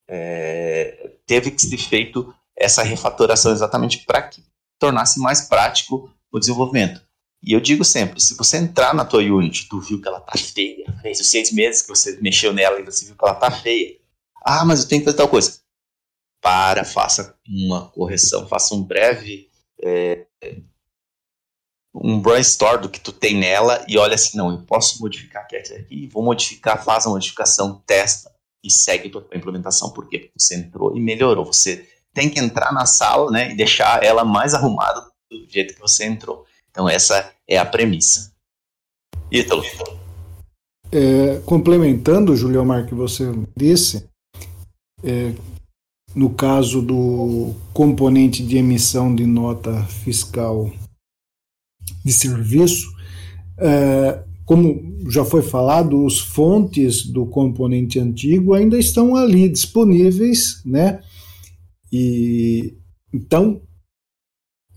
é, 0.07 1.11
teve 1.25 1.51
que 1.51 1.61
ser 1.61 1.77
feito 1.77 2.33
essa 2.55 2.83
refatoração 2.83 3.51
exatamente 3.51 4.05
para 4.05 4.21
que 4.21 4.43
tornasse 4.79 5.19
mais 5.19 5.41
prático 5.41 6.11
o 6.31 6.39
desenvolvimento. 6.39 7.01
E 7.43 7.53
eu 7.53 7.59
digo 7.59 7.83
sempre, 7.83 8.21
se 8.21 8.35
você 8.35 8.57
entrar 8.57 8.93
na 8.93 9.03
tua 9.03 9.21
Unity, 9.21 9.67
tu 9.67 9.79
viu 9.79 9.99
que 9.99 10.07
ela 10.07 10.19
tá 10.19 10.37
feia, 10.37 10.85
fez 11.01 11.19
os 11.19 11.27
seis 11.27 11.51
meses 11.51 11.81
que 11.81 11.89
você 11.89 12.19
mexeu 12.21 12.53
nela 12.53 12.79
e 12.79 12.83
você 12.83 13.05
viu 13.05 13.15
que 13.15 13.25
ela 13.25 13.33
tá 13.33 13.49
feia. 13.49 13.97
Ah, 14.43 14.63
mas 14.63 14.81
eu 14.81 14.87
tenho 14.87 15.01
que 15.01 15.05
fazer 15.05 15.17
tal 15.17 15.27
coisa. 15.27 15.59
Para, 16.41 16.83
faça 16.83 17.35
uma 17.47 17.89
correção, 17.89 18.47
faça 18.47 18.75
um 18.75 18.83
breve 18.83 19.47
é, 19.83 20.25
um 21.93 22.19
brainstorm 22.19 22.81
do 22.81 22.89
que 22.89 22.99
tu 22.99 23.11
tem 23.11 23.37
nela 23.37 23.83
e 23.87 23.97
olha 23.97 24.15
assim, 24.15 24.37
não, 24.37 24.51
eu 24.51 24.59
posso 24.59 25.01
modificar 25.01 25.43
aqui, 25.43 26.07
vou 26.07 26.23
modificar, 26.23 26.83
faz 26.83 27.05
a 27.05 27.09
modificação, 27.09 27.81
testa 27.85 28.31
e 28.63 28.71
segue 28.71 29.09
a 29.09 29.11
tua 29.11 29.27
implementação. 29.33 29.89
Por 29.91 30.07
quê? 30.07 30.19
Porque 30.19 30.39
você 30.39 30.55
entrou 30.55 30.95
e 30.95 30.99
melhorou. 30.99 31.45
Você 31.45 31.87
tem 32.13 32.29
que 32.29 32.39
entrar 32.39 32.71
na 32.71 32.85
sala 32.85 33.31
né, 33.31 33.51
e 33.51 33.55
deixar 33.55 34.03
ela 34.03 34.23
mais 34.23 34.53
arrumada 34.53 35.01
do 35.29 35.45
jeito 35.49 35.73
que 35.73 35.79
você 35.79 36.05
entrou. 36.05 36.45
Então, 36.69 36.87
essa 36.87 37.33
é 37.47 37.57
a 37.57 37.65
premissa. 37.65 38.31
Ítalo. 39.31 39.63
É, 40.91 41.39
complementando, 41.45 42.35
Julio 42.35 42.65
Mar, 42.65 42.85
que 42.85 42.93
você 42.93 43.25
disse, 43.55 44.07
é, 45.03 45.33
no 46.13 46.29
caso 46.33 46.81
do 46.81 47.55
componente 47.73 48.43
de 48.45 48.57
emissão 48.57 49.13
de 49.13 49.25
nota 49.25 49.83
fiscal 49.85 50.69
de 52.03 52.11
serviço, 52.11 52.91
é, 53.57 54.23
como 54.45 54.99
já 55.09 55.23
foi 55.23 55.41
falado, 55.41 56.03
os 56.03 56.19
fontes 56.19 57.05
do 57.05 57.25
componente 57.25 57.99
antigo 57.99 58.53
ainda 58.53 58.77
estão 58.77 59.15
ali 59.15 59.47
disponíveis, 59.47 60.61
né? 60.65 60.99
E 61.91 62.75
então, 63.13 63.61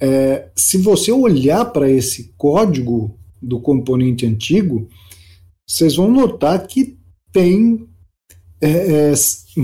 é, 0.00 0.50
se 0.56 0.76
você 0.78 1.12
olhar 1.12 1.64
para 1.66 1.90
esse 1.90 2.34
código 2.36 3.18
do 3.40 3.60
componente 3.60 4.26
antigo, 4.26 4.88
vocês 5.66 5.96
vão 5.96 6.10
notar 6.10 6.66
que 6.66 6.98
tem 7.32 7.88
é, 8.60 8.68
é, 8.68 9.14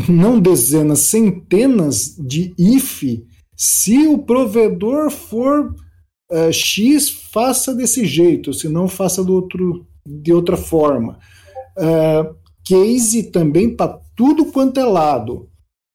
não 0.09 0.41
dezenas, 0.41 1.01
centenas 1.01 2.17
de 2.19 2.55
if 2.59 3.03
se 3.57 4.07
o 4.07 4.19
provedor 4.19 5.11
for 5.11 5.75
é, 6.31 6.53
X, 6.53 7.09
faça 7.11 7.75
desse 7.75 8.05
jeito, 8.05 8.53
se 8.55 8.69
não 8.69 8.89
faça 8.89 9.25
do 9.25 9.35
outro, 9.35 9.87
de 10.07 10.33
outra 10.33 10.57
forma. 10.57 11.19
É, 11.77 12.31
case 12.65 13.25
também 13.25 13.75
para 13.75 14.01
tudo 14.15 14.47
quanto 14.47 14.79
é 14.79 14.85
lado. 14.85 15.49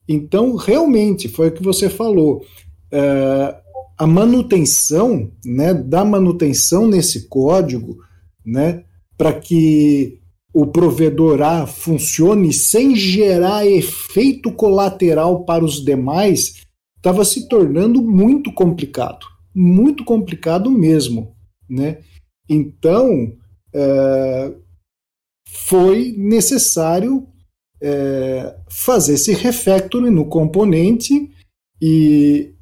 Então, 0.08 0.56
realmente, 0.56 1.28
foi 1.28 1.50
o 1.50 1.52
que 1.52 1.64
você 1.64 1.90
falou. 1.90 2.44
É, 2.92 3.56
a 3.98 4.06
manutenção, 4.06 5.32
né, 5.46 5.74
da 5.74 6.04
manutenção 6.04 6.88
nesse 6.88 7.28
código, 7.28 7.98
né, 8.46 8.84
para 9.18 9.34
que 9.34 10.20
o 10.54 10.66
provedor 10.66 11.42
A 11.42 11.68
funcione 11.68 12.54
sem 12.54 12.96
gerar 12.96 13.68
efeito 13.68 14.52
colateral 14.52 15.44
para 15.44 15.66
os 15.66 15.84
demais, 15.84 16.66
estava 16.96 17.26
se 17.26 17.48
tornando 17.48 18.02
muito 18.02 18.54
complicado, 18.54 19.26
muito 19.56 20.04
complicado 20.04 20.70
mesmo, 20.70 21.34
né? 21.70 22.00
Então, 22.50 23.34
é, 23.74 24.54
foi 25.48 26.14
necessário 26.18 27.28
é, 27.82 28.56
fazer 28.70 29.14
esse 29.14 29.34
refactoring 29.34 30.10
no 30.10 30.26
componente 30.26 31.32
e, 31.82 32.54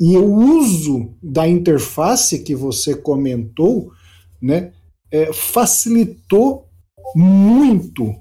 e 0.00 0.16
o 0.16 0.32
uso 0.32 1.14
da 1.22 1.46
interface 1.46 2.42
que 2.42 2.54
você 2.54 2.96
comentou 2.96 3.92
né, 4.40 4.72
é, 5.10 5.32
facilitou 5.32 6.68
muito, 7.14 8.14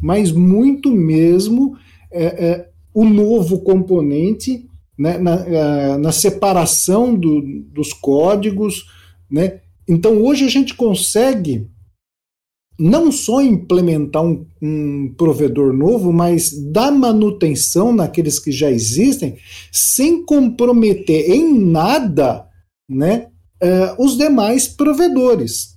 mas 0.00 0.32
muito 0.32 0.90
mesmo, 0.92 1.76
é, 2.10 2.24
é 2.46 2.72
o 2.94 3.04
novo 3.04 3.60
componente 3.60 4.68
né, 5.02 5.18
na, 5.18 5.34
é, 5.34 5.98
na, 5.98 6.12
separação 6.12 7.16
do, 7.16 7.42
dos 7.72 7.92
códigos. 7.92 8.86
Né? 9.28 9.60
Então 9.88 10.22
hoje 10.22 10.44
a 10.44 10.48
gente 10.48 10.74
consegue 10.74 11.66
não 12.78 13.10
só 13.10 13.42
implementar 13.42 14.22
um, 14.22 14.46
um, 14.62 15.12
provedor 15.16 15.72
novo, 15.72 16.12
mas 16.12 16.52
dar 16.70 16.92
manutenção 16.92 17.92
naqueles 17.92 18.38
que 18.38 18.52
já 18.52 18.70
existem, 18.70 19.36
sem 19.72 20.24
comprometer 20.24 21.30
em 21.30 21.58
nada 21.58 22.46
né, 22.88 23.26
uh, 23.62 24.02
os 24.02 24.16
demais 24.16 24.68
provedores. 24.68 25.76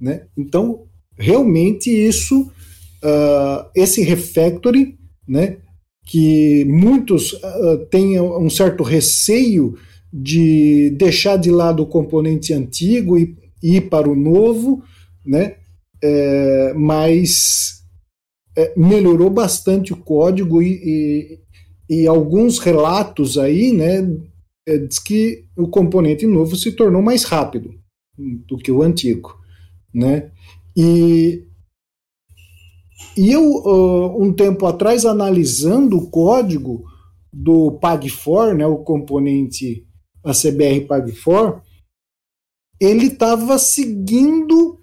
Né? 0.00 0.26
Então, 0.36 0.86
realmente 1.16 1.90
isso, 1.90 2.40
uh, 2.42 3.70
esse 3.74 4.02
refactoring, 4.02 4.98
né, 5.28 5.58
que 6.04 6.64
muitos 6.66 7.32
uh, 7.32 7.86
têm 7.90 8.20
um 8.20 8.50
certo 8.50 8.82
receio 8.82 9.76
de 10.12 10.90
deixar 10.90 11.36
de 11.36 11.50
lado 11.50 11.82
o 11.82 11.86
componente 11.86 12.52
antigo 12.52 13.18
e, 13.18 13.36
e 13.62 13.76
ir 13.76 13.88
para 13.88 14.10
o 14.10 14.16
novo, 14.16 14.82
né? 15.24 15.56
é, 16.02 16.74
mas 16.74 17.84
é, 18.56 18.74
melhorou 18.76 19.30
bastante 19.30 19.92
o 19.92 19.96
código 19.96 20.60
e, 20.60 21.38
e, 21.88 22.02
e, 22.02 22.06
alguns 22.06 22.58
relatos 22.58 23.38
aí, 23.38 23.72
né, 23.72 24.04
é, 24.66 24.78
diz 24.78 24.98
que 24.98 25.44
o 25.56 25.68
componente 25.68 26.26
novo 26.26 26.56
se 26.56 26.72
tornou 26.72 27.00
mais 27.00 27.22
rápido 27.22 27.74
do 28.18 28.58
que 28.58 28.70
o 28.70 28.82
antigo, 28.82 29.38
né? 29.94 30.30
E, 30.76 31.44
e 33.16 33.30
eu, 33.30 33.42
uh, 33.42 34.22
um 34.22 34.32
tempo 34.32 34.66
atrás, 34.66 35.04
analisando 35.04 35.98
o 35.98 36.10
código 36.10 36.84
do 37.32 37.78
PAG4, 37.80 38.56
né, 38.56 38.66
o 38.66 38.78
componente 38.78 39.86
ACBR 40.24 40.86
PAG4, 40.86 41.60
ele 42.80 43.06
estava 43.06 43.58
seguindo 43.58 44.78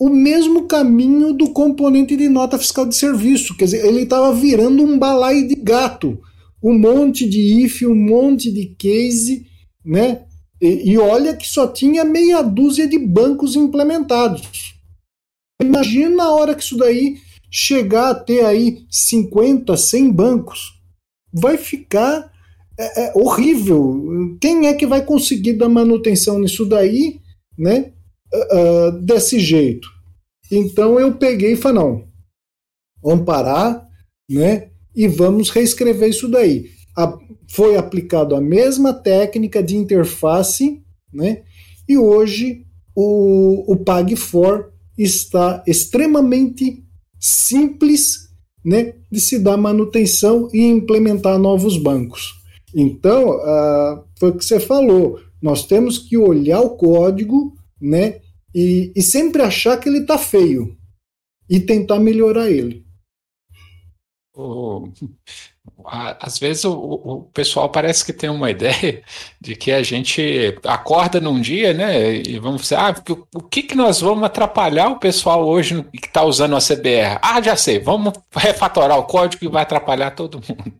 o 0.00 0.08
mesmo 0.08 0.66
caminho 0.66 1.32
do 1.32 1.50
componente 1.50 2.16
de 2.16 2.28
nota 2.28 2.58
fiscal 2.58 2.86
de 2.86 2.96
serviço. 2.96 3.56
Quer 3.56 3.66
dizer, 3.66 3.86
ele 3.86 4.02
estava 4.02 4.32
virando 4.32 4.82
um 4.82 4.98
balai 4.98 5.44
de 5.44 5.54
gato. 5.54 6.18
Um 6.62 6.78
monte 6.78 7.28
de 7.28 7.64
if, 7.64 7.82
um 7.82 7.94
monte 7.94 8.50
de 8.50 8.74
case, 8.76 9.46
né? 9.84 10.24
E, 10.60 10.92
e 10.92 10.98
olha 10.98 11.36
que 11.36 11.46
só 11.46 11.66
tinha 11.66 12.04
meia 12.04 12.40
dúzia 12.40 12.86
de 12.86 12.98
bancos 12.98 13.56
implementados. 13.56 14.74
Imagina 15.60 16.24
a 16.24 16.30
hora 16.30 16.54
que 16.54 16.62
isso 16.62 16.76
daí 16.76 17.16
chegar 17.52 18.10
a 18.10 18.14
ter 18.14 18.44
aí 18.44 18.86
50, 18.90 19.76
100 19.76 20.10
bancos. 20.10 20.80
Vai 21.30 21.58
ficar 21.58 22.32
é, 22.78 23.04
é, 23.04 23.12
horrível. 23.14 24.36
Quem 24.40 24.66
é 24.66 24.74
que 24.74 24.86
vai 24.86 25.04
conseguir 25.04 25.52
dar 25.52 25.68
manutenção 25.68 26.38
nisso 26.38 26.64
daí, 26.64 27.20
né? 27.58 27.92
Uh, 28.34 28.92
desse 29.02 29.38
jeito. 29.38 29.86
Então 30.50 30.98
eu 30.98 31.14
peguei 31.14 31.52
e 31.52 31.56
falei, 31.56 31.82
não, 31.82 32.08
vamos 33.02 33.26
parar, 33.26 33.86
né? 34.28 34.70
E 34.96 35.06
vamos 35.06 35.50
reescrever 35.50 36.08
isso 36.08 36.28
daí. 36.28 36.70
A, 36.96 37.18
foi 37.48 37.76
aplicado 37.76 38.34
a 38.34 38.40
mesma 38.40 38.94
técnica 38.94 39.62
de 39.62 39.76
interface, 39.76 40.82
né? 41.12 41.42
E 41.86 41.98
hoje 41.98 42.64
o, 42.94 43.72
o 43.72 43.76
Pag4 43.84 44.66
está 44.96 45.62
extremamente 45.66 46.81
simples 47.22 48.28
né, 48.64 48.94
de 49.10 49.20
se 49.20 49.38
dar 49.38 49.56
manutenção 49.56 50.48
e 50.52 50.60
implementar 50.60 51.38
novos 51.38 51.76
bancos. 51.76 52.34
Então, 52.74 53.36
uh, 53.36 54.04
foi 54.18 54.30
o 54.30 54.36
que 54.36 54.44
você 54.44 54.58
falou, 54.58 55.20
nós 55.40 55.66
temos 55.66 55.98
que 55.98 56.16
olhar 56.16 56.60
o 56.60 56.76
código 56.76 57.54
né, 57.80 58.20
e, 58.54 58.92
e 58.96 59.02
sempre 59.02 59.42
achar 59.42 59.78
que 59.78 59.88
ele 59.88 59.98
está 59.98 60.18
feio 60.18 60.76
e 61.48 61.60
tentar 61.60 61.98
melhorar 62.00 62.50
ele. 62.50 62.84
Oh, 64.34 64.88
às 65.86 66.38
vezes 66.38 66.64
o, 66.64 66.72
o, 66.72 67.22
pessoal 67.32 67.68
parece 67.68 68.04
que 68.04 68.12
tem 68.12 68.30
uma 68.30 68.50
ideia 68.52 69.02
de 69.40 69.56
que 69.56 69.72
a 69.72 69.82
gente 69.82 70.58
acorda 70.64 71.20
num 71.20 71.40
dia, 71.40 71.72
né? 71.72 72.16
E 72.16 72.38
vamos 72.38 72.62
dizer, 72.62 72.76
ah, 72.76 72.94
o, 73.34 73.42
que, 73.42 73.62
que 73.62 73.74
nós 73.74 74.00
vamos 74.00 74.24
atrapalhar 74.24 74.88
o 74.88 74.98
pessoal 74.98 75.46
hoje 75.46 75.82
que 75.92 76.06
está 76.06 76.22
usando 76.24 76.56
a 76.56 76.60
CBR? 76.60 77.18
Ah, 77.22 77.40
já 77.42 77.56
sei, 77.56 77.78
vamos 77.78 78.12
refatorar 78.32 78.98
o 78.98 79.04
código 79.04 79.44
e 79.44 79.48
vai 79.48 79.62
atrapalhar 79.62 80.12
todo 80.12 80.40
mundo. 80.48 80.72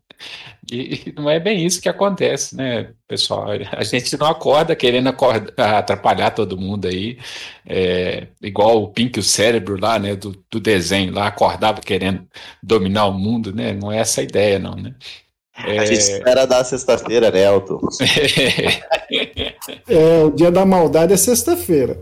E 0.71 1.13
não 1.17 1.29
é 1.29 1.41
bem 1.41 1.67
isso 1.67 1.81
que 1.81 1.89
acontece, 1.89 2.57
né, 2.57 2.91
pessoal? 3.09 3.47
A 3.73 3.83
gente 3.83 4.17
não 4.17 4.29
acorda 4.29 4.77
querendo 4.77 5.09
acorda, 5.09 5.53
atrapalhar 5.57 6.31
todo 6.31 6.57
mundo 6.57 6.87
aí, 6.87 7.19
é, 7.67 8.29
igual 8.41 8.83
o 8.83 8.89
Pink, 8.89 9.19
o 9.19 9.25
cérebro 9.25 9.79
lá, 9.81 9.99
né, 9.99 10.15
do, 10.15 10.37
do, 10.51 10.61
desenho 10.61 11.13
lá, 11.13 11.27
acordava 11.27 11.81
querendo 11.81 12.27
dominar 12.63 13.07
o 13.07 13.13
mundo, 13.13 13.53
né? 13.53 13.73
Não 13.73 13.91
é 13.91 13.99
essa 13.99 14.21
a 14.21 14.25
ideia, 14.25 14.59
não, 14.59 14.77
né? 14.77 14.95
É... 15.67 15.79
A 15.79 15.85
gente 15.85 15.99
espera 15.99 16.47
da 16.47 16.63
sexta-feira, 16.63 17.31
né, 17.31 17.45
Elton? 17.45 17.81
é, 19.89 20.23
o 20.25 20.31
dia 20.31 20.51
da 20.51 20.65
maldade 20.65 21.13
é 21.13 21.17
sexta-feira. 21.17 22.01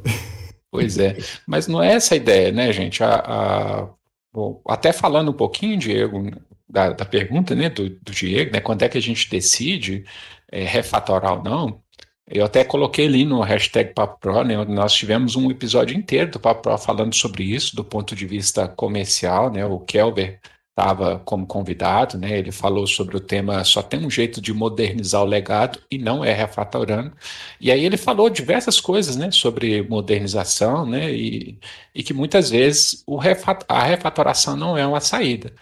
Pois 0.70 0.98
é, 0.98 1.16
mas 1.46 1.66
não 1.66 1.82
é 1.82 1.94
essa 1.94 2.14
a 2.14 2.16
ideia, 2.16 2.52
né, 2.52 2.72
gente? 2.72 3.02
A, 3.02 3.16
a... 3.16 3.88
Bom, 4.32 4.60
até 4.68 4.92
falando 4.92 5.30
um 5.30 5.34
pouquinho, 5.34 5.76
Diego, 5.76 6.30
da, 6.70 6.92
da 6.92 7.04
pergunta 7.04 7.54
né, 7.54 7.68
do, 7.68 7.90
do, 7.90 8.12
Diego, 8.12 8.52
né, 8.52 8.60
quando 8.60 8.82
é 8.82 8.88
que 8.88 8.98
a 8.98 9.02
gente 9.02 9.28
decide 9.28 10.04
é, 10.50 10.64
refatorar 10.64 11.38
ou 11.38 11.44
não, 11.44 11.82
eu 12.26 12.44
até 12.44 12.62
coloquei 12.64 13.06
ali 13.06 13.24
no 13.24 13.40
hashtag 13.40 13.92
Papo 13.92 14.44
né, 14.44 14.64
nós 14.66 14.92
tivemos 14.94 15.34
um 15.34 15.50
episódio 15.50 15.96
inteiro 15.96 16.30
do 16.30 16.40
Papo 16.40 16.62
Pro 16.62 16.78
falando 16.78 17.14
sobre 17.14 17.42
isso, 17.42 17.74
do 17.74 17.84
ponto 17.84 18.14
de 18.14 18.24
vista 18.24 18.68
comercial, 18.68 19.50
né, 19.50 19.66
o 19.66 19.80
Kelber 19.80 20.40
estava 20.70 21.18
como 21.18 21.46
convidado, 21.46 22.16
né, 22.16 22.38
ele 22.38 22.52
falou 22.52 22.86
sobre 22.86 23.16
o 23.16 23.20
tema 23.20 23.64
só 23.64 23.82
tem 23.82 24.06
um 24.06 24.10
jeito 24.10 24.40
de 24.40 24.52
modernizar 24.52 25.20
o 25.22 25.26
legado 25.26 25.80
e 25.90 25.98
não 25.98 26.24
é 26.24 26.32
refatorando, 26.32 27.12
e 27.60 27.70
aí 27.70 27.84
ele 27.84 27.96
falou 27.96 28.30
diversas 28.30 28.80
coisas, 28.80 29.16
né, 29.16 29.30
sobre 29.32 29.82
modernização, 29.82 30.86
né, 30.86 31.12
e, 31.12 31.58
e 31.94 32.02
que 32.02 32.14
muitas 32.14 32.50
vezes 32.50 33.02
o 33.06 33.16
refat 33.16 33.64
a 33.68 33.82
refatoração 33.82 34.56
não 34.56 34.78
é 34.78 34.86
uma 34.86 35.00
saída? 35.00 35.52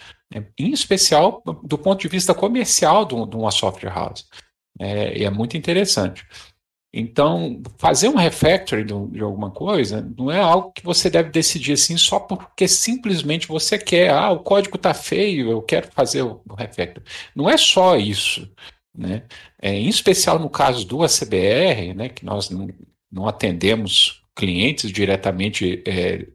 Em 0.58 0.72
especial 0.72 1.42
do 1.62 1.78
ponto 1.78 2.00
de 2.00 2.08
vista 2.08 2.34
comercial 2.34 3.04
de 3.04 3.14
uma 3.14 3.50
software 3.50 3.90
house. 3.92 4.26
É, 4.78 5.24
é 5.24 5.30
muito 5.30 5.56
interessante. 5.56 6.26
Então, 6.92 7.62
fazer 7.76 8.08
um 8.08 8.16
refactoring 8.16 8.86
de, 8.86 9.20
alguma 9.20 9.50
coisa 9.50 10.00
não 10.16 10.30
é 10.30 10.40
algo 10.40 10.72
que 10.72 10.82
você 10.82 11.10
deve 11.10 11.30
decidir 11.30 11.74
assim 11.74 11.98
só 11.98 12.18
porque 12.18 12.66
simplesmente 12.66 13.46
você 13.46 13.78
quer. 13.78 14.10
Ah, 14.10 14.30
o 14.30 14.40
código 14.40 14.76
está 14.76 14.94
feio, 14.94 15.50
eu 15.50 15.62
quero 15.62 15.90
fazer 15.92 16.22
o, 16.22 16.40
o 16.48 16.54
refactoring. 16.54 17.06
Não 17.34 17.48
é 17.48 17.56
só 17.58 17.96
isso. 17.96 18.50
Né? 18.96 19.24
É, 19.60 19.72
em 19.74 19.88
especial 19.88 20.38
no 20.38 20.48
caso 20.48 20.84
do 20.86 21.02
ACBR, 21.04 21.94
né, 21.94 22.08
que 22.08 22.24
nós 22.24 22.50
não, 22.50 22.68
não 23.12 23.28
atendemos 23.28 24.22
clientes 24.34 24.90
diretamente 24.90 25.82
é, 25.86 26.26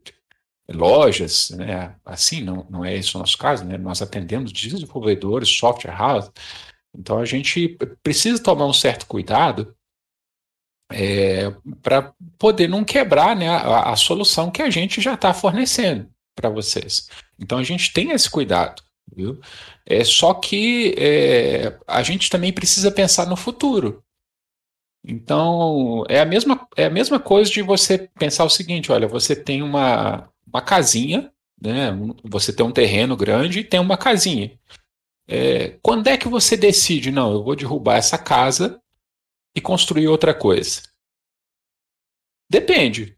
lojas, 0.69 1.49
né? 1.51 1.95
assim, 2.05 2.41
não, 2.41 2.65
não 2.69 2.85
é 2.85 2.95
esse 2.95 3.15
o 3.15 3.19
nosso 3.19 3.37
caso, 3.37 3.65
né? 3.65 3.77
nós 3.77 4.01
atendemos 4.01 4.51
desenvolvedores, 4.51 5.49
software 5.49 5.95
house, 5.95 6.31
então 6.95 7.17
a 7.17 7.25
gente 7.25 7.77
precisa 8.01 8.41
tomar 8.41 8.65
um 8.65 8.73
certo 8.73 9.05
cuidado 9.07 9.75
é, 10.91 11.51
para 11.81 12.13
poder 12.37 12.69
não 12.69 12.83
quebrar 12.83 13.35
né, 13.35 13.49
a, 13.49 13.91
a, 13.91 13.95
solução 13.95 14.51
que 14.51 14.61
a 14.61 14.69
gente 14.69 15.01
já 15.01 15.15
está 15.15 15.33
fornecendo 15.33 16.07
para 16.35 16.49
vocês. 16.49 17.09
Então 17.39 17.57
a 17.57 17.63
gente 17.63 17.91
tem 17.91 18.11
esse 18.11 18.29
cuidado, 18.29 18.81
viu? 19.13 19.39
É 19.85 20.03
só 20.03 20.33
que 20.35 20.93
é, 20.97 21.77
a 21.87 22.03
gente 22.03 22.29
também 22.29 22.53
precisa 22.53 22.91
pensar 22.91 23.25
no 23.25 23.35
futuro. 23.35 24.03
Então 25.05 26.03
é 26.07 26.19
a 26.19 26.25
mesma 26.25 26.67
é 26.77 26.85
a 26.85 26.89
mesma 26.89 27.19
coisa 27.19 27.51
de 27.51 27.61
você 27.61 28.09
pensar 28.17 28.45
o 28.45 28.49
seguinte, 28.49 28.91
olha, 28.91 29.07
você 29.07 29.35
tem 29.35 29.61
uma 29.61 30.29
uma 30.53 30.61
casinha, 30.61 31.33
né? 31.59 31.91
Você 32.23 32.53
tem 32.53 32.65
um 32.65 32.71
terreno 32.71 33.17
grande 33.17 33.59
e 33.59 33.63
tem 33.63 33.79
uma 33.79 33.97
casinha. 33.97 34.57
É, 35.27 35.79
quando 35.81 36.07
é 36.07 36.17
que 36.17 36.27
você 36.27 36.55
decide, 36.55 37.11
não, 37.11 37.33
eu 37.33 37.43
vou 37.43 37.55
derrubar 37.55 37.97
essa 37.97 38.17
casa 38.17 38.79
e 39.55 39.61
construir 39.61 40.07
outra 40.07 40.33
coisa? 40.33 40.81
Depende. 42.49 43.17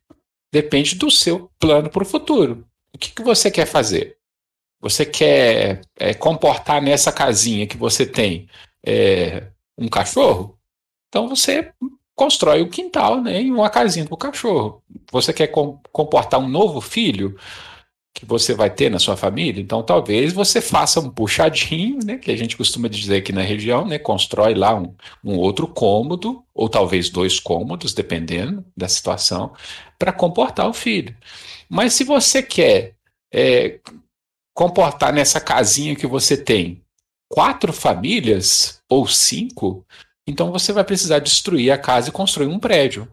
Depende 0.52 0.96
do 0.96 1.12
seu 1.12 1.52
plano 1.60 1.90
para 1.90 2.04
o 2.04 2.06
futuro. 2.06 2.66
O 2.94 2.98
que, 2.98 3.12
que 3.12 3.22
você 3.22 3.52
quer 3.52 3.66
fazer? 3.66 4.18
Você 4.80 5.06
quer 5.06 5.82
é, 5.98 6.14
comportar 6.14 6.82
nessa 6.82 7.12
casinha 7.12 7.68
que 7.68 7.76
você 7.76 8.06
tem 8.06 8.48
é, 8.86 9.52
um 9.78 9.90
cachorro? 9.90 10.58
Então 11.10 11.28
você 11.28 11.74
constrói 12.16 12.61
o 12.61 12.70
quintal 12.70 13.22
né, 13.22 13.41
em 13.41 13.51
uma 13.51 13.70
casinha 13.70 14.05
para 14.05 14.13
o 14.13 14.18
cachorro. 14.18 14.82
Você 15.11 15.34
quer 15.34 15.47
com, 15.47 15.80
comportar 15.91 16.39
um 16.39 16.47
novo 16.47 16.80
filho 16.80 17.38
que 18.13 18.26
você 18.26 18.53
vai 18.53 18.70
ter 18.70 18.89
na 18.89 18.97
sua 18.97 19.18
família? 19.18 19.61
Então 19.61 19.84
talvez 19.84 20.32
você 20.32 20.61
faça 20.61 21.01
um 21.01 21.09
puxadinho, 21.09 21.99
né, 22.03 22.18
que 22.18 22.32
a 22.32 22.38
gente 22.38 22.55
costuma 22.55 22.88
dizer 22.88 23.18
aqui 23.18 23.34
na 23.34 23.41
região, 23.41 23.86
né, 23.86 23.99
constrói 23.99 24.53
lá 24.53 24.74
um, 24.74 24.95
um 25.24 25.36
outro 25.38 25.68
cômodo, 25.68 26.41
ou 26.53 26.70
talvez 26.70 27.09
dois 27.09 27.39
cômodos, 27.39 27.93
dependendo 27.93 28.66
da 28.76 28.88
situação, 28.88 29.53
para 29.99 30.13
comportar 30.13 30.70
o 30.70 30.74
filho. 30.74 31.13
Mas 31.70 31.93
se 31.93 32.05
você 32.05 32.41
quer 32.41 32.95
é, 33.34 33.80
comportar 34.53 35.11
nessa 35.11 35.41
casinha 35.41 35.95
que 35.95 36.07
você 36.07 36.38
tem 36.38 36.82
quatro 37.28 37.74
famílias 37.74 38.82
ou 38.88 39.05
cinco, 39.07 39.86
então 40.28 40.51
você 40.51 40.73
vai 40.73 40.84
precisar 40.84 41.19
destruir 41.19 41.71
a 41.71 41.78
casa 41.78 42.09
e 42.09 42.11
construir 42.11 42.47
um 42.47 42.59
prédio. 42.59 43.07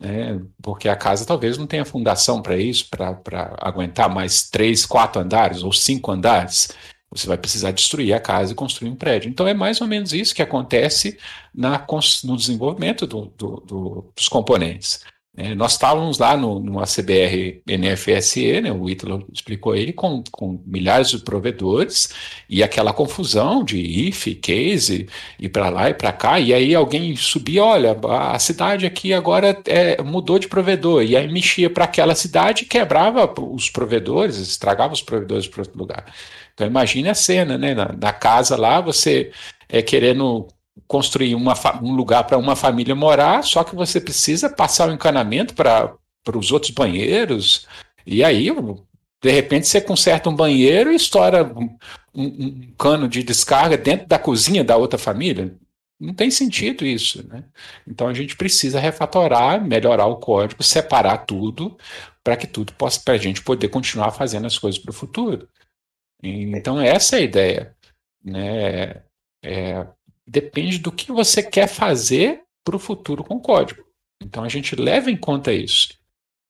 Né? 0.00 0.40
Porque 0.60 0.88
a 0.88 0.96
casa 0.96 1.24
talvez 1.26 1.56
não 1.56 1.66
tenha 1.66 1.84
fundação 1.84 2.42
para 2.42 2.56
isso, 2.56 2.88
para 2.90 3.56
aguentar 3.60 4.08
mais 4.08 4.48
três, 4.50 4.84
quatro 4.84 5.20
andares 5.20 5.62
ou 5.62 5.72
cinco 5.72 6.10
andares. 6.10 6.70
Você 7.10 7.26
vai 7.26 7.36
precisar 7.36 7.72
destruir 7.72 8.14
a 8.14 8.20
casa 8.20 8.52
e 8.52 8.56
construir 8.56 8.88
um 8.88 8.96
prédio. 8.96 9.28
Então 9.28 9.46
é 9.46 9.52
mais 9.52 9.80
ou 9.80 9.86
menos 9.86 10.14
isso 10.14 10.34
que 10.34 10.42
acontece 10.42 11.18
na, 11.54 11.86
no 12.24 12.36
desenvolvimento 12.36 13.06
do, 13.06 13.26
do, 13.36 13.56
do, 13.60 14.12
dos 14.16 14.28
componentes. 14.28 15.04
É, 15.34 15.54
nós 15.54 15.72
estávamos 15.72 16.18
lá 16.18 16.36
no, 16.36 16.78
ACBR 16.78 17.62
NFSE, 17.66 18.60
né, 18.60 18.70
o 18.70 18.88
Ítalo 18.90 19.26
explicou 19.32 19.74
ele, 19.74 19.90
com, 19.90 20.22
com 20.30 20.62
milhares 20.66 21.08
de 21.08 21.20
provedores 21.20 22.12
e 22.50 22.62
aquela 22.62 22.92
confusão 22.92 23.64
de 23.64 23.78
if, 23.78 24.26
case, 24.42 25.08
e 25.38 25.48
para 25.48 25.70
lá 25.70 25.88
e 25.88 25.94
para 25.94 26.12
cá, 26.12 26.38
e 26.38 26.52
aí 26.52 26.74
alguém 26.74 27.16
subia, 27.16 27.64
olha, 27.64 27.96
a 28.10 28.38
cidade 28.38 28.84
aqui 28.84 29.14
agora 29.14 29.58
é, 29.66 30.02
mudou 30.02 30.38
de 30.38 30.48
provedor, 30.48 31.02
e 31.02 31.16
aí 31.16 31.26
mexia 31.32 31.70
para 31.70 31.86
aquela 31.86 32.14
cidade 32.14 32.66
quebrava 32.66 33.32
os 33.40 33.70
provedores, 33.70 34.36
estragava 34.36 34.92
os 34.92 35.00
provedores 35.02 35.48
para 35.48 35.62
outro 35.62 35.78
lugar. 35.78 36.12
Então 36.52 36.66
imagine 36.66 37.08
a 37.08 37.14
cena, 37.14 37.56
né, 37.56 37.74
na, 37.74 37.90
na 37.98 38.12
casa 38.12 38.54
lá, 38.54 38.82
você 38.82 39.32
é, 39.66 39.80
querendo 39.80 40.46
construir 40.86 41.34
uma, 41.34 41.54
um 41.82 41.94
lugar 41.94 42.24
para 42.24 42.38
uma 42.38 42.56
família 42.56 42.94
morar, 42.94 43.42
só 43.44 43.62
que 43.64 43.74
você 43.74 44.00
precisa 44.00 44.48
passar 44.48 44.88
o 44.88 44.92
encanamento 44.92 45.54
para 45.54 45.96
os 46.34 46.50
outros 46.50 46.72
banheiros, 46.72 47.66
e 48.06 48.24
aí, 48.24 48.48
de 49.22 49.30
repente, 49.30 49.68
você 49.68 49.80
conserta 49.80 50.28
um 50.28 50.34
banheiro 50.34 50.90
e 50.92 50.96
estoura 50.96 51.44
um, 51.44 51.76
um, 52.14 52.24
um 52.24 52.74
cano 52.76 53.08
de 53.08 53.22
descarga 53.22 53.76
dentro 53.76 54.06
da 54.06 54.18
cozinha 54.18 54.64
da 54.64 54.76
outra 54.76 54.98
família. 54.98 55.54
Não 56.00 56.12
tem 56.12 56.32
sentido 56.32 56.84
isso, 56.84 57.24
né? 57.28 57.44
Então 57.86 58.08
a 58.08 58.14
gente 58.14 58.36
precisa 58.36 58.80
refatorar, 58.80 59.64
melhorar 59.64 60.06
o 60.06 60.16
código, 60.16 60.60
separar 60.60 61.18
tudo, 61.18 61.78
para 62.24 62.36
que 62.36 62.46
tudo 62.48 62.72
possa, 62.72 63.00
para 63.04 63.14
a 63.14 63.18
gente 63.18 63.40
poder 63.40 63.68
continuar 63.68 64.10
fazendo 64.10 64.48
as 64.48 64.58
coisas 64.58 64.80
para 64.80 64.90
o 64.90 64.94
futuro. 64.94 65.48
Então 66.20 66.80
essa 66.80 67.16
é 67.16 67.18
a 67.20 67.22
ideia, 67.22 67.76
né? 68.24 69.02
É, 69.44 69.86
depende 70.26 70.78
do 70.78 70.92
que 70.92 71.10
você 71.10 71.42
quer 71.42 71.66
fazer 71.66 72.42
para 72.64 72.76
o 72.76 72.78
futuro 72.78 73.24
com 73.24 73.36
o 73.36 73.40
código. 73.40 73.82
Então 74.22 74.44
a 74.44 74.48
gente 74.48 74.76
leva 74.76 75.10
em 75.10 75.16
conta 75.16 75.52
isso. 75.52 76.00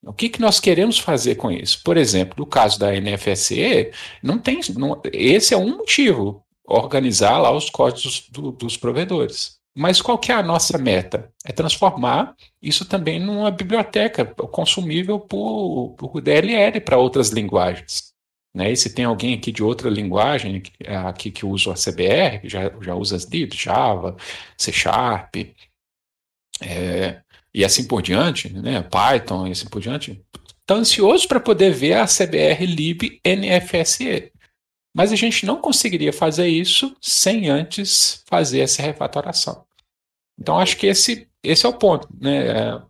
O 0.05 0.13
que, 0.13 0.29
que 0.29 0.41
nós 0.41 0.59
queremos 0.59 0.99
fazer 0.99 1.35
com 1.35 1.49
isso? 1.49 1.81
Por 1.83 1.95
exemplo, 1.95 2.35
no 2.37 2.45
caso 2.45 2.77
da 2.77 2.91
NFSE, 2.91 3.91
não 4.21 4.37
tem, 4.37 4.59
não, 4.75 5.01
esse 5.13 5.53
é 5.53 5.57
um 5.57 5.77
motivo, 5.77 6.43
organizar 6.65 7.37
lá 7.37 7.51
os 7.51 7.69
códigos 7.69 8.27
do, 8.29 8.51
dos 8.51 8.75
provedores. 8.75 9.57
Mas 9.75 10.01
qual 10.01 10.19
que 10.19 10.31
é 10.31 10.35
a 10.35 10.43
nossa 10.43 10.77
meta? 10.77 11.31
É 11.45 11.51
transformar 11.51 12.35
isso 12.61 12.85
também 12.85 13.19
numa 13.19 13.49
biblioteca 13.49 14.25
consumível 14.25 15.19
por, 15.19 15.95
por 15.97 16.21
DLL 16.21 16.79
para 16.81 16.97
outras 16.97 17.29
linguagens. 17.29 18.12
Né? 18.55 18.71
E 18.71 18.77
se 18.77 18.93
tem 18.93 19.05
alguém 19.05 19.33
aqui 19.33 19.51
de 19.51 19.63
outra 19.63 19.89
linguagem 19.89 20.61
aqui 21.07 21.31
que 21.31 21.45
usa 21.45 21.71
a 21.71 21.75
CBR, 21.75 22.41
que 22.41 22.49
já, 22.49 22.71
já 22.81 22.93
usa 22.93 23.15
as 23.15 23.25
DIT, 23.25 23.57
Java, 23.57 24.15
C 24.57 24.71
Sharp, 24.71 25.35
é, 26.61 27.21
e 27.53 27.65
assim 27.65 27.87
por 27.87 28.01
diante, 28.01 28.51
né? 28.53 28.81
Python 28.83 29.47
e 29.47 29.51
assim 29.51 29.67
por 29.67 29.81
diante, 29.81 30.23
está 30.61 30.75
ansioso 30.75 31.27
para 31.27 31.39
poder 31.39 31.71
ver 31.71 31.93
a 31.93 32.05
CBR 32.05 32.65
lib 32.65 33.19
NFSE. 33.25 34.31
Mas 34.95 35.11
a 35.11 35.15
gente 35.15 35.45
não 35.45 35.59
conseguiria 35.59 36.13
fazer 36.13 36.47
isso 36.47 36.95
sem 37.01 37.49
antes 37.49 38.23
fazer 38.27 38.59
essa 38.59 38.81
refatoração. 38.81 39.65
Então, 40.39 40.59
acho 40.59 40.77
que 40.77 40.85
esse, 40.85 41.27
esse 41.43 41.65
é 41.65 41.69
o 41.69 41.73
ponto. 41.73 42.07
Né? 42.19 42.81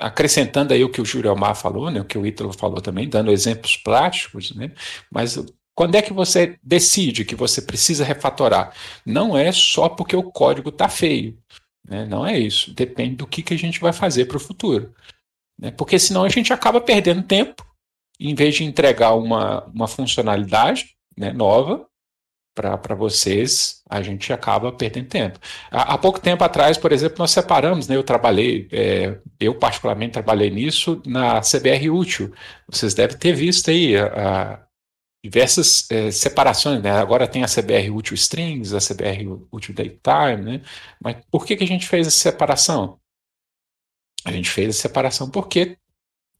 Acrescentando 0.00 0.72
aí 0.72 0.82
o 0.82 0.90
que 0.90 1.00
o 1.00 1.04
Júlio 1.04 1.30
Almar 1.30 1.54
falou, 1.54 1.90
né? 1.90 2.00
o 2.00 2.04
que 2.04 2.18
o 2.18 2.26
Ítalo 2.26 2.52
falou 2.52 2.80
também, 2.80 3.08
dando 3.08 3.30
exemplos 3.30 3.76
práticos, 3.76 4.54
né? 4.54 4.72
mas 5.10 5.38
quando 5.76 5.94
é 5.94 6.02
que 6.02 6.12
você 6.12 6.58
decide 6.62 7.24
que 7.24 7.34
você 7.34 7.60
precisa 7.60 8.04
refatorar? 8.04 8.74
Não 9.04 9.36
é 9.36 9.52
só 9.52 9.88
porque 9.88 10.16
o 10.16 10.30
código 10.30 10.70
está 10.70 10.88
feio. 10.88 11.38
Né? 11.86 12.06
Não 12.06 12.26
é 12.26 12.38
isso. 12.38 12.74
Depende 12.74 13.16
do 13.16 13.26
que, 13.26 13.42
que 13.42 13.54
a 13.54 13.58
gente 13.58 13.78
vai 13.78 13.92
fazer 13.92 14.24
para 14.24 14.38
o 14.38 14.40
futuro. 14.40 14.94
Né? 15.58 15.70
Porque 15.70 15.98
senão 15.98 16.24
a 16.24 16.28
gente 16.28 16.52
acaba 16.52 16.80
perdendo 16.80 17.22
tempo 17.22 17.64
em 18.18 18.34
vez 18.34 18.54
de 18.54 18.64
entregar 18.64 19.14
uma, 19.14 19.64
uma 19.66 19.86
funcionalidade 19.86 20.96
né, 21.16 21.32
nova 21.32 21.86
para 22.56 22.94
vocês, 22.94 23.82
a 23.88 24.00
gente 24.00 24.32
acaba 24.32 24.72
perdendo 24.72 25.08
tempo. 25.08 25.38
Há, 25.70 25.94
há, 25.94 25.98
pouco 25.98 26.18
tempo 26.18 26.42
atrás, 26.42 26.78
por 26.78 26.90
exemplo, 26.90 27.16
nós 27.18 27.30
separamos, 27.30 27.86
né, 27.86 27.96
eu 27.96 28.02
trabalhei, 28.02 28.66
é, 28.72 29.18
eu 29.38 29.54
particularmente 29.54 30.14
trabalhei 30.14 30.50
nisso 30.50 31.02
na 31.06 31.42
CBR 31.42 31.90
Útil. 31.90 32.32
Vocês 32.66 32.94
devem 32.94 33.18
ter 33.18 33.34
visto 33.34 33.70
aí 33.70 33.96
a, 33.96 34.06
a 34.06 34.66
diversas 35.22 35.86
é, 35.90 36.10
separações, 36.10 36.82
né? 36.82 36.92
Agora 36.92 37.28
tem 37.28 37.42
a 37.42 37.48
CBR 37.48 37.90
Útil 37.90 38.14
Strings, 38.14 38.72
a 38.72 38.78
CBR 38.78 39.26
Útil 39.52 39.74
Datetime, 39.74 40.42
né? 40.42 40.62
Mas 41.02 41.16
por 41.30 41.44
que, 41.44 41.56
que 41.56 41.64
a 41.64 41.66
gente 41.66 41.86
fez 41.86 42.06
essa 42.06 42.16
separação? 42.16 42.98
A 44.24 44.32
gente 44.32 44.48
fez 44.48 44.70
a 44.70 44.80
separação 44.80 45.28
porque 45.30 45.76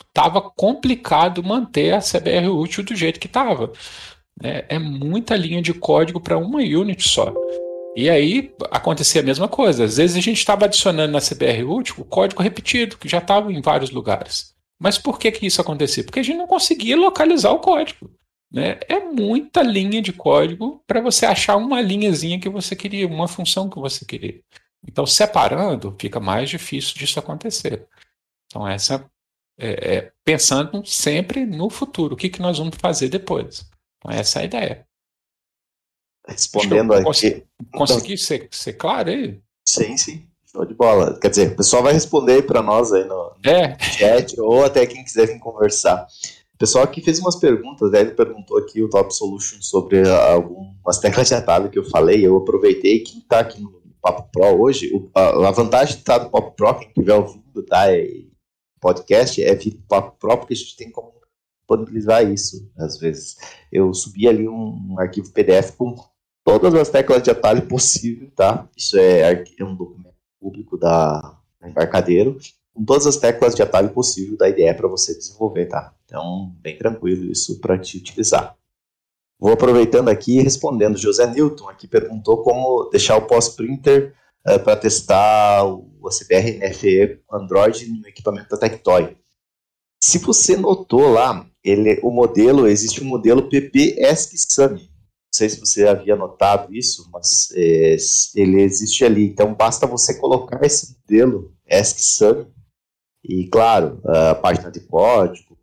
estava 0.09 0.41
complicado 0.41 1.45
manter 1.45 1.93
a 1.93 2.01
CBR 2.01 2.49
útil 2.49 2.83
do 2.83 2.97
jeito 2.97 3.21
que 3.21 3.27
estava. 3.27 3.73
É, 4.43 4.67
é, 4.69 4.79
muita 4.79 5.37
linha 5.37 5.63
de 5.63 5.73
código 5.73 6.21
para 6.21 6.37
uma 6.37 6.59
unit 6.59 7.09
só. 7.09 7.33
E 7.97 8.11
aí 8.11 8.55
acontecia 8.71 9.23
a 9.23 9.25
mesma 9.25 9.49
coisa. 9.49 9.85
Às 9.85 9.97
vezes 9.97 10.17
a 10.17 10.21
gente 10.21 10.37
estava 10.37 10.67
adicionando 10.67 11.13
na 11.13 11.21
CBR 11.21 11.65
útil 11.65 11.97
o 11.99 12.05
código 12.05 12.43
repetido, 12.43 12.99
que 12.99 13.09
já 13.09 13.19
estava 13.19 13.51
em 13.51 13.63
vários 13.63 13.91
lugares. 13.91 14.55
Mas 14.79 14.99
por 14.99 15.19
que, 15.19 15.33
que 15.33 15.47
isso 15.47 15.61
acontecia? 15.61 16.05
Porque 16.05 16.21
a 16.21 16.23
gente 16.23 16.37
não 16.37 16.47
conseguia 16.47 16.97
localizar 16.97 17.53
o 17.53 17.61
código. 17.61 18.11
Né? 18.53 18.79
É 18.89 19.01
muita 19.01 19.63
linha 19.63 20.03
de 20.03 20.13
código 20.13 20.83
para 20.87 21.01
você 21.01 21.25
achar 21.25 21.57
uma 21.57 21.81
linhazinha 21.81 22.39
que 22.39 22.49
você 22.49 22.77
queria, 22.77 23.07
uma 23.07 23.27
função 23.27 23.71
que 23.71 23.79
você 23.79 24.05
queria. 24.05 24.41
Então, 24.87 25.07
separando, 25.07 25.97
fica 25.99 26.21
mais 26.21 26.51
difícil 26.51 26.95
disso 26.95 27.19
acontecer. 27.19 27.87
Então, 28.47 28.69
essa 28.69 29.11
é, 29.59 29.97
é, 29.97 30.13
pensando 30.25 30.85
sempre 30.85 31.45
no 31.47 31.71
futuro, 31.71 32.15
o 32.15 32.17
que, 32.17 32.29
que 32.29 32.43
nós 32.43 32.59
vamos 32.59 32.77
fazer 32.79 33.09
depois. 33.09 33.69
Então, 34.07 34.11
essa 34.11 34.39
é 34.39 34.43
a 34.43 34.45
ideia. 34.45 34.87
Respondendo 36.27 36.93
aqui. 36.93 37.05
Consegui, 37.05 37.47
consegui 37.73 38.15
então, 38.15 38.25
ser, 38.25 38.49
ser 38.51 38.73
claro 38.75 39.11
aí? 39.11 39.41
Sim, 39.67 39.97
sim. 39.97 40.27
Show 40.51 40.65
de 40.65 40.75
bola. 40.75 41.19
Quer 41.19 41.31
dizer, 41.31 41.53
o 41.53 41.57
pessoal 41.57 41.83
vai 41.83 41.93
responder 41.93 42.35
aí 42.35 42.43
para 42.43 42.63
nós 42.63 42.93
aí 42.93 43.05
no, 43.05 43.33
é. 43.45 43.79
chat 43.79 44.41
ou 44.41 44.65
até 44.65 44.87
quem 44.87 45.05
quiser 45.05 45.27
vir 45.27 45.39
conversar. 45.39 46.07
O 46.55 46.59
pessoal 46.59 46.85
aqui 46.85 47.03
fez 47.03 47.19
umas 47.19 47.37
perguntas, 47.37 47.91
né? 47.91 48.01
ele 48.01 48.13
perguntou 48.13 48.59
aqui 48.59 48.83
o 48.83 48.89
Top 48.89 49.15
Solution 49.15 49.61
sobre 49.61 50.09
algumas 50.09 50.99
teclas 50.99 51.29
de 51.29 51.35
atalho 51.35 51.69
que 51.69 51.79
eu 51.79 51.85
falei, 51.85 52.27
eu 52.27 52.37
aproveitei, 52.39 53.01
quem 53.01 53.19
está 53.19 53.41
aqui 53.41 53.61
no 53.61 53.83
Papo 54.01 54.31
Pro 54.33 54.63
hoje, 54.63 54.91
a, 55.15 55.51
vantagem 55.51 55.97
de 55.97 56.01
estar 56.01 56.25
no 56.25 56.31
Papo 56.31 56.53
Pro, 56.53 56.79
quem 56.79 56.89
estiver 56.89 57.15
ouvindo, 57.15 57.63
tá, 57.63 57.93
é 57.93 58.09
podcast 58.81 59.43
é 59.43 59.55
vir 59.55 59.83
papo 59.89 60.17
próprio, 60.19 60.41
porque 60.41 60.55
a 60.55 60.57
gente 60.57 60.77
tem 60.77 60.91
como 60.91 61.13
disponibilizar 61.67 62.25
isso, 62.25 62.71
às 62.79 62.99
vezes. 62.99 63.37
Eu 63.73 63.93
subi 63.93 64.29
ali 64.29 64.49
um, 64.49 64.93
um, 64.93 65.01
arquivo 65.01 65.33
PDF 65.33 65.73
com 65.77 65.97
todas 66.45 66.73
as 66.75 66.89
teclas 66.89 67.23
de 67.23 67.31
atalho 67.31 67.63
possível, 67.67 68.31
tá? 68.35 68.69
Isso 68.77 68.97
é, 68.97 69.45
é 69.59 69.65
um 69.65 69.75
documento 69.75 70.15
público 70.41 70.79
da, 70.79 71.37
da 71.61 71.69
Embarcadeiro, 71.69 72.39
com 72.73 72.85
todas 72.85 73.07
as 73.07 73.17
teclas 73.17 73.55
de 73.55 73.63
atalho 73.63 73.91
possível 73.91 74.37
da 74.37 74.49
IDE 74.49 74.73
para 74.75 74.89
você 74.89 75.15
desenvolver, 75.15 75.67
tá? 75.67 75.93
Então, 76.05 76.55
bem 76.61 76.79
tranquilo 76.79 77.31
isso 77.31 77.61
para 77.61 77.77
te 77.77 77.99
utilizar. 77.99 78.57
Vou 79.39 79.53
aproveitando 79.53 80.09
aqui 80.09 80.39
e 80.39 80.43
respondendo. 80.43 80.97
José 80.97 81.27
Newton 81.27 81.69
aqui 81.69 81.87
perguntou 81.87 82.43
como 82.43 82.89
deixar 82.91 83.17
o 83.17 83.27
pós-printer 83.27 84.15
uh, 84.47 84.59
para 84.61 84.77
testar 84.77 85.65
o 85.65 86.09
CBR 86.09 86.59
NFE 86.59 87.21
Android 87.31 87.87
no 87.89 88.09
equipamento 88.09 88.49
da 88.49 88.57
Tectoy. 88.57 89.17
Se 90.01 90.19
você 90.19 90.57
notou 90.57 91.11
lá, 91.11 91.47
ele, 91.69 92.01
o 92.03 92.11
modelo, 92.11 92.67
existe 92.67 93.03
um 93.03 93.07
modelo 93.07 93.49
PP 93.49 93.97
ESC 93.99 94.37
SAMI. 94.39 94.81
Não 94.81 95.33
sei 95.33 95.49
se 95.49 95.61
você 95.61 95.87
havia 95.87 96.17
notado 96.17 96.75
isso, 96.75 97.09
mas 97.13 97.49
é, 97.55 97.97
ele 98.35 98.63
existe 98.63 99.05
ali. 99.05 99.27
Então 99.27 99.55
basta 99.55 99.87
você 99.87 100.15
colocar 100.15 100.65
esse 100.65 100.97
modelo 100.99 101.53
ESC 101.67 102.03
SAMI 102.03 102.47
e, 103.25 103.47
claro, 103.49 104.01
a 104.05 104.35
página 104.35 104.71
de 104.71 104.81
código. 104.81 105.57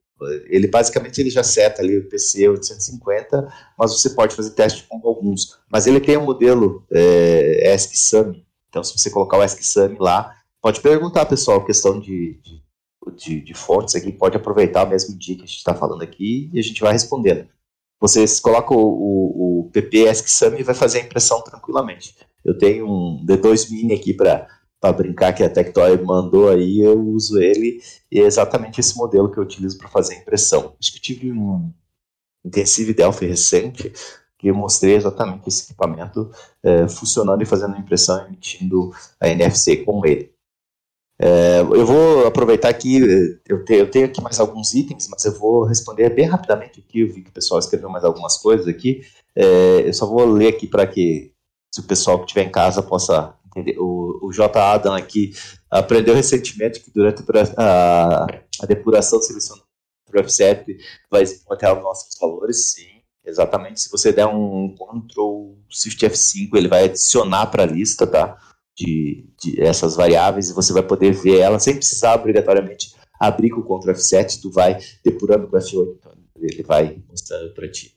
Ele 0.48 0.68
basicamente 0.68 1.20
ele 1.20 1.30
já 1.30 1.44
seta 1.44 1.82
ali 1.82 1.98
o 1.98 2.08
PC 2.08 2.48
850, 2.48 3.54
mas 3.78 3.92
você 3.92 4.12
pode 4.12 4.36
fazer 4.36 4.52
teste 4.52 4.84
com 4.88 5.02
alguns. 5.06 5.58
Mas 5.70 5.86
ele 5.86 6.00
tem 6.00 6.18
um 6.18 6.26
modelo 6.26 6.86
é, 6.92 7.74
ESC 7.74 7.98
SAMI 7.98 8.46
então, 8.74 8.84
se 8.84 8.98
você 8.98 9.12
colocar 9.12 9.38
o 9.38 9.42
AskSami 9.42 9.98
lá, 10.00 10.36
pode 10.60 10.82
perguntar, 10.82 11.28
pessoal, 11.28 11.64
questão 11.64 12.00
de, 12.00 12.40
de, 12.42 12.63
de, 13.12 13.42
de 13.42 13.54
fontes 13.54 13.96
aqui, 13.96 14.12
pode 14.12 14.38
aproveitar 14.38 14.86
o 14.86 14.90
mesmo 14.90 15.18
dia 15.18 15.36
que 15.36 15.44
a 15.44 15.46
gente 15.46 15.58
está 15.58 15.74
falando 15.74 16.02
aqui 16.02 16.50
e 16.54 16.60
a 16.60 16.64
gente 16.64 16.82
vai 16.82 16.94
respondendo. 16.94 17.48
Vocês 18.00 18.40
colocam 18.40 18.78
o, 18.78 18.82
o, 18.82 19.60
o 19.62 19.70
PP 19.72 20.10
AskSami 20.10 20.60
e 20.60 20.64
vai 20.64 20.76
fazer 20.76 21.00
a 21.00 21.04
impressão 21.04 21.42
tranquilamente. 21.42 22.16
Eu 22.44 22.58
tenho 22.58 22.86
um 22.86 23.26
D2 23.26 23.72
Mini 23.72 23.94
aqui 23.94 24.14
para 24.14 24.48
para 24.84 24.92
brincar 24.92 25.32
que 25.32 25.42
a 25.42 25.50
Tectoy 25.50 25.98
mandou 26.04 26.50
aí, 26.50 26.82
eu 26.82 27.00
uso 27.00 27.42
ele 27.42 27.82
e 28.12 28.20
é 28.20 28.24
exatamente 28.24 28.82
esse 28.82 28.98
modelo 28.98 29.32
que 29.32 29.40
eu 29.40 29.44
utilizo 29.44 29.78
para 29.78 29.88
fazer 29.88 30.16
impressão. 30.16 30.76
Acho 30.78 30.92
que 30.92 31.00
tive 31.00 31.32
um 31.32 31.72
Intensive 32.44 32.94
Delphi 32.94 33.26
recente, 33.26 33.94
que 34.38 34.50
eu 34.50 34.54
mostrei 34.54 34.96
exatamente 34.96 35.48
esse 35.48 35.64
equipamento 35.64 36.30
é, 36.62 36.86
funcionando 36.90 37.42
e 37.42 37.46
fazendo 37.46 37.78
impressão 37.78 38.26
emitindo 38.26 38.92
a 39.22 39.30
NFC 39.30 39.78
com 39.78 40.06
ele. 40.06 40.33
É, 41.26 41.62
eu 41.62 41.86
vou 41.86 42.28
aproveitar 42.28 42.68
aqui, 42.68 42.98
eu, 43.48 43.64
te, 43.64 43.74
eu, 43.76 43.90
tenho 43.90 44.08
aqui 44.08 44.22
mais 44.22 44.42
alguns 44.42 44.74
itens, 44.74 45.08
mas 45.08 45.24
eu 45.24 45.32
vou 45.40 45.64
responder 45.64 46.10
bem 46.10 46.26
rapidamente 46.26 46.82
aqui. 46.82 47.00
Eu 47.00 47.14
vi 47.14 47.22
que 47.22 47.30
o 47.30 47.34
pessoal 47.34 47.62
escreveu 47.62 47.90
mais 47.90 48.04
algumas 48.04 48.36
coisas 48.36 48.68
aqui. 48.68 49.02
É, 49.34 49.88
eu 49.88 49.94
só 49.94 50.06
vou 50.06 50.26
ler 50.26 50.50
aqui 50.50 50.68
para 50.68 50.86
que, 50.86 51.32
se 51.74 51.80
o 51.80 51.84
pessoal 51.84 52.20
que 52.20 52.26
estiver 52.26 52.44
em 52.44 52.52
casa 52.52 52.84
possa 52.84 53.34
entender. 53.48 53.80
O, 53.80 54.20
o 54.22 54.34
J. 54.34 54.60
Adam 54.60 54.94
aqui 54.94 55.32
aprendeu 55.72 56.14
recentemente 56.14 56.82
que 56.82 56.92
durante 56.92 57.24
a, 57.56 58.26
a 58.62 58.66
depuração 58.66 59.18
do 59.20 60.20
F7 60.20 60.76
vai 61.10 61.24
manter 61.50 61.72
os 61.72 61.84
nossos 61.84 62.20
valores, 62.20 62.74
sim. 62.74 63.02
Exatamente. 63.26 63.80
Se 63.80 63.90
você 63.90 64.12
der 64.12 64.28
um 64.28 64.76
Ctrl 64.76 65.54
Shift 65.70 66.06
F5, 66.06 66.50
ele 66.56 66.68
vai 66.68 66.84
adicionar 66.84 67.46
para 67.48 67.64
a 67.64 67.66
lista, 67.66 68.06
tá? 68.06 68.38
De, 68.76 69.30
de, 69.40 69.62
essas 69.62 69.96
variáveis 69.96 70.50
e 70.50 70.54
você 70.54 70.74
vai 70.74 70.82
poder 70.82 71.12
ver 71.14 71.40
ela 71.40 71.60
sem 71.60 71.76
precisar 71.76 72.16
obrigatoriamente 72.16 72.96
abrir 73.20 73.52
com 73.52 73.62
o 73.62 73.80
Ctrl 73.80 73.92
F7, 73.92 74.42
tu 74.42 74.52
vai 74.52 74.80
depurando 75.04 75.48
com 75.48 75.56
o 75.56 75.60
F8, 75.60 75.96
então 75.98 76.12
ele 76.36 76.64
vai 76.64 77.02
mostrando 77.08 77.54
para 77.54 77.70
ti. 77.70 77.96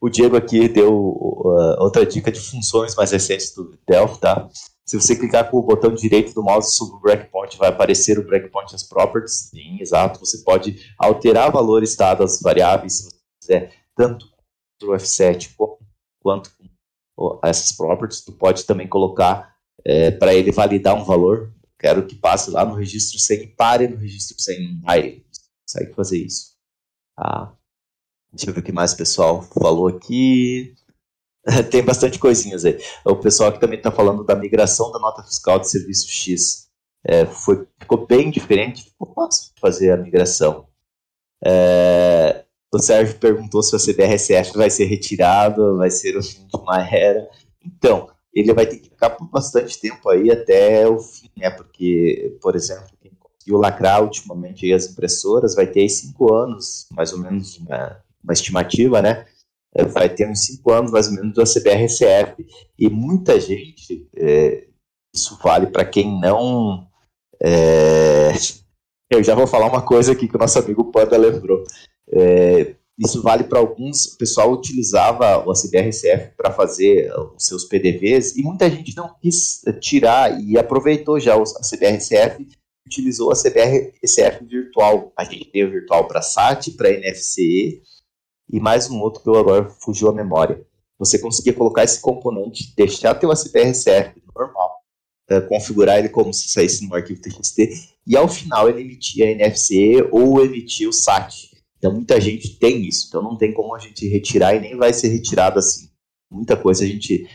O 0.00 0.08
Diego 0.08 0.36
aqui 0.36 0.68
deu 0.68 0.92
uh, 0.92 1.76
outra 1.78 2.04
dica 2.04 2.32
de 2.32 2.40
funções 2.40 2.94
mais 2.94 3.10
recentes 3.10 3.54
do 3.54 3.78
Delphi, 3.86 4.18
tá? 4.18 4.48
Se 4.84 5.00
você 5.00 5.16
clicar 5.16 5.50
com 5.50 5.58
o 5.58 5.62
botão 5.62 5.94
direito 5.94 6.34
do 6.34 6.42
mouse 6.42 6.76
sobre 6.76 6.96
o 6.96 7.00
breakpoint, 7.00 7.56
vai 7.56 7.70
aparecer 7.70 8.18
o 8.18 8.24
breakpoint 8.24 8.74
as 8.74 8.82
properties. 8.82 9.48
Sim, 9.50 9.78
exato. 9.80 10.20
Você 10.20 10.38
pode 10.44 10.78
alterar 10.98 11.50
valores 11.50 11.96
dadas 11.96 12.40
variáveis, 12.42 12.98
se 12.98 13.04
você 13.04 13.16
quiser, 13.40 13.72
tanto 13.96 14.26
do 14.78 14.88
F7 14.88 15.54
quanto 16.20 16.50
essas 17.42 17.72
properties, 17.72 18.22
tu 18.22 18.32
pode 18.32 18.64
também 18.64 18.88
colocar 18.88 19.53
é, 19.84 20.10
para 20.10 20.34
ele 20.34 20.50
validar 20.50 20.94
um 20.94 21.04
valor, 21.04 21.52
quero 21.78 22.06
que 22.06 22.14
passe 22.14 22.50
lá 22.50 22.64
no 22.64 22.74
registro 22.74 23.18
sem 23.18 23.46
pare 23.48 23.88
no 23.88 23.96
registro 23.96 24.40
sem 24.40 24.80
aire. 24.86 25.24
Consegue 25.66 25.94
fazer 25.94 26.18
isso. 26.18 26.54
Tá? 27.16 27.54
Deixa 28.32 28.50
eu 28.50 28.54
ver 28.54 28.60
o 28.60 28.62
que 28.62 28.72
mais 28.72 28.92
o 28.92 28.96
pessoal 28.96 29.42
falou 29.42 29.88
aqui. 29.88 30.74
Tem 31.70 31.84
bastante 31.84 32.18
coisinhas 32.18 32.64
aí. 32.64 32.78
O 33.04 33.16
pessoal 33.16 33.50
aqui 33.50 33.60
também 33.60 33.78
está 33.78 33.90
falando 33.92 34.24
da 34.24 34.34
migração 34.34 34.90
da 34.90 34.98
nota 34.98 35.22
fiscal 35.22 35.58
de 35.58 35.70
serviço 35.70 36.08
X. 36.08 36.68
É, 37.06 37.26
foi, 37.26 37.68
ficou 37.78 38.06
bem 38.06 38.30
diferente, 38.30 38.84
ficou 38.84 39.12
fácil 39.14 39.52
fazer 39.60 39.90
a 39.90 39.96
migração. 39.96 40.66
É, 41.44 42.44
o 42.72 42.78
Sérgio 42.78 43.18
perguntou 43.18 43.62
se 43.62 43.76
o 43.76 43.78
CBRSF 43.78 44.56
vai 44.56 44.70
ser 44.70 44.86
retirado, 44.86 45.76
vai 45.76 45.90
ser 45.90 46.16
o 46.16 46.22
fim 46.22 46.46
de 46.46 46.56
uma 46.56 46.80
era. 46.88 47.28
Então, 47.62 48.10
ele 48.34 48.52
vai 48.52 48.66
ter 48.66 48.78
que 48.78 48.90
ficar 48.90 49.10
por 49.10 49.28
bastante 49.28 49.80
tempo 49.80 50.08
aí 50.08 50.30
até 50.30 50.88
o 50.88 50.98
fim, 50.98 51.30
né? 51.36 51.50
Porque, 51.50 52.36
por 52.42 52.56
exemplo, 52.56 52.88
quem 53.00 53.12
conseguiu 53.18 53.58
lacrar 53.58 54.02
ultimamente 54.02 54.72
as 54.72 54.90
impressoras 54.90 55.54
vai 55.54 55.66
ter 55.66 55.80
aí 55.80 55.88
cinco 55.88 56.34
anos, 56.34 56.88
mais 56.90 57.12
ou 57.12 57.20
menos, 57.20 57.56
uma, 57.58 58.02
uma 58.22 58.32
estimativa, 58.32 59.00
né? 59.00 59.26
É, 59.72 59.84
vai 59.84 60.08
ter 60.08 60.28
uns 60.28 60.44
cinco 60.46 60.72
anos, 60.72 60.90
mais 60.90 61.08
ou 61.08 61.14
menos, 61.14 61.34
da 61.34 61.44
CBRCF. 61.44 62.44
E 62.78 62.88
muita 62.88 63.40
gente, 63.40 64.08
é, 64.16 64.66
isso 65.14 65.38
vale 65.42 65.68
para 65.68 65.84
quem 65.84 66.20
não. 66.20 66.88
É, 67.40 68.32
eu 69.10 69.22
já 69.22 69.34
vou 69.34 69.46
falar 69.46 69.66
uma 69.66 69.82
coisa 69.82 70.12
aqui 70.12 70.26
que 70.26 70.36
o 70.36 70.38
nosso 70.38 70.58
amigo 70.58 70.90
Panda 70.90 71.16
lembrou. 71.16 71.62
É, 72.12 72.74
isso 72.98 73.22
vale 73.22 73.44
para 73.44 73.58
alguns. 73.58 74.14
O 74.14 74.18
pessoal 74.18 74.52
utilizava 74.52 75.38
o 75.38 75.52
CBRCF 75.52 76.32
para 76.36 76.52
fazer 76.52 77.12
os 77.34 77.46
seus 77.46 77.64
PDVs 77.64 78.36
e 78.36 78.42
muita 78.42 78.70
gente 78.70 78.96
não 78.96 79.14
quis 79.20 79.62
tirar 79.80 80.40
e 80.40 80.56
aproveitou 80.56 81.18
já 81.18 81.34
a 81.34 81.42
CBRCF 81.42 82.46
utilizou 82.86 83.32
a 83.32 83.34
CBRCF 83.34 84.44
virtual. 84.44 85.12
A 85.16 85.24
gente 85.24 85.46
tem 85.46 85.64
o 85.64 85.70
virtual 85.70 86.06
para 86.06 86.22
SAT, 86.22 86.70
para 86.76 86.90
NFC 86.90 87.82
e 88.52 88.60
mais 88.60 88.90
um 88.90 89.00
outro 89.00 89.22
que 89.22 89.28
eu 89.28 89.36
agora 89.36 89.68
fugiu 89.68 90.08
a 90.08 90.14
memória. 90.14 90.64
Você 90.98 91.18
conseguia 91.18 91.52
colocar 91.52 91.82
esse 91.82 92.00
componente, 92.00 92.72
deixar 92.76 93.14
teu 93.14 93.30
CBRCF 93.30 94.22
normal, 94.34 94.78
uh, 95.30 95.46
configurar 95.48 95.98
ele 95.98 96.08
como 96.08 96.32
se 96.32 96.48
saísse 96.48 96.86
no 96.86 96.94
arquivo 96.94 97.20
TXT 97.20 97.92
e 98.06 98.16
ao 98.16 98.28
final 98.28 98.68
ele 98.68 98.82
emitia 98.82 99.30
NFC 99.30 100.08
ou 100.12 100.44
emitia 100.44 100.88
o 100.88 100.92
SAT. 100.92 101.53
Então 101.84 101.92
muita 101.92 102.18
gente 102.18 102.58
tem 102.58 102.80
isso, 102.86 103.08
então 103.08 103.20
não 103.20 103.36
tem 103.36 103.52
como 103.52 103.74
a 103.74 103.78
gente 103.78 104.08
retirar 104.08 104.54
e 104.54 104.60
nem 104.60 104.74
vai 104.74 104.90
ser 104.90 105.08
retirado 105.08 105.58
assim. 105.58 105.90
Muita 106.32 106.56
coisa 106.56 106.82
a 106.82 106.86
gente 106.86 107.28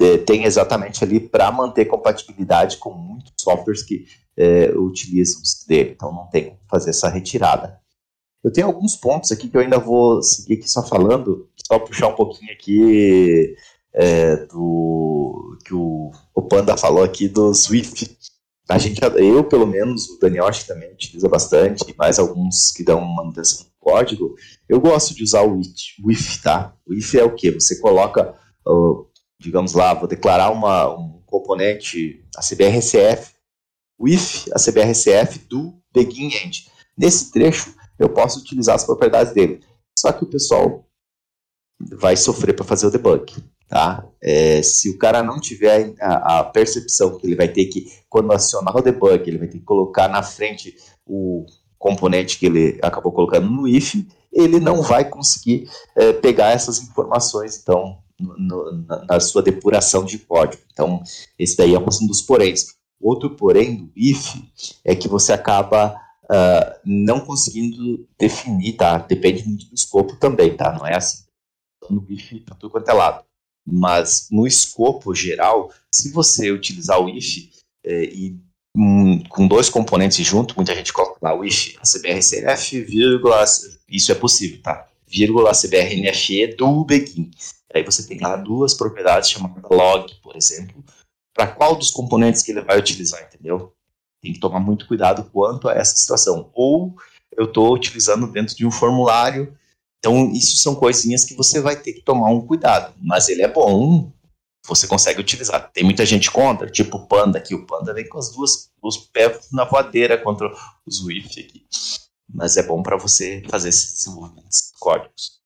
é, 0.00 0.18
tem 0.18 0.42
exatamente 0.42 1.04
ali 1.04 1.20
para 1.20 1.52
manter 1.52 1.84
compatibilidade 1.84 2.78
com 2.78 2.90
muitos 2.92 3.32
softwares 3.38 3.84
que 3.84 4.04
é, 4.36 4.72
utilizam 4.76 5.40
dele, 5.68 5.92
então 5.94 6.12
não 6.12 6.26
tem 6.26 6.46
como 6.46 6.58
fazer 6.68 6.90
essa 6.90 7.08
retirada. 7.08 7.78
Eu 8.42 8.52
tenho 8.52 8.66
alguns 8.66 8.96
pontos 8.96 9.30
aqui 9.30 9.48
que 9.48 9.56
eu 9.56 9.60
ainda 9.60 9.78
vou 9.78 10.20
seguir 10.24 10.54
aqui 10.54 10.68
só 10.68 10.82
falando, 10.82 11.48
só 11.64 11.78
puxar 11.78 12.08
um 12.08 12.16
pouquinho 12.16 12.50
aqui 12.50 13.54
é, 13.92 14.44
do 14.46 15.56
que 15.64 15.72
o, 15.72 16.10
o 16.34 16.42
Panda 16.42 16.76
falou 16.76 17.04
aqui 17.04 17.28
do 17.28 17.54
Swift. 17.54 18.18
A 18.68 18.76
gente, 18.76 19.00
eu 19.18 19.44
pelo 19.44 19.68
menos, 19.68 20.08
o 20.08 20.18
Daniel 20.18 20.48
acho 20.48 20.62
que 20.62 20.68
também 20.68 20.90
utiliza 20.92 21.28
bastante, 21.28 21.94
mais 21.96 22.18
alguns 22.18 22.72
que 22.72 22.82
dão 22.82 23.00
manutenção 23.00 23.66
código, 23.84 24.34
eu 24.66 24.80
gosto 24.80 25.14
de 25.14 25.22
usar 25.22 25.42
o 25.42 25.60
if, 26.10 26.42
tá? 26.42 26.74
O 26.86 26.94
if 26.94 27.14
é 27.14 27.22
o 27.22 27.34
que? 27.34 27.50
Você 27.50 27.78
coloca, 27.80 28.34
uh, 28.66 29.06
digamos 29.38 29.74
lá, 29.74 29.92
vou 29.92 30.08
declarar 30.08 30.50
uma, 30.50 30.88
um 30.88 31.22
componente, 31.26 32.24
a 32.34 32.40
CBRCF, 32.40 33.34
o 33.98 34.08
if, 34.08 34.48
a 34.52 34.58
CBRCF 34.58 35.40
do 35.50 35.78
begin 35.92 36.30
end. 36.34 36.66
Nesse 36.96 37.30
trecho, 37.30 37.74
eu 37.98 38.08
posso 38.08 38.40
utilizar 38.40 38.74
as 38.74 38.84
propriedades 38.84 39.34
dele. 39.34 39.60
Só 39.96 40.12
que 40.12 40.24
o 40.24 40.30
pessoal 40.30 40.88
vai 41.92 42.16
sofrer 42.16 42.54
para 42.54 42.64
fazer 42.64 42.86
o 42.86 42.90
debug. 42.90 43.32
Tá? 43.68 44.06
É, 44.22 44.62
se 44.62 44.88
o 44.90 44.98
cara 44.98 45.22
não 45.22 45.40
tiver 45.40 45.94
a, 46.00 46.40
a, 46.40 46.44
percepção 46.44 47.16
que 47.18 47.26
ele 47.26 47.34
vai 47.34 47.48
ter 47.48 47.66
que, 47.66 47.86
quando 48.08 48.32
acionar 48.32 48.76
o 48.76 48.82
debug, 48.82 49.28
ele 49.28 49.38
vai 49.38 49.48
ter 49.48 49.58
que 49.58 49.64
colocar 49.64 50.08
na 50.08 50.22
frente 50.22 50.74
o 51.06 51.44
componente 51.78 52.38
que 52.38 52.46
ele 52.46 52.78
acabou 52.82 53.12
colocando 53.12 53.48
no 53.48 53.68
if, 53.68 53.94
ele 54.32 54.58
não 54.58 54.82
vai 54.82 55.08
conseguir 55.08 55.68
é, 55.96 56.12
pegar 56.12 56.50
essas 56.50 56.82
informações, 56.82 57.60
então, 57.60 57.98
no, 58.18 58.84
na, 58.86 59.04
na, 59.04 59.20
sua 59.20 59.42
depuração 59.42 60.04
de 60.04 60.18
código. 60.18 60.62
Então, 60.72 61.02
esse 61.38 61.56
daí 61.56 61.74
é 61.74 61.78
um 61.78 62.06
dos 62.06 62.22
poréns. 62.22 62.74
Outro 63.00 63.30
porém 63.30 63.76
do 63.76 63.92
if 63.94 64.34
é 64.84 64.94
que 64.94 65.08
você 65.08 65.32
acaba 65.32 65.94
uh, 66.24 66.80
não 66.84 67.20
conseguindo 67.20 68.08
definir, 68.18 68.76
tá? 68.76 68.98
Depende 68.98 69.46
muito 69.46 69.66
do 69.66 69.74
escopo 69.74 70.16
também, 70.16 70.56
tá? 70.56 70.72
Não 70.72 70.86
é 70.86 70.96
assim. 70.96 71.24
No 71.90 72.06
if, 72.08 72.44
tá 72.44 72.54
tudo 72.54 72.70
quanto 72.70 72.88
é 72.88 72.92
lado. 72.92 73.24
Mas 73.66 74.28
no 74.30 74.46
escopo 74.46 75.14
geral, 75.14 75.70
se 75.92 76.12
você 76.12 76.50
utilizar 76.50 77.00
o 77.00 77.08
if 77.08 77.50
eh, 77.84 78.04
e 78.04 78.40
um, 78.76 79.22
com 79.24 79.46
dois 79.46 79.68
componentes 79.68 80.24
junto, 80.26 80.56
muita 80.56 80.74
gente 80.74 80.92
coloca 80.92 81.18
lá 81.22 81.34
o 81.34 81.44
if, 81.44 81.76
a 81.78 81.82
CBRCF, 81.82 82.80
vírgula, 82.82 83.44
isso 83.88 84.10
é 84.10 84.14
possível, 84.14 84.60
tá? 84.62 84.88
Vírgula 85.06 85.52
CBRNFE 85.52 86.56
do 86.56 86.84
begin. 86.84 87.30
Aí 87.72 87.84
você 87.84 88.06
tem 88.06 88.18
lá 88.18 88.36
duas 88.36 88.74
propriedades 88.74 89.30
chamadas 89.30 89.62
log, 89.70 90.12
por 90.22 90.36
exemplo, 90.36 90.84
para 91.32 91.46
qual 91.46 91.76
dos 91.76 91.90
componentes 91.90 92.42
que 92.42 92.52
ele 92.52 92.62
vai 92.62 92.78
utilizar, 92.78 93.22
entendeu? 93.22 93.72
Tem 94.20 94.32
que 94.32 94.40
tomar 94.40 94.60
muito 94.60 94.86
cuidado 94.86 95.28
quanto 95.32 95.68
a 95.68 95.74
essa 95.74 95.96
situação. 95.96 96.50
Ou 96.54 96.94
eu 97.36 97.44
estou 97.44 97.72
utilizando 97.74 98.26
dentro 98.26 98.56
de 98.56 98.66
um 98.66 98.70
formulário, 98.70 99.56
então 99.98 100.32
isso 100.32 100.56
são 100.56 100.74
coisinhas 100.74 101.24
que 101.24 101.34
você 101.34 101.60
vai 101.60 101.76
ter 101.76 101.92
que 101.92 102.02
tomar 102.02 102.30
um 102.30 102.40
cuidado, 102.40 102.94
mas 103.00 103.28
ele 103.28 103.42
é 103.42 103.48
bom 103.48 104.12
você 104.66 104.86
consegue 104.86 105.20
utilizar. 105.20 105.70
Tem 105.72 105.84
muita 105.84 106.06
gente 106.06 106.30
contra, 106.30 106.70
tipo 106.70 106.96
o 106.96 107.06
Panda 107.06 107.38
aqui. 107.38 107.54
O 107.54 107.66
Panda 107.66 107.92
vem 107.92 108.08
com 108.08 108.18
as 108.18 108.30
duas, 108.30 108.70
os 108.82 108.96
pés 108.96 109.48
na 109.52 109.64
voadeira 109.64 110.16
contra 110.16 110.50
os 110.86 111.04
WIF 111.04 111.40
aqui. 111.40 111.66
Mas 112.32 112.56
é 112.56 112.62
bom 112.62 112.82
para 112.82 112.96
você 112.96 113.42
fazer 113.48 113.68
esses 113.68 113.92
desenvolvimentos 113.92 114.72
códigos. 114.80 115.40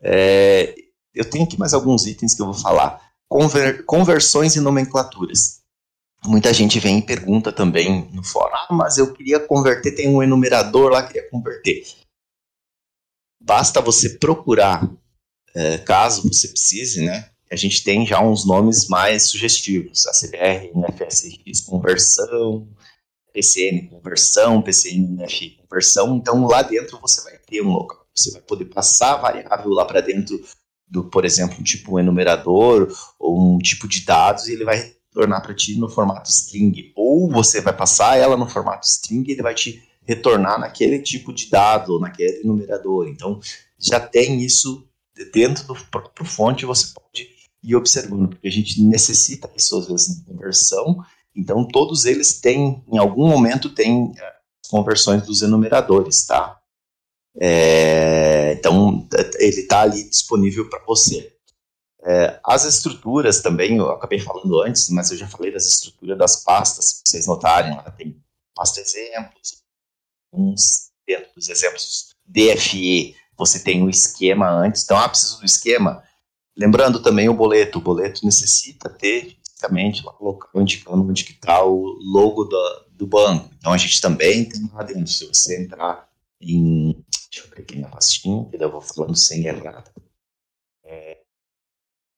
É, 0.00 0.74
eu 1.14 1.28
tenho 1.28 1.44
aqui 1.44 1.58
mais 1.58 1.74
alguns 1.74 2.06
itens 2.06 2.34
que 2.34 2.42
eu 2.42 2.46
vou 2.46 2.54
falar. 2.54 3.02
Conver, 3.28 3.84
conversões 3.84 4.54
e 4.54 4.60
nomenclaturas. 4.60 5.62
Muita 6.24 6.52
gente 6.52 6.78
vem 6.78 6.98
e 6.98 7.02
pergunta 7.02 7.52
também 7.52 8.08
no 8.12 8.22
fórum: 8.22 8.54
ah, 8.54 8.68
mas 8.70 8.98
eu 8.98 9.12
queria 9.12 9.40
converter, 9.40 9.92
tem 9.92 10.08
um 10.08 10.22
enumerador 10.22 10.90
lá, 10.90 11.02
queria 11.02 11.28
converter. 11.28 11.84
Basta 13.40 13.80
você 13.80 14.10
procurar, 14.18 14.88
é, 15.54 15.78
caso 15.78 16.28
você 16.28 16.48
precise, 16.48 17.04
né? 17.04 17.30
A 17.50 17.56
gente 17.56 17.84
tem 17.84 18.06
já 18.06 18.20
uns 18.20 18.44
nomes 18.44 18.88
mais 18.88 19.28
sugestivos, 19.28 20.06
ACBR, 20.06 20.72
NFSX 20.74 21.60
conversão, 21.60 22.68
PCN 23.32 23.88
conversão, 23.88 24.62
PCN 24.62 25.22
NF 25.22 25.58
conversão, 25.62 26.16
então 26.16 26.46
lá 26.46 26.62
dentro 26.62 26.98
você 27.00 27.22
vai 27.22 27.38
ter 27.38 27.62
um 27.62 27.72
local, 27.72 28.06
você 28.14 28.32
vai 28.32 28.40
poder 28.40 28.64
passar 28.66 29.14
a 29.14 29.18
variável 29.18 29.70
lá 29.70 29.84
para 29.84 30.00
dentro 30.00 30.42
do, 30.88 31.04
por 31.04 31.24
exemplo, 31.24 31.62
tipo 31.62 31.94
um 31.94 31.98
enumerador 31.98 32.92
ou 33.18 33.54
um 33.54 33.58
tipo 33.58 33.86
de 33.86 34.04
dados 34.04 34.48
e 34.48 34.52
ele 34.52 34.64
vai 34.64 34.76
retornar 35.16 35.42
para 35.42 35.54
ti 35.54 35.78
no 35.78 35.88
formato 35.88 36.30
string, 36.30 36.92
ou 36.94 37.30
você 37.30 37.60
vai 37.60 37.76
passar 37.76 38.16
ela 38.16 38.36
no 38.36 38.48
formato 38.48 38.86
string 38.86 39.24
e 39.28 39.32
ele 39.32 39.42
vai 39.42 39.54
te 39.54 39.82
retornar 40.04 40.58
naquele 40.58 41.00
tipo 41.00 41.32
de 41.32 41.50
dado, 41.50 41.98
naquele 41.98 42.40
enumerador. 42.42 43.08
Então, 43.08 43.40
já 43.78 43.98
tem 43.98 44.40
isso 44.42 44.86
dentro 45.32 45.66
do 45.66 45.74
próprio 45.74 46.24
fonte, 46.24 46.64
você 46.64 46.92
pode 46.94 47.35
e 47.62 47.74
observando, 47.74 48.28
porque 48.28 48.48
a 48.48 48.50
gente 48.50 48.80
necessita 48.82 49.50
isso 49.56 49.78
às 49.78 49.88
vezes 49.88 50.18
na 50.18 50.24
conversão, 50.24 51.04
então 51.34 51.66
todos 51.66 52.04
eles 52.04 52.40
têm, 52.40 52.82
em 52.90 52.98
algum 52.98 53.28
momento, 53.28 53.74
têm 53.74 54.12
é, 54.16 54.32
conversões 54.68 55.22
dos 55.22 55.42
enumeradores, 55.42 56.24
tá? 56.26 56.60
É, 57.38 58.52
então 58.52 59.06
ele 59.38 59.60
está 59.60 59.82
ali 59.82 60.08
disponível 60.08 60.68
para 60.70 60.82
você. 60.84 61.32
É, 62.02 62.38
as 62.44 62.64
estruturas 62.64 63.42
também, 63.42 63.76
eu 63.76 63.90
acabei 63.90 64.20
falando 64.20 64.62
antes, 64.62 64.88
mas 64.90 65.10
eu 65.10 65.16
já 65.16 65.26
falei 65.26 65.52
das 65.52 65.66
estruturas 65.66 66.16
das 66.16 66.44
pastas, 66.44 66.84
se 66.86 67.02
vocês 67.04 67.26
notarem, 67.26 67.74
lá 67.74 67.90
tem 67.90 68.16
pasta 68.54 68.80
exemplos, 68.80 69.62
uns 70.32 70.90
dentro 71.06 71.34
dos 71.34 71.48
exemplos 71.48 72.14
DFE, 72.24 73.14
você 73.36 73.58
tem 73.58 73.82
o 73.82 73.90
esquema 73.90 74.48
antes, 74.50 74.84
então, 74.84 74.96
ah, 74.96 75.08
preciso 75.08 75.38
do 75.38 75.44
esquema, 75.44 76.02
Lembrando 76.56 77.02
também 77.02 77.28
o 77.28 77.34
boleto. 77.34 77.78
O 77.78 77.82
boleto 77.82 78.24
necessita 78.24 78.88
ter 78.88 79.36
fisicamente 79.44 80.04
lá 80.04 80.14
onde 80.54 80.82
está 81.22 81.64
o 81.64 81.98
logo 82.00 82.44
do, 82.44 82.84
do 82.92 83.06
banco. 83.06 83.50
Então 83.58 83.72
a 83.72 83.78
gente 83.78 84.00
também 84.00 84.48
tem 84.48 84.68
lá 84.72 84.82
dentro. 84.82 85.06
Se 85.06 85.26
você 85.26 85.62
entrar 85.62 86.08
em. 86.40 87.04
Deixa 87.30 87.46
eu 87.46 87.50
ver 87.54 87.62
aqui 87.62 87.76
minha 87.76 87.88
pastinha, 87.88 88.48
que 88.48 88.56
eu 88.56 88.70
vou 88.70 88.80
falando 88.80 89.16
sem 89.16 89.44
errada. 89.44 89.92
É, 90.84 91.18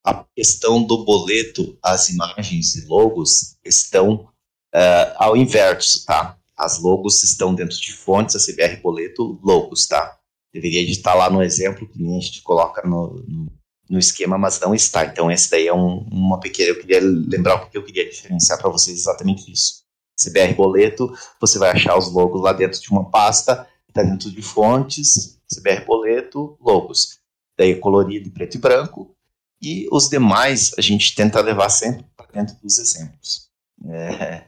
a 0.05 0.25
questão 0.35 0.83
do 0.83 1.03
boleto, 1.03 1.77
as 1.83 2.09
imagens 2.09 2.75
e 2.75 2.85
logos 2.85 3.57
estão 3.65 4.29
uh, 4.73 5.13
ao 5.15 5.35
inverso, 5.35 6.05
tá? 6.05 6.37
As 6.55 6.79
logos 6.79 7.23
estão 7.23 7.55
dentro 7.55 7.77
de 7.77 7.93
fontes, 7.93 8.35
a 8.35 8.39
CBR 8.39 8.81
boleto, 8.81 9.39
logos, 9.43 9.87
tá? 9.87 10.17
Deveria 10.53 10.81
estar 10.89 11.13
lá 11.13 11.29
no 11.29 11.43
exemplo 11.43 11.87
que 11.87 12.01
a 12.01 12.11
gente 12.11 12.41
coloca 12.41 12.81
no, 12.87 13.23
no, 13.27 13.51
no 13.89 13.97
esquema, 13.97 14.37
mas 14.37 14.59
não 14.59 14.75
está. 14.75 15.05
Então, 15.05 15.31
esse 15.31 15.49
daí 15.49 15.67
é 15.67 15.73
um, 15.73 16.05
uma 16.11 16.39
pequena. 16.39 16.69
Eu 16.69 16.79
queria 16.79 16.99
lembrar 17.01 17.55
o 17.55 17.69
que 17.69 17.77
eu 17.77 17.83
queria 17.83 18.07
diferenciar 18.07 18.59
para 18.59 18.69
vocês 18.69 18.99
exatamente 18.99 19.51
isso. 19.51 19.83
CBR 20.21 20.53
boleto, 20.53 21.11
você 21.39 21.57
vai 21.57 21.71
achar 21.71 21.97
os 21.97 22.11
logos 22.11 22.41
lá 22.41 22.51
dentro 22.51 22.79
de 22.79 22.89
uma 22.91 23.09
pasta, 23.09 23.67
está 23.87 24.03
dentro 24.03 24.29
de 24.29 24.41
fontes, 24.41 25.39
CBR 25.53 25.85
boleto, 25.85 26.57
logos. 26.61 27.19
Daí 27.57 27.71
é 27.71 27.75
colorido 27.75 28.29
preto 28.29 28.55
e 28.55 28.57
branco. 28.59 29.15
E 29.61 29.87
os 29.91 30.07
demais 30.07 30.73
a 30.77 30.81
gente 30.81 31.15
tenta 31.15 31.41
levar 31.41 31.69
sempre 31.69 32.05
para 32.15 32.27
dentro 32.31 32.55
dos 32.61 32.77
exemplos. 32.77 33.49
É, 33.89 34.43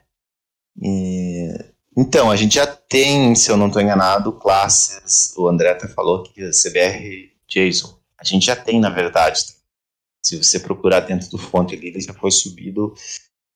e, 0.81 1.53
então, 1.97 2.31
a 2.31 2.35
gente 2.35 2.55
já 2.55 2.65
tem, 2.65 3.35
se 3.35 3.49
eu 3.49 3.57
não 3.57 3.67
estou 3.67 3.81
enganado, 3.81 4.33
classes. 4.33 5.33
O 5.37 5.47
André 5.47 5.71
até 5.71 5.87
falou 5.87 6.23
que 6.23 6.49
CBR 6.51 7.31
JSON. 7.47 8.00
A 8.21 8.23
gente 8.23 8.45
já 8.45 8.55
tem, 8.55 8.79
na 8.79 8.89
verdade. 8.89 9.43
Se 10.23 10.37
você 10.37 10.59
procurar 10.59 10.99
dentro 10.99 11.29
do 11.31 11.37
fonte 11.39 11.73
ali, 11.73 11.87
ele 11.87 11.99
já 11.99 12.13
foi 12.13 12.29
subido, 12.29 12.93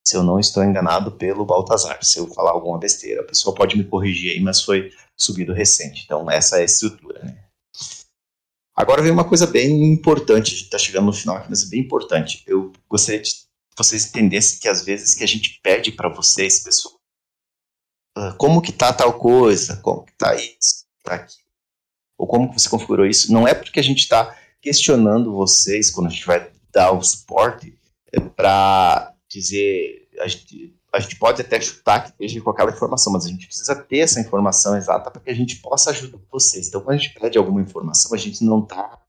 se 0.04 0.18
eu 0.18 0.24
não 0.24 0.40
estou 0.40 0.64
enganado, 0.64 1.12
pelo 1.12 1.46
Baltazar. 1.46 2.04
Se 2.04 2.18
eu 2.18 2.28
falar 2.34 2.52
alguma 2.52 2.80
besteira, 2.80 3.22
a 3.22 3.26
pessoa 3.26 3.54
pode 3.54 3.78
me 3.78 3.84
corrigir 3.84 4.32
aí, 4.32 4.40
mas 4.42 4.64
foi 4.64 4.92
subido 5.16 5.54
recente. 5.54 6.04
Então, 6.04 6.30
essa 6.30 6.58
é 6.58 6.62
a 6.62 6.66
estrutura, 6.66 7.24
né? 7.24 7.46
Agora 8.76 9.02
vem 9.02 9.12
uma 9.12 9.28
coisa 9.28 9.48
bem 9.48 9.86
importante, 9.86 10.48
a 10.48 10.56
gente 10.56 10.64
está 10.66 10.78
chegando 10.78 11.06
no 11.06 11.14
final 11.14 11.38
aqui, 11.38 11.48
mas 11.50 11.64
é 11.64 11.68
bem 11.68 11.80
importante. 11.80 12.44
Eu 12.46 12.74
gostaria 12.90 13.22
de 13.22 13.32
vocês 13.78 14.08
entendessem 14.08 14.60
que 14.60 14.68
às 14.68 14.84
vezes 14.84 15.14
que 15.14 15.24
a 15.24 15.28
gente 15.28 15.60
pede 15.62 15.92
para 15.92 16.10
vocês, 16.10 16.60
pessoal, 16.60 17.00
ah, 18.18 18.34
como 18.38 18.62
que 18.62 18.74
tá 18.74 18.92
tal 18.92 19.18
coisa, 19.18 19.78
como 19.78 20.04
que 20.04 20.14
tá 20.18 20.36
isso, 20.36 20.86
tá 21.04 21.16
aqui, 21.16 21.38
ou 22.18 22.28
como 22.28 22.50
que 22.50 22.60
você 22.60 22.70
configurou 22.70 23.06
isso, 23.06 23.32
não 23.32 23.48
é 23.48 23.54
porque 23.54 23.80
a 23.80 23.84
gente 23.84 24.00
está 24.00 24.38
questionando 24.66 25.32
vocês 25.32 25.92
quando 25.92 26.08
a 26.08 26.10
gente 26.10 26.26
vai 26.26 26.52
dar 26.72 26.92
o 26.92 27.04
suporte 27.04 27.78
é 28.12 28.20
para 28.20 29.14
dizer 29.30 30.10
a 30.20 30.28
gente, 30.28 30.76
a 30.92 31.00
gente 31.00 31.18
pode 31.18 31.40
até 31.40 31.62
chutar 31.62 32.04
que 32.04 32.10
esteja 32.10 32.42
com 32.42 32.50
aquela 32.50 32.72
informação, 32.72 33.14
mas 33.14 33.26
a 33.26 33.30
gente 33.30 33.46
precisa 33.46 33.76
ter 33.76 34.00
essa 34.00 34.20
informação 34.20 34.76
exata 34.76 35.12
para 35.12 35.22
que 35.22 35.30
a 35.30 35.36
gente 35.36 35.58
possa 35.58 35.92
ajudar 35.92 36.18
vocês. 36.32 36.68
Então, 36.68 36.82
quando 36.82 36.96
a 36.96 36.98
gente 36.98 37.14
pede 37.14 37.38
alguma 37.38 37.62
informação, 37.62 38.12
a 38.16 38.18
gente 38.18 38.44
não 38.44 38.64
está. 38.64 39.00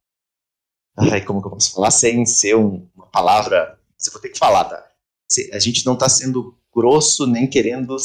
Como 1.25 1.41
que 1.41 1.47
eu 1.47 1.51
posso 1.51 1.73
falar 1.73 1.89
sem 1.89 2.23
ser 2.25 2.55
um, 2.55 2.87
uma 2.95 3.07
palavra. 3.07 3.79
Você 3.97 4.11
vai 4.11 4.21
ter 4.21 4.29
que 4.29 4.37
falar, 4.37 4.65
tá? 4.65 4.87
A 5.53 5.59
gente 5.59 5.85
não 5.85 5.93
está 5.93 6.07
sendo 6.07 6.55
grosso 6.71 7.25
nem 7.25 7.47
querendo 7.47 7.97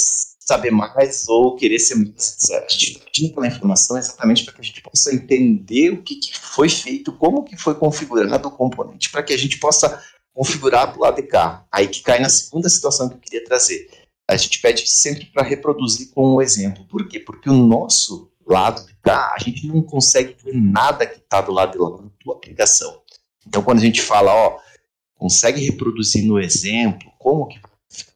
saber 0.46 0.70
mais 0.70 1.28
ou 1.28 1.56
querer 1.56 1.78
ser 1.78 1.94
mais. 1.94 2.36
A 2.50 2.68
gente 2.68 2.92
está 2.92 3.04
pedindo 3.04 3.34
pela 3.34 3.46
informação 3.46 3.96
exatamente 3.96 4.44
para 4.44 4.54
que 4.54 4.60
a 4.60 4.64
gente 4.64 4.82
possa 4.82 5.14
entender 5.14 5.90
o 5.90 6.02
que, 6.02 6.16
que 6.16 6.38
foi 6.38 6.68
feito, 6.68 7.12
como 7.12 7.44
que 7.44 7.56
foi 7.56 7.74
configurado 7.74 8.48
o 8.48 8.52
componente, 8.52 9.10
para 9.10 9.22
que 9.22 9.32
a 9.32 9.38
gente 9.38 9.58
possa 9.58 10.02
configurar 10.34 10.88
para 10.88 10.98
o 10.98 11.02
lado 11.02 11.16
de 11.16 11.22
cá. 11.22 11.64
Aí 11.70 11.86
que 11.86 12.02
cai 12.02 12.18
na 12.18 12.28
segunda 12.28 12.68
situação 12.68 13.08
que 13.08 13.14
eu 13.14 13.20
queria 13.20 13.44
trazer. 13.44 13.88
A 14.28 14.36
gente 14.36 14.60
pede 14.60 14.88
sempre 14.88 15.26
para 15.26 15.42
reproduzir 15.42 16.10
com 16.12 16.36
um 16.36 16.42
exemplo. 16.42 16.86
Por 16.86 17.06
quê? 17.08 17.20
Porque 17.20 17.50
o 17.50 17.54
nosso 17.54 18.30
lado 18.46 18.84
de 18.86 18.94
cá, 19.02 19.34
a 19.36 19.42
gente 19.42 19.66
não 19.66 19.82
consegue 19.82 20.36
ver 20.42 20.54
nada 20.54 21.06
que 21.06 21.18
está 21.18 21.40
do 21.40 21.52
lado 21.52 21.72
de 21.72 21.78
lá 21.78 21.90
na 21.90 22.10
tua 22.18 22.34
aplicação. 22.34 23.02
Então, 23.46 23.62
quando 23.62 23.78
a 23.78 23.82
gente 23.82 24.00
fala, 24.00 24.32
ó, 24.32 24.58
consegue 25.16 25.64
reproduzir 25.64 26.24
no 26.24 26.40
exemplo, 26.40 27.12
como 27.18 27.46
que 27.46 27.60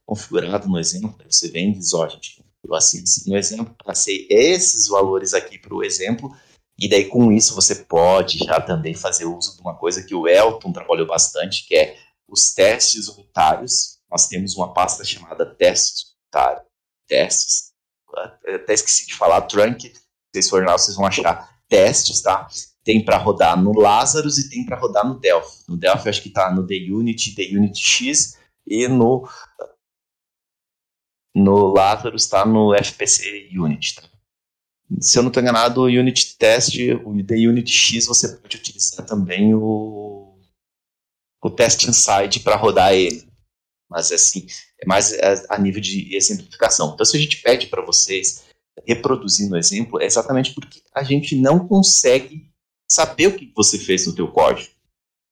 configurado 0.06 0.68
no 0.68 0.78
exemplo, 0.78 1.16
você 1.28 1.48
vem 1.48 1.70
e 1.70 1.78
diz, 1.78 1.92
ó, 1.92 2.08
gente 2.08 2.36
configurou 2.36 2.76
assim, 2.76 3.02
no 3.26 3.36
exemplo, 3.36 3.74
passei 3.84 4.26
esses 4.30 4.86
valores 4.86 5.34
aqui 5.34 5.58
para 5.58 5.74
o 5.74 5.82
exemplo, 5.82 6.34
e 6.78 6.88
daí 6.88 7.06
com 7.06 7.32
isso 7.32 7.54
você 7.54 7.74
pode 7.74 8.38
já 8.38 8.60
também 8.60 8.94
fazer 8.94 9.24
uso 9.24 9.56
de 9.56 9.62
uma 9.62 9.74
coisa 9.74 10.02
que 10.02 10.14
o 10.14 10.28
Elton 10.28 10.72
trabalhou 10.72 11.06
bastante, 11.06 11.66
que 11.66 11.74
é 11.74 11.96
os 12.28 12.52
testes 12.52 13.08
unitários. 13.08 13.98
Nós 14.10 14.28
temos 14.28 14.54
uma 14.56 14.72
pasta 14.72 15.04
chamada 15.04 15.46
testes 15.46 16.14
unitários. 16.22 16.66
Testes. 17.08 17.72
Até 18.46 18.74
esqueci 18.74 19.06
de 19.06 19.14
falar, 19.14 19.42
trunk. 19.42 19.88
Se 19.88 19.94
vocês 20.32 20.50
forem 20.50 20.66
lá, 20.66 20.76
vocês 20.76 20.96
vão 20.96 21.06
achar 21.06 21.56
testes, 21.68 22.20
tá? 22.20 22.46
Tem 22.84 23.04
para 23.04 23.16
rodar 23.16 23.60
no 23.60 23.72
Lazarus 23.72 24.38
e 24.38 24.50
tem 24.50 24.64
para 24.64 24.78
rodar 24.78 25.06
no 25.06 25.18
Delphi. 25.18 25.64
No 25.68 25.76
Delphi, 25.76 26.08
acho 26.08 26.22
que 26.22 26.28
está 26.28 26.52
no 26.52 26.66
TheUnity, 26.66 27.34
TheUnity 27.34 27.80
X 27.80 28.38
e 28.66 28.86
no 28.86 29.28
no 31.36 31.66
Lazarus 31.66 32.22
está 32.22 32.46
no 32.46 32.74
FPC 32.74 33.50
Unity. 33.52 33.96
Tá? 33.96 34.02
Se 35.00 35.18
eu 35.18 35.22
não 35.22 35.28
estou 35.28 35.42
enganado, 35.42 35.82
o 35.82 35.84
Unity 35.84 36.38
Test, 36.38 36.74
o 37.04 37.24
TheUnity 37.24 37.72
X, 37.72 38.06
você 38.06 38.28
pode 38.36 38.56
utilizar 38.56 39.04
também 39.04 39.54
o 39.54 40.32
o 41.42 41.50
teste 41.50 41.88
inside 41.88 42.40
para 42.40 42.56
rodar 42.56 42.92
ele. 42.92 43.24
Mas 43.88 44.10
assim, 44.10 44.46
é 44.80 44.86
mais 44.86 45.12
a 45.48 45.58
nível 45.58 45.80
de 45.80 46.16
exemplificação. 46.16 46.92
Então, 46.92 47.06
se 47.06 47.16
a 47.16 47.20
gente 47.20 47.40
pede 47.40 47.68
para 47.68 47.84
vocês 47.84 48.44
reproduzir 48.84 49.48
no 49.48 49.56
exemplo, 49.56 50.00
é 50.00 50.06
exatamente 50.06 50.52
porque 50.54 50.82
a 50.92 51.04
gente 51.04 51.36
não 51.36 51.68
consegue 51.68 52.50
saber 52.90 53.28
o 53.28 53.36
que 53.36 53.52
você 53.54 53.78
fez 53.78 54.06
no 54.06 54.14
teu 54.14 54.28
código. 54.28 54.70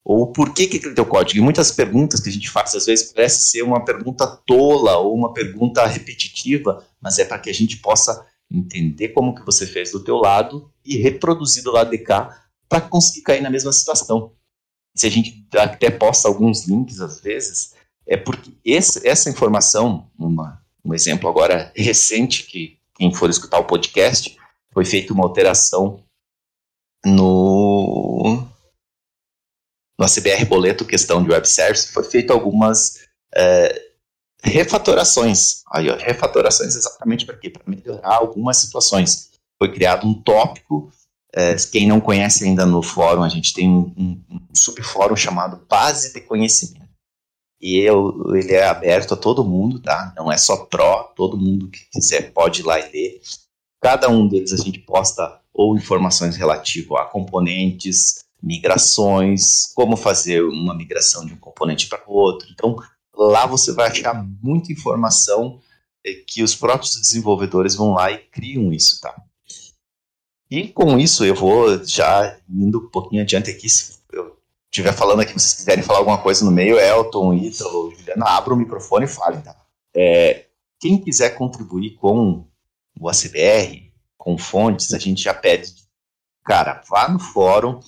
Ou 0.05 0.33
por 0.33 0.53
que, 0.53 0.67
que 0.67 0.77
aquele 0.77 0.95
teu 0.95 1.07
código. 1.07 1.39
E 1.39 1.43
muitas 1.43 1.71
perguntas 1.71 2.21
que 2.21 2.29
a 2.29 2.33
gente 2.33 2.51
faz, 2.51 2.75
às 2.75 2.87
vezes, 2.87 3.13
parece 3.13 3.49
ser 3.49 3.63
uma 3.63 3.85
pergunta 3.85 4.27
tola 4.47 4.99
ou 4.99 5.15
uma 5.15 5.33
pergunta 5.33 5.87
repetitiva, 5.87 6.85
mas 7.01 7.19
é 7.19 7.25
para 7.25 7.39
que 7.39 7.49
a 7.49 7.55
gente 7.55 7.79
possa 7.79 8.27
entender 8.51 9.09
como 9.09 9.35
que 9.35 9.45
você 9.45 9.67
fez 9.67 9.91
do 9.93 10.05
teu 10.05 10.17
lado 10.17 10.71
e 10.85 10.99
reproduzir 10.99 11.63
do 11.63 11.73
lado 11.73 11.91
de 11.91 11.99
cá 11.99 12.45
para 12.69 12.83
conseguir 12.83 13.23
cair 13.23 13.41
na 13.41 13.51
mesma 13.51 13.73
situação 13.73 14.33
se 14.95 15.07
a 15.07 15.11
gente 15.11 15.47
até 15.57 15.91
posta 15.91 16.29
alguns 16.29 16.67
links 16.67 17.01
às 17.01 17.21
vezes, 17.21 17.75
é 18.07 18.17
porque 18.17 18.53
esse, 18.65 19.07
essa 19.07 19.29
informação, 19.29 20.09
uma, 20.17 20.63
um 20.85 20.95
exemplo 20.95 21.29
agora 21.29 21.73
recente, 21.75 22.45
que 22.45 22.79
quem 22.95 23.13
for 23.13 23.29
escutar 23.29 23.59
o 23.59 23.67
podcast, 23.67 24.37
foi 24.73 24.85
feita 24.85 25.13
uma 25.13 25.25
alteração 25.25 26.01
no, 27.05 27.54
no 29.99 30.05
ACBR 30.05 30.45
Boleto, 30.45 30.85
questão 30.85 31.23
de 31.23 31.31
web 31.31 31.49
service, 31.49 31.93
foi 31.93 32.05
feito 32.05 32.33
algumas 32.33 33.01
é, 33.35 33.83
refatorações. 34.43 35.63
Aí, 35.73 35.89
ó, 35.89 35.97
refatorações 35.97 36.75
exatamente 36.75 37.25
para 37.25 37.37
quê? 37.37 37.51
Para 37.51 37.63
melhorar 37.67 38.17
algumas 38.17 38.57
situações. 38.57 39.31
Foi 39.59 39.73
criado 39.73 40.07
um 40.07 40.15
tópico 40.15 40.93
é, 41.37 41.57
quem 41.73 41.89
não 41.89 42.01
conhece 42.01 42.45
ainda 42.45 42.65
no 42.65 42.81
fórum, 42.81 43.25
a 43.25 43.29
gente 43.29 43.53
tem 43.53 43.69
um, 43.69 43.93
um, 43.99 44.39
subfórum 44.55 45.17
chamado 45.17 45.67
Base 45.69 46.13
de 46.13 46.21
Conhecimento. 46.21 46.85
E 47.61 47.79
eu, 47.79 48.37
ele 48.37 48.53
é 48.53 48.69
aberto 48.69 49.15
a 49.15 49.17
todo 49.17 49.45
mundo, 49.45 49.81
tá? 49.81 50.13
Não 50.17 50.31
é 50.31 50.37
só 50.37 50.65
pró, 50.67 51.13
todo 51.17 51.37
mundo 51.37 51.69
que 51.69 51.81
quiser 51.91 52.33
pode 52.33 52.61
ir 52.61 52.65
lá 52.65 52.79
e 52.79 52.93
ler. 52.93 53.21
Cada 53.83 54.09
um 54.09 54.29
deles 54.29 54.53
a 54.53 54.57
gente 54.57 54.79
posta 54.79 55.41
ou 55.53 55.77
informações 55.77 56.37
relativas 56.37 57.01
a 57.01 57.05
componentes, 57.07 58.24
migrações, 58.45 59.73
como 59.75 59.97
fazer 59.97 60.45
uma 60.45 60.75
migração 60.75 61.25
de 61.25 61.33
um 61.33 61.39
componente 61.39 61.89
para 61.89 62.03
o 62.07 62.13
outro. 62.13 62.47
Então, 62.53 62.77
lá 63.17 63.47
você 63.47 63.73
vai 63.73 63.89
achar 63.89 64.15
muita 64.43 64.73
informação 64.73 65.59
é, 66.05 66.13
que 66.27 66.43
os 66.43 66.55
próprios 66.55 66.95
desenvolvedores 67.01 67.75
vão 67.75 67.95
lá 67.95 68.13
e 68.13 68.19
criam 68.19 68.73
isso, 68.73 69.01
tá? 69.01 69.15
E 70.51 70.69
com 70.69 70.99
isso 70.99 71.25
eu 71.25 71.35
vou 71.35 71.85
já 71.85 72.39
indo 72.49 72.79
um 72.79 72.91
pouquinho 72.91 73.23
adiante 73.23 73.51
aqui, 73.51 73.69
se 73.69 73.99
eu 74.13 74.39
estiver 74.71 74.93
falando 74.93 75.21
aqui, 75.21 75.33
vocês 75.33 75.55
quiserem 75.55 75.83
falar 75.83 76.01
alguma 76.01 76.19
coisa 76.19 76.45
no 76.45 76.51
meio, 76.51 76.79
Elton, 76.79 77.33
Ítalo, 77.33 77.91
Juliana, 77.97 78.27
abra 78.27 78.53
o 78.53 78.57
microfone 78.57 79.07
e 79.07 79.09
fale, 79.09 79.41
tá? 79.41 79.57
É, 79.97 80.47
quem 80.79 81.01
quiser 81.01 81.31
contribuir 81.31 81.95
com 81.95 82.47
o 83.01 83.09
ACBR, 83.09 83.91
com 84.19 84.37
fontes, 84.37 84.93
a 84.93 84.99
gente 84.99 85.23
já 85.23 85.33
pede, 85.33 85.73
cara, 86.45 86.83
vá 86.91 87.09
no 87.09 87.19
fórum, 87.19 87.81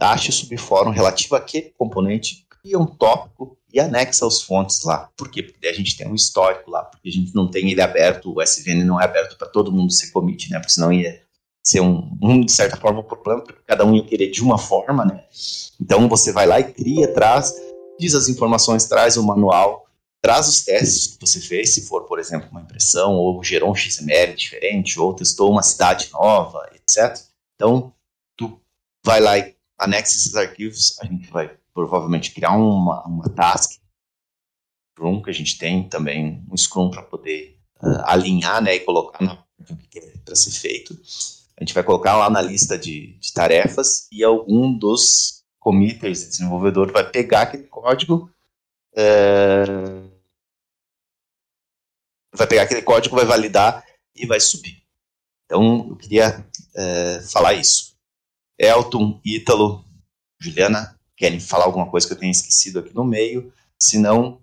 ache 0.00 0.30
o 0.30 0.32
subfórum 0.32 0.90
relativo 0.90 1.36
àquele 1.36 1.70
componente, 1.76 2.46
cria 2.48 2.78
um 2.78 2.86
tópico 2.86 3.56
e 3.72 3.80
anexa 3.80 4.26
os 4.26 4.42
fontes 4.42 4.82
lá. 4.84 5.10
Por 5.16 5.30
quê? 5.30 5.42
Porque 5.42 5.66
a 5.66 5.72
gente 5.72 5.96
tem 5.96 6.08
um 6.08 6.14
histórico 6.14 6.70
lá, 6.70 6.84
porque 6.84 7.08
a 7.08 7.12
gente 7.12 7.34
não 7.34 7.50
tem 7.50 7.70
ele 7.70 7.80
aberto, 7.80 8.34
o 8.34 8.42
SVN 8.42 8.84
não 8.84 9.00
é 9.00 9.04
aberto 9.04 9.36
para 9.36 9.48
todo 9.48 9.72
mundo 9.72 9.92
ser 9.92 10.10
commit, 10.10 10.50
né? 10.50 10.58
Porque 10.58 10.72
senão 10.72 10.92
ia 10.92 11.20
ser 11.62 11.80
um, 11.80 12.16
um, 12.22 12.40
de 12.40 12.52
certa 12.52 12.76
forma, 12.76 13.00
um 13.00 13.02
problema, 13.02 13.42
porque 13.42 13.60
cada 13.66 13.84
um 13.84 13.94
ia 13.94 14.04
querer 14.04 14.30
de 14.30 14.40
uma 14.40 14.56
forma, 14.56 15.04
né? 15.04 15.24
Então 15.80 16.08
você 16.08 16.32
vai 16.32 16.46
lá 16.46 16.60
e 16.60 16.72
cria, 16.72 17.12
traz, 17.12 17.52
diz 17.98 18.14
as 18.14 18.28
informações, 18.28 18.86
traz 18.86 19.16
o 19.16 19.22
manual, 19.24 19.86
traz 20.22 20.48
os 20.48 20.64
testes 20.64 21.08
que 21.08 21.20
você 21.20 21.40
fez, 21.40 21.74
se 21.74 21.86
for, 21.86 22.04
por 22.04 22.18
exemplo, 22.18 22.48
uma 22.50 22.60
impressão, 22.60 23.14
ou 23.14 23.42
gerou 23.42 23.70
um 23.70 23.74
XML 23.74 24.34
diferente, 24.34 24.98
ou 24.98 25.12
testou 25.12 25.50
uma 25.50 25.62
cidade 25.62 26.08
nova, 26.12 26.68
etc. 26.74 27.20
Então, 27.56 27.92
tu 28.36 28.60
vai 29.04 29.20
lá 29.20 29.36
e 29.36 29.55
anexa 29.78 30.16
esses 30.16 30.34
arquivos, 30.34 30.98
a 31.00 31.06
gente 31.06 31.30
vai 31.30 31.56
provavelmente 31.74 32.32
criar 32.32 32.52
uma, 32.52 33.04
uma 33.06 33.28
task 33.28 33.78
Scrum, 34.96 35.22
que 35.22 35.30
a 35.30 35.34
gente 35.34 35.58
tem 35.58 35.88
também 35.88 36.42
um 36.50 36.56
Scrum 36.56 36.90
para 36.90 37.02
poder 37.02 37.58
uh, 37.82 38.02
alinhar 38.04 38.62
né, 38.62 38.76
e 38.76 38.80
colocar 38.80 39.22
na, 39.22 39.44
que 39.90 39.98
é 39.98 40.12
para 40.24 40.34
ser 40.34 40.50
feito. 40.52 40.98
A 41.58 41.62
gente 41.62 41.74
vai 41.74 41.82
colocar 41.82 42.16
lá 42.16 42.30
na 42.30 42.40
lista 42.40 42.78
de, 42.78 43.18
de 43.18 43.32
tarefas 43.32 44.08
e 44.10 44.24
algum 44.24 44.72
dos 44.76 45.44
committers, 45.58 46.28
desenvolvedor, 46.28 46.92
vai 46.92 47.10
pegar 47.10 47.42
aquele 47.42 47.64
código, 47.64 48.30
é, 48.94 49.64
vai 52.32 52.46
pegar 52.46 52.62
aquele 52.62 52.82
código, 52.82 53.16
vai 53.16 53.24
validar 53.24 53.84
e 54.14 54.26
vai 54.26 54.40
subir. 54.40 54.82
Então, 55.44 55.88
eu 55.90 55.96
queria 55.96 56.46
é, 56.74 57.20
falar 57.20 57.54
isso. 57.54 57.85
Elton, 58.58 59.20
Ítalo, 59.24 59.84
Juliana, 60.40 60.98
querem 61.16 61.40
falar 61.40 61.64
alguma 61.64 61.90
coisa 61.90 62.06
que 62.06 62.12
eu 62.12 62.18
tenha 62.18 62.30
esquecido 62.30 62.78
aqui 62.78 62.94
no 62.94 63.04
meio? 63.04 63.52
Se 63.80 63.98
não, 63.98 64.40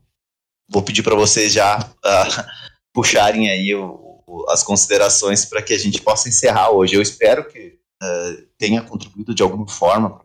vou 0.69 0.83
pedir 0.83 1.03
para 1.03 1.15
vocês 1.15 1.51
já 1.51 1.79
uh, 1.79 2.45
puxarem 2.93 3.49
aí 3.49 3.73
o, 3.75 4.21
o, 4.25 4.45
as 4.49 4.63
considerações 4.63 5.45
para 5.45 5.61
que 5.61 5.73
a 5.73 5.77
gente 5.77 6.01
possa 6.01 6.29
encerrar 6.29 6.71
hoje. 6.71 6.95
Eu 6.95 7.01
espero 7.01 7.47
que 7.47 7.79
uh, 8.01 8.47
tenha 8.57 8.81
contribuído 8.81 9.33
de 9.33 9.43
alguma 9.43 9.67
forma. 9.67 10.21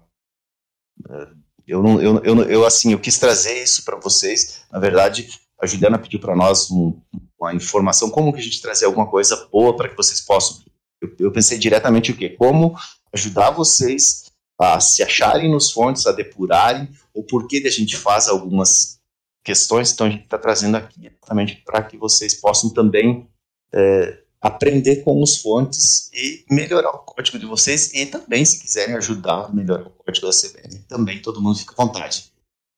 Uh, 1.07 1.39
eu, 1.67 1.85
eu, 2.01 2.25
eu, 2.25 2.43
eu, 2.45 2.67
assim, 2.67 2.93
eu 2.93 2.99
quis 2.99 3.19
trazer 3.19 3.63
isso 3.63 3.85
para 3.85 3.99
vocês. 3.99 4.63
Na 4.73 4.79
verdade, 4.79 5.29
a 5.61 5.67
Juliana 5.67 5.99
pediu 5.99 6.19
para 6.19 6.35
nós 6.35 6.71
um, 6.71 6.99
uma 7.39 7.55
informação, 7.55 8.11
como 8.11 8.33
que 8.33 8.41
a 8.41 8.43
gente 8.43 8.63
trazer 8.63 8.87
alguma 8.87 9.07
coisa 9.07 9.49
boa 9.53 9.77
para 9.77 9.89
que 9.89 9.97
vocês 9.97 10.21
possam. 10.21 10.65
Eu, 11.01 11.15
eu 11.19 11.33
pensei 11.33 11.59
diretamente 11.59 12.11
o 12.11 12.17
quê? 12.17 12.31
Como 12.31 12.75
ajudar 13.13 13.51
vocês 13.51 14.31
a 14.59 14.81
se 14.81 15.03
acharem 15.03 15.51
nos 15.51 15.71
fontes, 15.71 16.07
a 16.07 16.13
depurarem 16.13 16.89
o 17.15 17.23
porquê 17.23 17.61
de 17.61 17.69
a 17.69 17.71
gente 17.71 17.97
faz 17.97 18.29
algumas 18.29 18.99
questões. 19.45 19.93
Então 19.93 20.07
a 20.07 20.11
gente 20.11 20.25
está 20.25 20.39
trazendo 20.39 20.77
aqui 20.77 21.07
exatamente 21.07 21.63
para 21.65 21.83
que 21.83 21.97
vocês 21.97 22.35
possam 22.35 22.71
também 22.71 23.29
é, 23.73 24.19
aprender 24.41 25.03
com 25.03 25.23
os 25.23 25.39
fontes 25.39 26.11
e 26.13 26.45
melhorar 26.51 26.91
o 26.91 26.99
código 26.99 27.39
de 27.39 27.47
vocês 27.47 27.93
e 27.95 28.07
também, 28.07 28.45
se 28.45 28.61
quiserem 28.61 28.97
ajudar 28.97 29.47
a 29.47 29.49
melhorar 29.49 29.87
o 29.87 29.91
código 29.91 30.27
da 30.27 30.33
CBN, 30.33 30.79
também 30.89 31.23
todo 31.23 31.41
mundo 31.41 31.59
fica 31.59 31.75
à 31.77 31.85
vontade. 31.85 32.33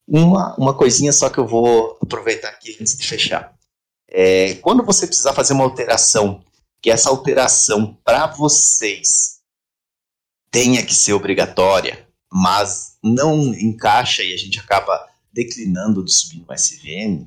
Uma, 0.09 0.55
uma 0.57 0.75
coisinha 0.75 1.13
só 1.13 1.29
que 1.29 1.39
eu 1.39 1.47
vou 1.47 1.99
aproveitar 2.03 2.49
aqui 2.49 2.77
antes 2.81 2.97
de 2.97 3.07
fechar. 3.07 3.55
É, 4.09 4.55
quando 4.57 4.85
você 4.85 5.07
precisar 5.07 5.33
fazer 5.33 5.53
uma 5.53 5.65
alteração, 5.65 6.43
que 6.83 6.91
essa 6.91 7.11
alteração 7.11 7.97
para 8.05 8.27
vocês 8.27 9.40
tenha 10.51 10.85
que 10.85 10.95
ser 10.95 11.13
obrigatória, 11.13 12.07
mas 12.33 12.99
não 13.03 13.55
encaixa 13.55 14.23
e 14.23 14.33
a 14.33 14.37
gente 14.37 14.59
acaba 14.59 15.09
declinando 15.33 16.05
de 16.05 16.13
subir 16.13 16.45
no 16.47 16.55
SVN, 16.55 17.27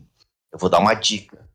eu 0.52 0.60
vou 0.60 0.70
dar 0.70 0.80
uma 0.80 0.94
dica. 0.94 1.50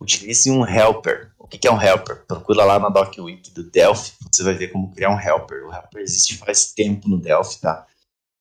Utilize 0.00 0.50
um 0.50 0.66
helper. 0.66 1.32
O 1.38 1.46
que 1.46 1.66
é 1.66 1.72
um 1.72 1.80
helper? 1.80 2.24
Procura 2.26 2.64
lá 2.64 2.78
na 2.78 2.88
DocWiki 2.88 3.50
do 3.52 3.62
Delphi, 3.62 4.12
você 4.32 4.42
vai 4.42 4.54
ver 4.54 4.68
como 4.68 4.92
criar 4.92 5.10
um 5.10 5.20
helper. 5.20 5.66
O 5.66 5.72
helper 5.72 6.02
existe 6.02 6.36
faz 6.36 6.72
tempo 6.72 7.08
no 7.08 7.20
Delphi, 7.20 7.60
tá? 7.60 7.86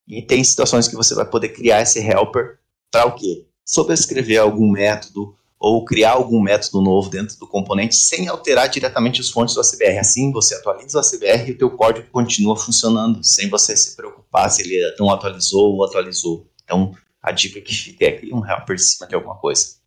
E 0.08 0.22
tem 0.22 0.44
situações 0.44 0.88
que 0.88 0.96
você 0.96 1.14
vai 1.14 1.26
poder 1.26 1.50
criar 1.50 1.82
esse 1.82 2.00
helper 2.00 2.60
para 2.92 3.06
o 3.06 3.16
quê? 3.16 3.46
Sobrescrever 3.66 4.42
algum 4.42 4.72
método 4.72 5.38
ou 5.62 5.86
criar 5.86 6.14
algum 6.14 6.42
método 6.42 6.82
novo 6.82 7.08
dentro 7.08 7.38
do 7.38 7.48
componente 7.48 7.94
sem 7.94 8.28
alterar 8.28 8.68
diretamente 8.68 9.22
os 9.22 9.30
fontes 9.30 9.54
do 9.54 9.62
ACBR. 9.62 10.00
Assim, 10.00 10.32
você 10.32 10.56
atualiza 10.56 10.98
o 10.98 11.02
ACBR 11.02 11.50
e 11.50 11.52
o 11.52 11.58
teu 11.60 11.70
código 11.78 12.10
continua 12.10 12.58
funcionando, 12.58 13.24
sem 13.24 13.48
você 13.48 13.78
se 13.78 13.96
preocupar 13.96 14.50
se 14.50 14.64
ele 14.64 14.96
não 14.98 15.12
atualizou 15.12 15.76
ou 15.76 15.86
atualizou. 15.86 16.50
Então, 16.64 16.98
a 17.22 17.32
dica 17.32 17.62
que 17.62 17.72
fica 17.72 18.06
é 18.06 18.18
criar 18.18 18.36
um 18.36 18.44
helper 18.44 18.76
em 18.76 18.80
cima 18.80 19.08
de 19.08 19.14
alguma 19.14 19.38
coisa. 19.38 19.80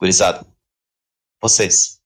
Gurizada, 0.00 0.46
vocês. 1.38 2.00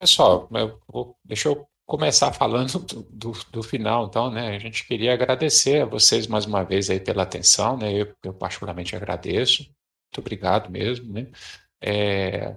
Pessoal, 0.00 0.48
eu 0.52 0.80
vou, 0.88 1.16
deixa 1.24 1.48
eu 1.50 1.64
começar 1.86 2.32
falando 2.32 2.80
do, 2.80 3.02
do, 3.04 3.32
do, 3.52 3.62
final, 3.62 4.06
então, 4.06 4.28
né? 4.28 4.56
A 4.56 4.58
gente 4.58 4.84
queria 4.84 5.12
agradecer 5.12 5.82
a 5.82 5.86
vocês 5.86 6.26
mais 6.26 6.46
uma 6.46 6.64
vez 6.64 6.90
aí 6.90 6.98
pela 6.98 7.22
atenção, 7.22 7.76
né? 7.76 7.92
Eu, 7.92 8.12
eu 8.24 8.34
particularmente 8.34 8.96
agradeço. 8.96 9.70
Muito 10.12 10.20
obrigado 10.20 10.70
mesmo, 10.70 11.10
né? 11.10 11.26
É, 11.80 12.56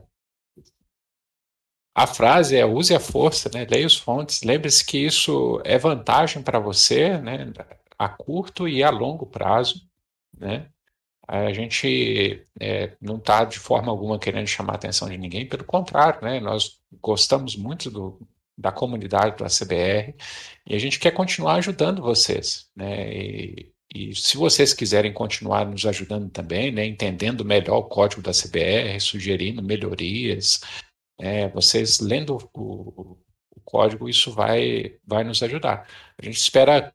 a 1.96 2.06
frase 2.06 2.58
é 2.58 2.66
use 2.66 2.94
a 2.94 3.00
força, 3.00 3.50
né? 3.54 3.66
Leia 3.70 3.88
os 3.88 3.96
fontes. 3.98 4.44
Lembre-se 4.44 4.86
que 4.86 4.98
isso 4.98 5.62
é 5.64 5.78
vantagem 5.78 6.44
para 6.44 6.60
você, 6.60 7.18
né? 7.18 7.54
A 7.98 8.10
curto 8.10 8.68
e 8.68 8.84
a 8.84 8.90
longo 8.90 9.26
prazo, 9.26 9.88
né? 10.38 10.70
A 11.28 11.54
gente 11.54 12.46
é, 12.60 12.96
não 13.02 13.18
está 13.18 13.46
de 13.46 13.60
forma 13.60 13.92
alguma 13.92 14.20
querendo 14.20 14.48
chamar 14.48 14.74
a 14.74 14.76
atenção 14.76 15.10
de 15.10 15.18
ninguém, 15.18 15.48
pelo 15.48 15.64
contrário, 15.64 16.22
né? 16.22 16.40
Nós 16.42 16.82
gostamos 17.02 17.56
muito 17.56 17.90
do, 17.90 18.20
da 18.58 18.72
comunidade 18.72 19.38
do 19.38 19.46
ACBR 19.46 20.16
e 20.68 20.76
a 20.76 20.80
gente 20.80 21.00
quer 21.00 21.12
continuar 21.12 21.56
ajudando 21.56 22.02
vocês, 22.02 22.70
né? 22.76 23.14
E, 23.14 23.75
e 23.96 24.14
se 24.14 24.36
vocês 24.36 24.74
quiserem 24.74 25.14
continuar 25.14 25.66
nos 25.66 25.86
ajudando 25.86 26.30
também, 26.30 26.70
né, 26.70 26.86
entendendo 26.86 27.46
melhor 27.46 27.78
o 27.78 27.86
código 27.86 28.22
da 28.22 28.32
CBR, 28.32 29.00
sugerindo 29.00 29.64
melhorias, 29.64 30.60
é, 31.18 31.48
vocês 31.48 32.02
lendo 32.02 32.38
o, 32.54 33.18
o, 33.56 33.62
código, 33.64 34.10
isso 34.10 34.34
vai, 34.34 34.98
vai 35.08 35.24
nos 35.24 35.42
ajudar. 35.42 35.88
A 36.18 36.26
gente 36.26 36.38
espera 36.38 36.94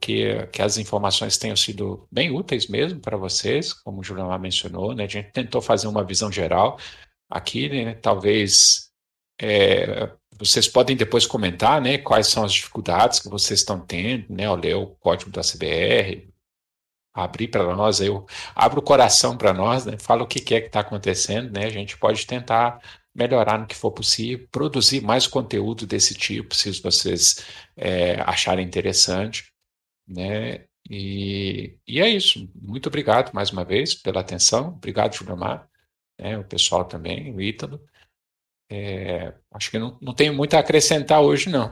que, 0.00 0.46
que 0.52 0.62
as 0.62 0.78
informações 0.78 1.36
tenham 1.36 1.56
sido 1.56 2.06
bem 2.10 2.30
úteis 2.30 2.68
mesmo 2.68 3.00
para 3.00 3.16
vocês, 3.16 3.72
como 3.72 4.00
o 4.00 4.04
Juliana 4.04 4.38
mencionou, 4.38 4.94
né, 4.94 5.04
a 5.04 5.08
gente 5.08 5.32
tentou 5.32 5.60
fazer 5.60 5.88
uma 5.88 6.04
visão 6.04 6.30
geral 6.30 6.78
aqui, 7.28 7.68
né, 7.68 7.94
talvez 7.94 8.92
é, 9.40 10.08
vocês 10.44 10.68
podem 10.68 10.96
depois 10.96 11.26
comentar, 11.26 11.80
né, 11.80 11.98
quais 11.98 12.26
são 12.28 12.44
as 12.44 12.52
dificuldades 12.52 13.20
que 13.20 13.28
vocês 13.28 13.60
estão 13.60 13.80
tendo, 13.80 14.26
né, 14.32 14.46
ao 14.46 14.56
ler 14.56 14.74
o 14.74 14.88
código 14.88 15.30
da 15.30 15.42
CBR, 15.42 16.28
abrir 17.14 17.48
para 17.48 17.76
nós, 17.76 18.00
eu 18.00 18.26
abro 18.54 18.80
o 18.80 18.82
coração 18.82 19.36
para 19.36 19.52
nós, 19.52 19.84
né, 19.86 19.96
fala 19.98 20.22
o 20.22 20.26
que 20.26 20.54
é 20.54 20.60
que 20.60 20.66
está 20.66 20.80
acontecendo, 20.80 21.52
né, 21.52 21.66
a 21.66 21.70
gente 21.70 21.96
pode 21.96 22.26
tentar 22.26 22.80
melhorar 23.14 23.58
no 23.58 23.66
que 23.66 23.74
for 23.76 23.92
possível, 23.92 24.48
produzir 24.50 25.02
mais 25.02 25.26
conteúdo 25.26 25.86
desse 25.86 26.14
tipo, 26.14 26.54
se 26.54 26.70
vocês 26.80 27.44
é, 27.76 28.20
acharem 28.22 28.66
interessante, 28.66 29.52
né, 30.08 30.64
e, 30.90 31.78
e, 31.86 32.00
é 32.00 32.08
isso. 32.08 32.50
Muito 32.54 32.88
obrigado 32.88 33.32
mais 33.32 33.50
uma 33.50 33.64
vez 33.64 33.94
pela 33.94 34.20
atenção, 34.20 34.68
obrigado, 34.68 35.14
Juliomar, 35.14 35.68
né, 36.18 36.38
o 36.38 36.44
pessoal 36.44 36.84
também, 36.84 37.34
o 37.34 37.40
Ítalo. 37.40 37.80
É, 38.74 39.34
acho 39.52 39.70
que 39.70 39.78
não, 39.78 39.98
não 40.00 40.14
tenho 40.14 40.32
muito 40.32 40.54
a 40.54 40.60
acrescentar 40.60 41.20
hoje, 41.20 41.50
não. 41.50 41.70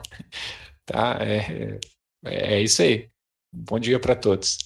Tá? 0.85 1.17
É, 1.21 1.79
é, 2.25 2.55
é 2.55 2.61
isso 2.61 2.81
aí. 2.81 3.09
Bom 3.51 3.79
dia 3.79 3.99
para 3.99 4.15
todos. 4.15 4.57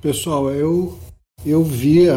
Pessoal, 0.00 0.50
eu, 0.50 0.98
eu 1.44 1.64
via 1.64 2.14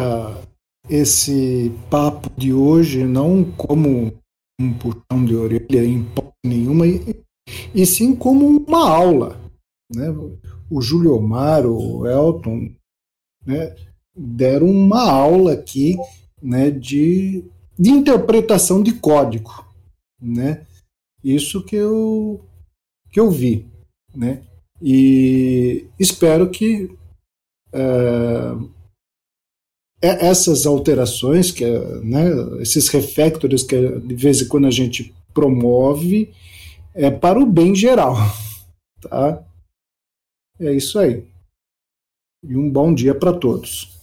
esse 0.88 1.72
papo 1.90 2.30
de 2.36 2.52
hoje 2.52 3.04
não 3.04 3.44
como 3.52 4.12
um 4.60 4.72
puxão 4.74 5.24
de 5.24 5.34
orelha 5.34 5.84
em 5.84 6.06
nenhuma, 6.44 6.86
e, 6.86 7.24
e 7.74 7.84
sim 7.84 8.14
como 8.14 8.46
uma 8.46 8.88
aula. 8.88 9.40
Né? 9.92 10.08
O 10.70 10.80
Júlio 10.80 11.16
Omar, 11.16 11.66
o 11.66 12.06
Elton, 12.06 12.70
né, 13.44 13.74
deram 14.14 14.68
uma 14.68 15.10
aula 15.10 15.52
aqui 15.52 15.96
né, 16.42 16.70
de 16.70 17.44
de 17.78 17.90
interpretação 17.90 18.82
de 18.82 18.92
código, 18.92 19.64
né? 20.20 20.66
Isso 21.22 21.62
que 21.64 21.76
eu 21.76 22.44
que 23.10 23.20
eu 23.20 23.30
vi, 23.30 23.66
né? 24.14 24.42
E 24.80 25.88
espero 25.98 26.50
que 26.50 26.84
uh, 27.72 28.70
essas 30.00 30.66
alterações, 30.66 31.50
que, 31.50 31.64
né, 32.04 32.26
esses 32.60 32.88
refactors 32.88 33.62
que 33.62 34.00
de 34.00 34.14
vez 34.14 34.42
em 34.42 34.48
quando 34.48 34.66
a 34.66 34.70
gente 34.70 35.14
promove, 35.32 36.32
é 36.94 37.10
para 37.10 37.38
o 37.38 37.46
bem 37.46 37.74
geral, 37.74 38.14
tá? 39.00 39.42
É 40.58 40.72
isso 40.72 40.98
aí. 40.98 41.26
E 42.42 42.56
um 42.56 42.70
bom 42.70 42.94
dia 42.94 43.14
para 43.14 43.32
todos. 43.32 43.95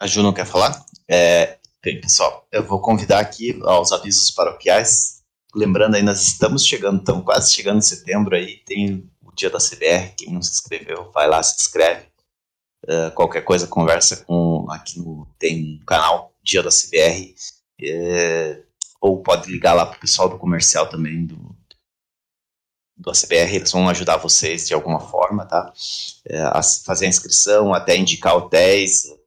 A 0.00 0.06
Ju 0.06 0.22
não 0.22 0.32
quer 0.32 0.46
falar? 0.46 0.84
É, 1.08 1.58
bem, 1.82 2.00
pessoal, 2.00 2.46
eu 2.52 2.62
vou 2.62 2.80
convidar 2.80 3.18
aqui 3.18 3.58
aos 3.64 3.90
avisos 3.90 4.30
paroquiais. 4.30 5.24
Lembrando 5.52 5.96
aí, 5.96 6.02
nós 6.02 6.22
estamos 6.22 6.64
chegando, 6.64 7.00
estamos 7.00 7.24
quase 7.24 7.52
chegando 7.52 7.78
em 7.78 7.82
setembro 7.82 8.36
aí, 8.36 8.58
tem 8.58 9.10
o 9.20 9.32
dia 9.34 9.50
da 9.50 9.58
CBR, 9.58 10.14
quem 10.16 10.32
não 10.32 10.40
se 10.40 10.52
inscreveu, 10.52 11.10
vai 11.10 11.26
lá, 11.26 11.42
se 11.42 11.56
inscreve. 11.60 12.06
Uh, 12.84 13.10
qualquer 13.12 13.42
coisa, 13.42 13.66
conversa 13.66 14.24
com, 14.24 14.70
aqui 14.70 15.00
no, 15.00 15.26
tem 15.36 15.80
um 15.82 15.84
canal, 15.84 16.32
Dia 16.44 16.62
da 16.62 16.70
CBR, 16.70 17.34
é, 17.82 18.62
ou 19.00 19.20
pode 19.20 19.50
ligar 19.50 19.74
lá 19.74 19.84
pro 19.84 20.00
pessoal 20.00 20.28
do 20.28 20.38
comercial 20.38 20.88
também, 20.88 21.26
do, 21.26 21.54
do 22.96 23.10
ACBR, 23.10 23.56
eles 23.56 23.72
vão 23.72 23.88
ajudar 23.88 24.16
vocês 24.16 24.68
de 24.68 24.74
alguma 24.74 25.00
forma, 25.00 25.44
tá? 25.44 25.72
É, 26.24 26.40
a 26.40 26.62
fazer 26.62 27.06
a 27.06 27.08
inscrição, 27.08 27.74
até 27.74 27.96
indicar 27.96 28.36
hotéis, 28.36 29.17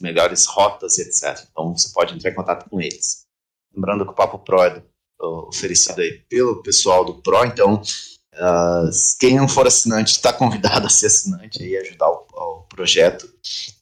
melhores 0.00 0.46
rotas, 0.46 0.98
etc. 0.98 1.46
Então 1.50 1.76
você 1.76 1.90
pode 1.90 2.14
entrar 2.14 2.30
em 2.30 2.34
contato 2.34 2.68
com 2.68 2.80
eles. 2.80 3.26
Lembrando 3.74 4.04
que 4.04 4.12
o 4.12 4.14
Papo 4.14 4.38
Pro 4.38 4.62
é 4.62 4.82
oferecido 5.20 6.00
aí 6.00 6.22
pelo 6.28 6.62
pessoal 6.62 7.04
do 7.04 7.20
Pro, 7.22 7.44
então 7.44 7.74
uh, 7.74 8.90
quem 9.18 9.36
não 9.36 9.48
for 9.48 9.66
assinante 9.66 10.12
está 10.12 10.32
convidado 10.32 10.86
a 10.86 10.90
ser 10.90 11.06
assinante 11.06 11.62
e 11.62 11.76
ajudar 11.76 12.08
o, 12.08 12.26
o 12.32 12.62
projeto 12.68 13.28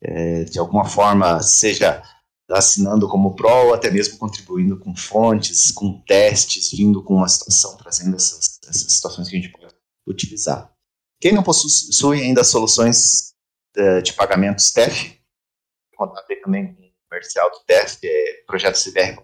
é, 0.02 0.44
de 0.44 0.59
alguma 0.59 0.84
forma, 0.86 1.43
seja 1.43 2.02
assinando 2.48 3.09
como 3.09 3.34
Pro 3.34 3.48
ou 3.48 3.74
até 3.74 3.90
mesmo 3.90 4.18
contribuindo 4.18 4.78
com 4.78 4.94
fontes, 4.94 5.70
com 5.70 6.01
testes, 6.02 6.70
vindo 6.70 7.02
com 7.02 7.14
uma 7.14 7.28
situação, 7.28 7.76
trazendo 7.76 8.16
essas, 8.16 8.59
essas 8.68 8.93
situações 8.93 9.28
que 9.28 9.36
a 9.36 9.40
gente 9.40 9.52
pode 9.52 9.74
utilizar. 10.06 10.72
Quem 11.20 11.32
não 11.32 11.43
possui 11.43 12.20
ainda 12.20 12.44
soluções 12.44 13.34
uh, 13.76 14.02
de 14.02 14.12
pagamentos 14.12 14.72
TEF, 14.72 15.16
contatei 15.97 16.36
também 16.36 16.74
com 16.74 16.82
o 16.82 16.90
comercial 17.09 17.51
do 17.51 17.60
TEF, 17.66 17.98
que 17.98 18.06
é 18.06 18.44
projeto 18.47 18.78
CBR, 18.82 19.16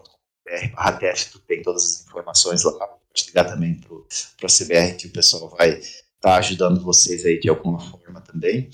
TEF, 0.98 1.30
tu 1.30 1.38
tem 1.40 1.62
todas 1.62 1.82
as 1.84 2.06
informações 2.06 2.64
lá, 2.64 2.72
pode 2.72 3.26
ligar 3.26 3.44
também 3.44 3.80
para 3.80 3.94
o 3.94 4.50
CBR, 4.50 4.96
que 4.96 5.06
o 5.06 5.12
pessoal 5.12 5.48
vai 5.50 5.70
estar 5.70 6.00
tá 6.20 6.36
ajudando 6.36 6.82
vocês 6.82 7.24
aí 7.24 7.38
de 7.38 7.48
alguma 7.48 7.78
forma 7.78 8.20
também. 8.20 8.70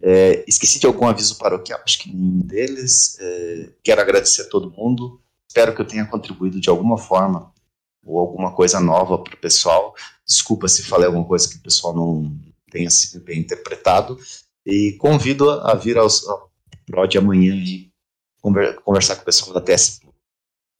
É, 0.00 0.44
esqueci 0.46 0.78
de 0.78 0.86
algum 0.86 1.06
aviso 1.06 1.36
paroquial, 1.38 1.80
acho 1.84 1.98
que 1.98 2.14
nenhum 2.14 2.40
deles. 2.40 3.16
É, 3.20 3.70
quero 3.82 4.00
agradecer 4.00 4.42
a 4.42 4.48
todo 4.48 4.70
mundo. 4.70 5.20
Espero 5.48 5.74
que 5.74 5.80
eu 5.80 5.86
tenha 5.86 6.06
contribuído 6.06 6.60
de 6.60 6.68
alguma 6.68 6.98
forma 6.98 7.52
ou 8.04 8.18
alguma 8.18 8.54
coisa 8.54 8.80
nova 8.80 9.18
para 9.18 9.34
o 9.34 9.38
pessoal. 9.38 9.94
Desculpa 10.26 10.68
se 10.68 10.84
falei 10.84 11.06
alguma 11.06 11.26
coisa 11.26 11.48
que 11.48 11.56
o 11.56 11.62
pessoal 11.62 11.94
não 11.94 12.38
tenha 12.70 12.90
sido 12.90 13.24
bem 13.24 13.40
interpretado. 13.40 14.18
E 14.64 14.92
convido 14.98 15.50
a 15.50 15.74
vir 15.74 15.96
aos, 15.96 16.26
ao 16.28 16.47
Pro 16.90 17.06
de 17.06 17.18
amanhã 17.18 17.54
e 17.54 17.90
conversar 18.82 19.16
com 19.16 19.22
o 19.22 19.24
pessoal 19.24 19.52
da 19.52 19.60
TS. 19.60 20.00
Um 20.04 20.10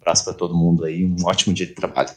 abraço 0.01 0.24
para 0.24 0.35
todo 0.35 0.56
mundo 0.56 0.85
aí. 0.85 1.05
Um 1.05 1.24
ótimo 1.24 1.55
dia 1.55 1.66
de 1.66 1.74
trabalho. 1.74 2.10